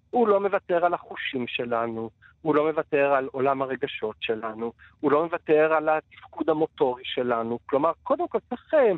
הוא 0.09 0.27
לא 0.27 0.39
מוותר 0.39 0.85
על 0.85 0.93
החושים 0.93 1.47
שלנו, 1.47 2.09
הוא 2.41 2.55
לא 2.55 2.67
מוותר 2.67 3.13
על 3.13 3.29
עולם 3.31 3.61
הרגשות 3.61 4.15
שלנו, 4.19 4.73
הוא 4.99 5.11
לא 5.11 5.23
מוותר 5.23 5.73
על 5.73 5.89
התפקוד 5.89 6.49
המוטורי 6.49 7.03
שלנו. 7.05 7.59
כלומר, 7.65 7.91
קודם 8.03 8.27
כל 8.27 8.37
צריך 8.49 8.73
אה, 8.73 8.91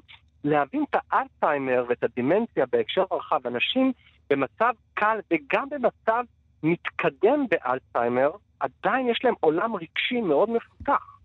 להבין 0.43 0.85
את 0.89 0.95
האלצהיימר 1.11 1.85
ואת 1.89 2.03
הדמנציה 2.03 2.65
בהקשר 2.71 3.03
הרחב. 3.11 3.47
אנשים 3.47 3.91
במצב 4.29 4.73
קל 4.93 5.19
וגם 5.33 5.67
במצב 5.69 6.23
מתקדם 6.63 7.45
באלצהיימר, 7.49 8.31
עדיין 8.59 9.09
יש 9.09 9.19
להם 9.23 9.33
עולם 9.39 9.75
רגשי 9.75 10.21
מאוד 10.21 10.49
מפותח. 10.49 11.18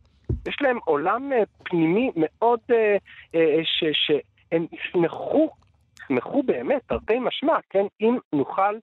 יש 0.49 0.57
להם 0.61 0.78
עולם 0.84 1.32
אה, 1.32 1.42
פנימי 1.64 2.11
מאוד, 2.16 2.61
אה, 2.70 2.97
אה, 3.34 3.61
ש, 3.64 3.84
שהם 3.92 4.66
ישמחו, 4.72 5.51
ישמחו 6.03 6.42
באמת, 6.42 6.82
תרתי 6.86 7.18
משמע, 7.18 7.57
כן, 7.70 7.84
אם 8.01 8.18
נוכל 8.32 8.74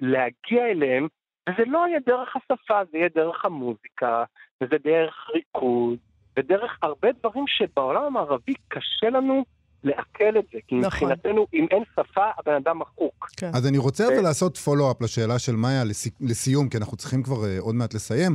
להגיע 0.00 0.66
אליהם, 0.70 1.06
וזה 1.48 1.62
לא 1.66 1.84
יהיה 1.88 1.98
דרך 2.06 2.36
השפה, 2.36 2.80
זה 2.92 2.98
יהיה 2.98 3.08
דרך 3.14 3.44
המוזיקה, 3.44 4.24
וזה 4.62 4.76
דרך 4.84 5.14
ריכוז, 5.34 5.96
ודרך 6.38 6.78
הרבה 6.82 7.08
דברים 7.20 7.44
שבעולם 7.46 8.02
המערבי 8.02 8.54
קשה 8.68 9.10
לנו 9.10 9.44
לעכל 9.84 10.38
את 10.38 10.44
זה, 10.52 10.58
כי 10.68 10.74
נכון. 10.74 10.86
מבחינתנו, 11.08 11.46
אם 11.54 11.66
אין 11.70 11.82
שפה, 11.92 12.24
הבן 12.38 12.52
אדם 12.52 12.78
מחוק. 12.78 13.28
כן. 13.36 13.50
אז 13.54 13.66
אני 13.66 13.78
רוצה 13.78 14.04
ו- 14.04 14.14
אבל 14.14 14.22
לעשות 14.22 14.56
פולו-אפ 14.56 15.02
לשאלה 15.02 15.38
של 15.38 15.52
מאיה 15.56 15.84
לסי- 15.84 16.10
לסיום, 16.20 16.68
כי 16.68 16.76
אנחנו 16.78 16.96
צריכים 16.96 17.22
כבר 17.22 17.44
אה, 17.44 17.56
עוד 17.60 17.74
מעט 17.74 17.94
לסיים. 17.94 18.32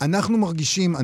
אנחנו 0.00 0.38
מרגישים 0.38 0.94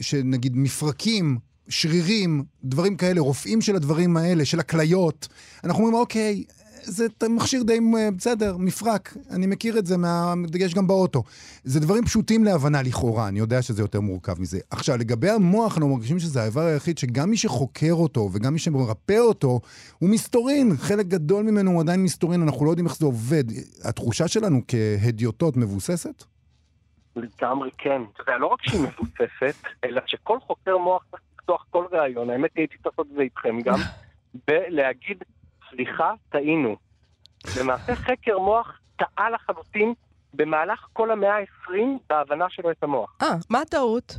שנגיד 0.00 0.56
מפרקים, 0.56 1.38
שרירים, 1.68 2.44
דברים 2.64 2.96
כאלה, 2.96 3.20
רופאים 3.20 3.60
של 3.60 3.76
הדברים 3.76 4.16
האלה, 4.16 4.44
של 4.44 4.60
הכליות, 4.60 5.28
אנחנו 5.64 5.84
אומרים, 5.84 6.00
אוקיי, 6.00 6.44
זה 6.86 7.06
מכשיר 7.30 7.62
די 7.62 7.78
אה, 7.96 8.10
בסדר, 8.10 8.56
מפרק, 8.56 9.16
אני 9.30 9.46
מכיר 9.46 9.78
את 9.78 9.86
זה, 9.86 9.96
מה... 9.96 10.34
יש 10.58 10.74
גם 10.74 10.86
באוטו. 10.86 11.22
זה 11.64 11.80
דברים 11.80 12.04
פשוטים 12.04 12.44
להבנה 12.44 12.82
לכאורה, 12.82 13.28
אני 13.28 13.38
יודע 13.38 13.62
שזה 13.62 13.82
יותר 13.82 14.00
מורכב 14.00 14.40
מזה. 14.40 14.58
עכשיו, 14.70 14.96
לגבי 14.96 15.30
המוח, 15.30 15.72
אנחנו 15.72 15.88
מרגישים 15.88 16.18
שזה 16.18 16.42
האיבר 16.42 16.60
היחיד 16.60 16.98
שגם 16.98 17.30
מי 17.30 17.36
שחוקר 17.36 17.92
אותו 17.92 18.30
וגם 18.32 18.52
מי 18.52 18.58
שמרפא 18.58 19.18
אותו, 19.18 19.60
הוא 19.98 20.10
מסתורין. 20.10 20.76
חלק 20.76 21.06
גדול 21.06 21.44
ממנו 21.44 21.70
הוא 21.70 21.80
עדיין 21.80 22.02
מסתורין, 22.02 22.42
אנחנו 22.42 22.64
לא 22.64 22.70
יודעים 22.70 22.86
איך 22.86 22.96
זה 22.96 23.06
עובד. 23.06 23.44
התחושה 23.84 24.28
שלנו 24.28 24.60
כהדיוטות 24.68 25.56
מבוססת? 25.56 26.24
לגמרי 27.16 27.70
כן. 27.78 28.02
אתה 28.12 28.22
יודע, 28.22 28.38
לא 28.38 28.46
רק 28.46 28.62
שהיא 28.62 28.80
מבוססת, 28.80 29.66
אלא 29.84 30.00
שכל 30.06 30.38
חוקר 30.40 30.76
מוח 30.78 31.04
צריך 31.10 31.22
לפתוח 31.34 31.66
כל 31.70 31.84
ראיון, 31.92 32.30
האמת 32.30 32.50
היא 32.54 32.62
הייתי 32.62 32.76
צריך 32.76 32.86
לעשות 32.86 33.06
את 33.10 33.16
זה 33.16 33.22
איתכם 33.22 33.60
גם, 33.60 33.78
ולהגיד, 34.48 35.24
סליחה, 35.70 36.12
טעינו. 36.28 36.76
למעשה 37.60 37.94
חקר 37.94 38.38
מוח 38.38 38.80
טעה 38.96 39.30
לחלוטין 39.30 39.94
במהלך 40.34 40.86
כל 40.92 41.10
המאה 41.10 41.36
ה-20 41.36 41.72
בהבנה 42.08 42.50
שלו 42.50 42.70
את 42.70 42.82
המוח. 42.82 43.16
אה, 43.22 43.34
מה 43.50 43.60
הטעות? 43.60 44.18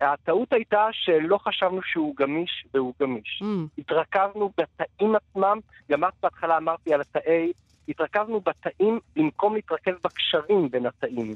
הטעות 0.00 0.52
הייתה 0.52 0.86
שלא 0.92 1.38
חשבנו 1.38 1.80
שהוא 1.82 2.16
גמיש 2.16 2.66
והוא 2.74 2.94
גמיש. 3.00 3.42
Mm, 3.42 3.46
התרכזנו 3.78 4.50
בתאים 4.58 5.14
עצמם, 5.16 5.58
גם 5.90 6.04
את 6.04 6.12
בהתחלה 6.22 6.56
אמרתי 6.56 6.94
על 6.94 7.00
התאי, 7.00 7.52
התרכזנו 7.88 8.40
בתאים 8.40 9.00
במקום 9.16 9.54
להתרכז 9.54 9.94
בקשרים 10.04 10.70
בין 10.70 10.86
התאים. 10.86 11.34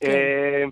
כן. 0.00 0.10
אה, 0.10 0.64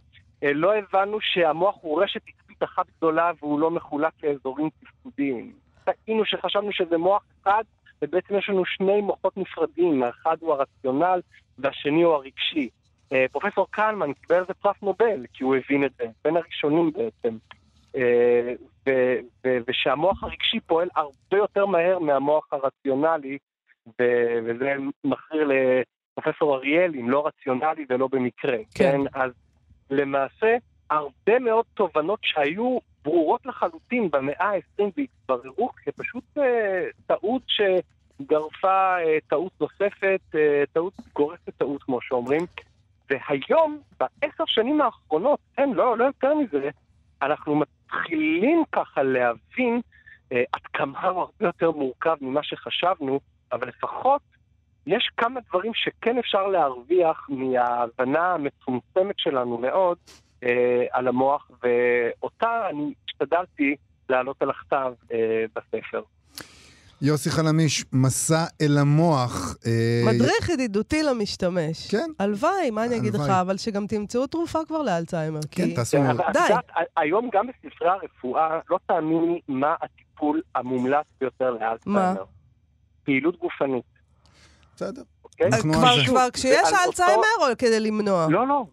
אה, 0.43 0.53
לא 0.53 0.75
הבנו 0.75 1.19
שהמוח 1.21 1.77
הוא 1.81 2.03
רשת 2.03 2.21
עצבית 2.29 2.63
אחת 2.63 2.87
גדולה 2.97 3.31
והוא 3.41 3.61
לא 3.61 3.71
מחולק 3.71 4.13
לאזורים 4.23 4.69
תפקודיים. 4.81 5.53
טעינו 5.85 6.25
שחשבנו 6.25 6.73
שזה 6.73 6.99
מוח 6.99 7.23
אחד, 7.43 7.65
ובעצם 8.03 8.39
יש 8.39 8.49
לנו 8.49 8.65
שני 8.65 9.01
מוחות 9.01 9.37
נפרדים, 9.37 10.03
האחד 10.03 10.37
הוא 10.41 10.53
הרציונל 10.53 11.21
והשני 11.59 12.03
הוא 12.03 12.15
הרגשי. 12.15 12.69
אה, 13.13 13.27
פרופסור 13.33 13.67
קלמן 13.71 14.13
קיבל 14.13 14.37
על 14.37 14.45
זה 14.49 14.55
פרס 14.55 14.77
נובל, 14.83 15.27
כי 15.33 15.45
הוא 15.45 15.57
הבין 15.57 15.85
את 15.85 15.91
זה, 15.99 16.05
בין 16.25 16.37
הראשונים 16.37 16.93
בעצם. 16.93 17.37
ושהמוח 19.69 20.25
הרגשי 20.25 20.61
פועל 20.61 20.89
הרבה 20.97 21.37
יותר 21.37 21.67
מהר 21.67 21.99
מהמוח 21.99 22.49
הרציונלי, 22.53 23.39
וזה 24.45 24.75
מכריר 25.05 25.51
פרופסור 26.23 26.57
אריאל, 26.57 26.93
אם 26.95 27.11
לא 27.11 27.27
רציונלי 27.27 27.85
ולא 27.89 28.09
במקרה, 28.13 28.57
כן? 28.75 29.05
כן? 29.05 29.21
אז 29.21 29.31
למעשה, 29.91 30.57
הרבה 30.91 31.39
מאוד 31.39 31.65
תובנות 31.75 32.19
שהיו 32.23 32.79
ברורות 33.05 33.47
לחלוטין 33.47 34.11
במאה 34.11 34.45
ה-20 34.45 34.85
והתבררו 34.97 35.71
כפשוט 35.85 36.25
אה, 36.39 36.85
טעות 37.07 37.43
שגרפה 37.47 38.97
אה, 38.99 39.19
טעות 39.29 39.53
נוספת, 39.61 40.21
אה, 40.35 40.65
טעות 40.73 40.93
גורפת 41.15 41.53
טעות, 41.57 41.83
כמו 41.83 42.01
שאומרים. 42.01 42.47
והיום, 43.11 43.81
בעשר 44.01 44.45
שנים 44.47 44.81
האחרונות, 44.81 45.41
אין, 45.59 45.73
לא, 45.73 45.99
לא 45.99 46.05
יותר 46.05 46.35
מזה, 46.35 46.71
אנחנו 47.23 47.57
מתחילים 47.57 48.63
ככה 48.73 49.03
להבין 49.03 49.81
אה, 50.33 50.43
עד 50.53 50.63
כמה 50.73 51.03
הוא 51.03 51.21
הרבה 51.21 51.47
יותר 51.47 51.71
מורכב 51.71 52.17
ממה 52.21 52.43
שחשבנו, 52.43 53.21
אבל 53.53 53.69
לפחות 53.69 54.23
יש 54.89 55.11
כמה 55.17 55.41
דברים 55.49 55.73
שכן 55.75 56.19
אפשר 56.19 56.47
להרוויח 56.47 57.27
מההבנה 57.29 58.35
המצומצמת 58.35 59.15
שלנו 59.19 59.59
מאוד 59.59 59.97
אה, 60.43 60.85
על 60.93 61.09
המוח, 61.09 61.51
ואותה 61.63 62.69
אני 62.71 62.95
השתדלתי 63.09 63.77
להעלות 64.09 64.43
על 64.43 64.51
הכתב 64.51 64.93
אה, 65.13 65.45
בספר. 65.57 66.03
יוסי 67.03 67.31
חלמיש, 67.31 67.85
מסע 67.93 68.45
אל 68.63 68.79
המוח. 68.79 69.57
אה, 69.67 70.13
מדריך 70.13 70.49
ידידותי 70.49 71.03
למשתמש. 71.03 71.91
כן. 71.91 72.11
הלוואי, 72.19 72.71
מה 72.71 72.85
אני 72.85 72.97
אגיד 72.97 73.15
לך. 73.15 73.29
אבל 73.29 73.57
שגם 73.57 73.87
תמצאו 73.87 74.27
תרופה 74.27 74.59
כבר 74.67 74.83
לאלצהיימר. 74.83 75.41
כן, 75.51 75.65
כי- 75.67 75.75
תעשו... 75.75 75.97
את 75.97 76.17
די. 76.33 76.55
היום 76.97 77.31
גם 77.33 77.47
בספרי 77.47 77.89
הרפואה, 77.89 78.59
לא 78.71 78.79
תאמיני 78.87 79.41
מה 79.49 79.75
הטיפול 79.83 80.43
המומלץ 80.55 81.07
ביותר 81.21 81.51
לאלצהיימר. 81.51 82.25
פעילות 83.05 83.39
גופנית, 83.39 83.98
בסדר. 84.79 85.03
אוקיי? 85.25 85.47
אנחנו 85.47 85.73
כבר, 85.73 85.87
על 85.89 85.99
זה. 86.01 86.07
כבר 86.11 86.31
כשיש 86.33 86.69
אלצהיימר 86.87 87.37
או 87.41 87.57
כדי 87.59 87.81
למנוע? 87.81 88.27
לא, 88.31 88.47
לא, 88.47 88.65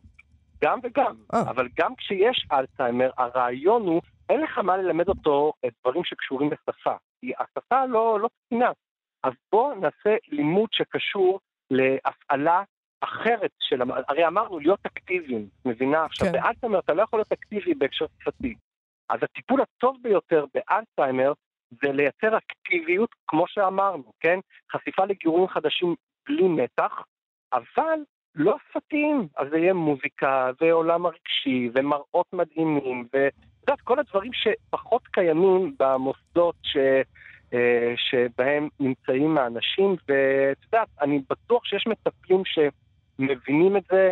גם 0.64 0.80
וגם. 0.84 1.16
אה. 1.34 1.42
אבל 1.42 1.68
גם 1.80 1.96
כשיש 1.96 2.48
אלצהיימר, 2.52 3.10
הרעיון 3.18 3.82
הוא, 3.82 4.02
אין 4.30 4.42
לך 4.42 4.58
מה 4.58 4.78
ללמד 4.78 5.08
אותו 5.10 5.54
את 5.66 5.72
דברים 5.82 6.04
שקשורים 6.04 6.50
לשפה. 6.52 6.96
כי 7.22 7.32
השפה 7.40 7.86
לא, 7.86 8.20
לא 8.20 8.30
תקינה. 8.46 8.72
אז 9.24 9.34
בואו 9.52 9.76
נעשה 9.76 10.16
לימוד 10.32 10.70
שקשור 10.72 11.40
להפעלה 11.72 12.64
אחרת 13.02 13.52
של... 13.60 13.82
המ- 13.82 13.92
הרי 14.08 14.28
אמרנו 14.28 14.60
להיות 14.60 14.80
אקטיביים, 14.86 15.48
מבינה? 15.66 16.06
עכשיו, 16.06 16.28
כן. 16.28 16.34
באלצהיימר 16.34 16.80
אתה 16.80 16.94
לא 16.94 17.02
יכול 17.02 17.20
להיות 17.20 17.32
אקטיבי 17.32 17.74
בהקשר 17.74 18.06
שפתי. 18.22 18.56
אז 19.10 19.20
הטיפול 19.24 19.62
הטוב 19.62 19.98
ביותר 20.02 20.46
באלצהיימר 20.54 21.34
זה 21.82 21.92
לייצר 21.92 22.38
אקטיביות, 22.38 23.10
כמו 23.28 23.46
שאמרנו, 23.48 24.12
כן? 24.20 24.40
חשיפה 24.72 25.06
לגירויים 25.06 25.48
חדשים 25.48 25.96
בלי 26.28 26.48
מתח, 26.48 26.92
אבל 27.54 28.00
לא 28.36 28.58
שפתיים. 28.70 29.28
אז 29.38 29.48
זה 29.52 29.58
יהיה 29.58 29.74
מוזיקה, 29.74 30.52
ועולם 30.62 31.06
הרגשי, 31.06 31.70
ומראות 31.74 32.34
מדהימים, 32.34 33.08
ואת 33.14 33.34
יודעת, 33.62 33.82
כל 33.82 34.00
הדברים 34.00 34.32
שפחות 34.34 35.08
קיימים 35.08 35.76
במוסדות 35.80 36.56
ש... 36.64 36.78
אה, 37.54 37.94
שבהם 37.98 38.70
נמצאים 38.80 39.38
האנשים, 39.38 39.96
ואת 40.08 40.58
יודעת, 40.64 40.88
אני 41.02 41.22
בטוח 41.30 41.66
שיש 41.66 41.88
מטפלים 41.88 42.42
שמבינים 42.46 43.78
את 43.78 43.84
זה 43.92 44.12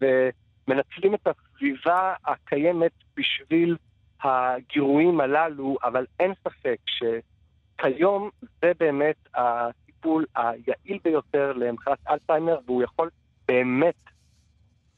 ומנצלים 0.00 1.14
את 1.14 1.26
הסביבה 1.26 2.14
הקיימת 2.24 2.92
בשביל 3.16 3.76
הגירויים 4.24 5.20
הללו, 5.20 5.76
אבל 5.84 6.06
אין 6.20 6.32
ספק 6.44 6.78
שכיום 6.86 8.30
זה 8.62 8.72
באמת 8.80 9.16
הטיפול 9.34 10.26
היעיל 10.36 10.98
ביותר 11.04 11.52
למחלת 11.52 11.98
אלצהיימר, 12.10 12.58
והוא 12.66 12.82
יכול 12.82 13.10
באמת 13.48 13.94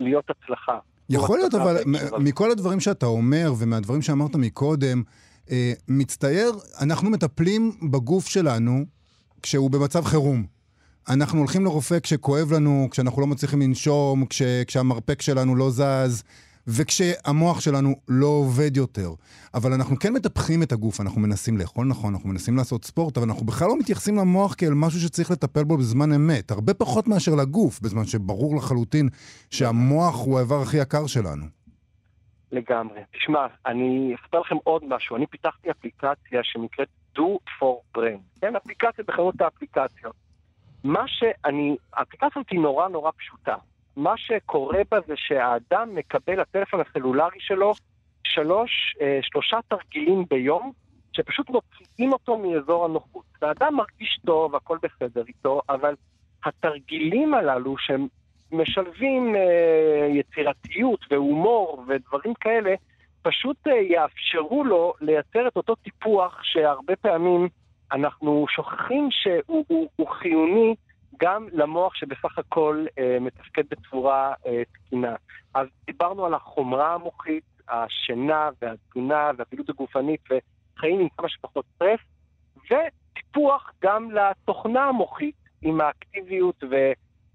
להיות 0.00 0.24
הצלחה. 0.30 0.78
יכול 1.10 1.38
להיות, 1.38 1.54
אבל 1.54 1.76
מכל 2.18 2.50
הדברים 2.50 2.80
שאתה 2.80 3.06
אומר 3.06 3.52
ומהדברים 3.58 4.02
שאמרת 4.02 4.36
מקודם, 4.36 5.02
אה, 5.50 5.72
מצטייר, 5.88 6.52
אנחנו 6.80 7.10
מטפלים 7.10 7.72
בגוף 7.90 8.26
שלנו 8.26 8.84
כשהוא 9.42 9.70
במצב 9.70 10.04
חירום. 10.04 10.46
אנחנו 11.08 11.38
הולכים 11.38 11.64
לרופא 11.64 12.00
כשכואב 12.00 12.52
לנו, 12.52 12.88
כשאנחנו 12.90 13.20
לא 13.20 13.26
מצליחים 13.26 13.62
לנשום, 13.62 14.26
כש, 14.26 14.42
כשהמרפק 14.66 15.22
שלנו 15.22 15.56
לא 15.56 15.70
זז, 15.70 16.22
וכשהמוח 16.68 17.60
שלנו 17.60 17.94
לא 18.08 18.26
עובד 18.26 18.76
יותר. 18.76 19.10
אבל 19.54 19.72
אנחנו 19.72 19.98
כן 19.98 20.12
מטפחים 20.12 20.62
את 20.62 20.72
הגוף, 20.72 21.00
אנחנו 21.00 21.20
מנסים 21.20 21.58
לאכול 21.58 21.86
נכון, 21.86 22.14
אנחנו 22.14 22.28
מנסים 22.28 22.56
לעשות 22.56 22.84
ספורט, 22.84 23.16
אבל 23.16 23.26
אנחנו 23.26 23.46
בכלל 23.46 23.68
לא 23.68 23.78
מתייחסים 23.78 24.16
למוח 24.16 24.54
כאל 24.54 24.74
משהו 24.74 25.00
שצריך 25.00 25.30
לטפל 25.30 25.64
בו 25.64 25.76
בזמן 25.76 26.12
אמת. 26.12 26.50
הרבה 26.50 26.74
פחות 26.74 27.08
מאשר 27.08 27.34
לגוף, 27.34 27.80
בזמן 27.80 28.04
שברור 28.04 28.56
לחלוטין 28.56 29.08
שהמוח 29.50 30.24
הוא 30.24 30.38
האיבר 30.38 30.62
הכי 30.62 30.76
יקר 30.76 31.06
שלנו. 31.06 31.46
לגמרי. 32.52 33.00
תשמע, 33.12 33.46
אני 33.66 34.14
אספר 34.14 34.40
לכם 34.40 34.56
עוד 34.64 34.82
משהו. 34.88 35.16
אני 35.16 35.26
פיתחתי 35.26 35.70
אפליקציה 35.70 36.40
שנקראת 36.42 36.88
Do 37.16 37.38
for 37.58 37.98
Brain. 37.98 38.40
כן, 38.40 38.56
אפליקציה 38.56 39.04
בחנות 39.08 39.40
האפליקציות. 39.40 40.14
מה 40.84 41.04
שאני, 41.06 41.76
האפליקציה 41.92 42.28
הזאת 42.36 42.50
היא 42.50 42.60
נורא 42.60 42.88
נורא 42.88 43.10
פשוטה. 43.16 43.54
מה 43.96 44.16
שקורה 44.16 44.80
בה 44.90 44.98
זה 45.06 45.14
שהאדם 45.16 45.94
מקבל 45.94 46.40
לטלפון 46.40 46.80
הסלולרי 46.80 47.40
שלו 47.40 47.72
שלוש, 48.24 48.96
אה, 49.00 49.18
שלושה 49.22 49.58
תרגילים 49.68 50.24
ביום, 50.30 50.72
שפשוט 51.12 51.50
מוציאים 51.50 52.12
אותו 52.12 52.38
מאזור 52.38 52.84
הנוחות. 52.84 53.24
והאדם 53.42 53.74
מרגיש 53.74 54.18
טוב, 54.26 54.56
הכל 54.56 54.78
בסדר 54.82 55.24
איתו, 55.28 55.60
אבל 55.68 55.94
התרגילים 56.44 57.34
הללו 57.34 57.78
שהם 57.78 58.06
משלבים 58.52 59.36
אה, 59.36 60.08
יצירתיות 60.10 61.00
והומור 61.10 61.84
ודברים 61.88 62.34
כאלה, 62.34 62.74
פשוט 63.22 63.56
אה, 63.66 63.72
יאפשרו 63.72 64.64
לו 64.64 64.94
לייצר 65.00 65.48
את 65.48 65.56
אותו 65.56 65.74
טיפוח 65.74 66.40
שהרבה 66.42 66.96
פעמים 66.96 67.48
אנחנו 67.92 68.46
שוכחים 68.48 69.08
שהוא 69.10 69.64
הוא, 69.68 69.88
הוא 69.96 70.08
חיוני 70.08 70.74
גם 71.18 71.48
למוח 71.52 71.94
שבסך 71.94 72.38
הכל 72.38 72.86
אה, 72.98 73.18
מתפקד 73.20 73.62
בצורה 73.70 74.34
אה, 74.46 74.62
תקינה. 74.72 75.14
אז 75.54 75.66
דיברנו 75.86 76.26
על 76.26 76.34
החומרה 76.34 76.94
המוחית, 76.94 77.44
השינה 77.68 78.50
והתזונה 78.62 79.30
והפעילות 79.36 79.68
הגופנית 79.68 80.20
וחיים 80.24 81.00
עם 81.00 81.08
כמה 81.18 81.28
שפחות 81.28 81.64
סטרס, 81.74 82.00
וטיפוח 82.56 83.72
גם 83.82 84.10
לתוכנה 84.10 84.84
המוחית 84.84 85.34
עם 85.62 85.80
האקטיביות 85.80 86.64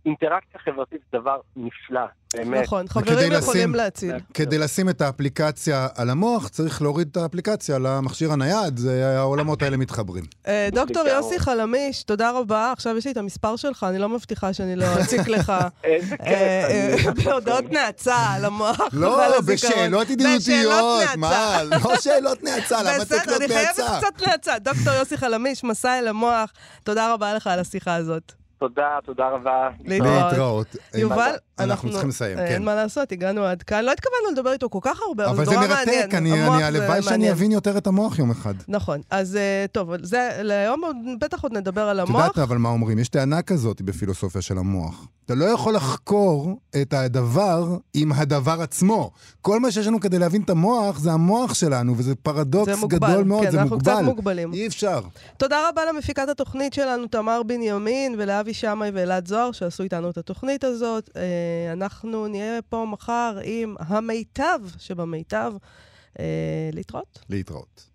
ואינטראקציה 0.05 0.59
חברתית 0.65 0.99
זה 1.11 1.17
דבר 1.19 1.37
נפלא, 1.55 2.01
באמת. 2.33 2.63
נכון, 2.63 2.87
חברים 2.87 3.17
לשים- 3.31 3.33
יכולים 3.33 3.75
להציל. 3.75 4.15
כדי 4.33 4.57
לשים 4.57 4.89
את 4.89 5.01
האפליקציה 5.01 5.87
על 5.95 6.09
המוח, 6.09 6.47
צריך 6.47 6.81
להוריד 6.81 7.07
את 7.11 7.17
האפליקציה 7.17 7.79
למכשיר 7.79 8.31
הנייד, 8.33 8.77
זה 8.77 9.17
העולמות 9.19 9.61
האלה 9.61 9.77
מתחברים. 9.77 10.23
אה, 10.47 10.69
דוקטור. 10.71 11.07
יוסי 11.07 11.39
חלמיש, 11.39 12.03
תודה 12.03 12.31
רבה. 12.31 12.71
עכשיו 12.71 12.97
יש 12.97 13.05
לי 13.05 13.11
את 13.11 13.17
המספר 13.17 13.55
שלך, 13.55 13.85
אני 13.89 13.99
לא 13.99 14.09
מבטיחה 14.09 14.53
שאני 14.53 14.75
לא 14.75 14.85
אציק 15.01 15.27
לך 15.27 15.53
איזה 15.83 16.15
אה, 16.21 16.97
כיף. 16.97 17.07
אה, 17.07 17.23
בהודעות 17.25 17.71
נאצה 17.71 18.15
על 18.35 18.45
המוח 18.45 18.79
לא. 18.93 19.39
בשאלות 19.41 20.09
ידידותיות, 20.09 21.05
מה? 21.17 21.29
נאצה. 21.29 21.63
לא 21.63 21.95
שאלות 22.03 22.43
נאצה, 22.43 22.83
למה 22.83 23.05
צריך 23.05 23.21
בסדר, 23.21 23.37
להיות 23.37 23.41
אני 23.41 23.47
חייבת 23.53 23.79
נאצה? 23.79 23.97
קצת 24.01 24.27
נאצה. 24.27 24.59
דוקטור 24.59 24.93
יוסי 24.93 25.17
חלמיש, 25.17 25.63
מסע 25.63 25.99
אל 25.99 26.07
המוח, 26.07 26.51
תודה 26.83 27.13
רבה 27.13 27.33
לך 27.33 27.47
על 27.47 27.59
השיחה 27.59 27.95
הזאת. 27.95 28.33
תודה, 28.61 28.97
תודה 29.05 29.23
רבה. 29.29 29.69
להתראות. 29.85 30.75
יובל, 30.95 31.31
אנחנו 31.59 31.89
צריכים 31.91 32.09
לסיים, 32.09 32.37
כן. 32.37 32.45
אין 32.45 32.65
מה 32.65 32.75
לעשות, 32.75 33.11
הגענו 33.11 33.43
עד 33.45 33.63
כאן. 33.63 33.85
לא 33.85 33.91
התכוונו 33.91 34.31
לדבר 34.33 34.51
איתו 34.53 34.69
כל 34.69 34.79
כך 34.81 34.99
הרבה, 35.09 35.25
אבל 35.25 35.33
אבל 35.35 35.45
זה 35.45 35.51
נורא 35.51 35.67
מרתק, 35.67 36.09
מעניין. 36.13 36.37
אני- 36.43 36.57
זה 36.59 36.67
הלוואי 36.67 37.01
שאני. 37.03 37.31
אבין 37.31 37.51
יותר 37.51 37.77
את 37.77 37.87
המוח 37.87 38.19
יום 38.19 38.31
אחד. 38.31 38.53
נכון, 38.67 39.01
אז 39.09 39.35
אה, 39.35 39.65
טוב, 39.71 39.89
עוד- 39.89 40.01
בטח 41.19 41.43
עוד 41.43 41.53
נדבר 41.57 41.81
על 41.81 41.99
את 42.03 42.07
המוח. 42.07 42.21
יודעת 42.21 42.37
אבל 42.37 42.57
מה 42.57 42.69
אומרים? 42.69 42.99
יש 42.99 43.09
טענה 43.09 43.41
כזאת 43.41 43.81
בפילוסופיה 43.81 44.41
של 44.41 44.57
המוח. 44.57 45.07
אתה 45.25 45.35
לא 45.35 45.45
יכול 45.45 45.73
לחקור 45.75 46.59
את 46.81 46.93
הדבר 46.93 47.63
עם 47.93 48.11
הדבר 48.11 48.61
עצמו. 48.61 49.11
כל 49.41 49.59
מה 49.59 49.71
שיש 49.71 49.87
לנו 49.87 49.99
כדי 49.99 50.19
להבין 50.19 50.41
את 50.41 50.49
המוח 50.49 50.99
זה 50.99 51.11
המוח 51.11 51.53
שלנו, 51.53 51.93
וזה 51.97 52.15
פרדוקס 52.15 52.73
זה 52.73 52.79
מוגבל, 52.81 53.07
גדול 53.11 53.23
מאוד, 53.23 53.43
כן, 53.43 53.51
זה 53.51 53.61
אנחנו 53.61 53.79
קצת 53.79 53.91
מוגבל. 53.91 54.05
מוגבלים. 54.05 54.53
אי 54.53 54.67
אפשר. 54.67 54.99
תודה 55.37 55.69
רבה 55.69 55.81
למפיקת 55.85 56.29
התוכנית 56.29 56.73
שלנו, 56.73 57.07
תמר 57.07 57.43
בנימין, 57.43 58.15
ולאבי 58.17 58.50
שמאי 58.53 58.89
ואלעד 58.93 59.27
זוהר, 59.27 59.51
שעשו 59.51 59.83
איתנו 59.83 60.09
את 60.09 60.17
התוכנית 60.17 60.63
הזאת. 60.63 61.09
אה, 61.15 61.73
אנחנו 61.73 62.27
נהיה 62.27 62.61
פה 62.69 62.85
מחר 62.89 63.37
עם 63.43 63.75
המיטב 63.79 64.59
שבמיטב. 64.77 65.53
אה, 66.19 66.69
להתראות. 66.73 67.19
להתראות. 67.29 67.90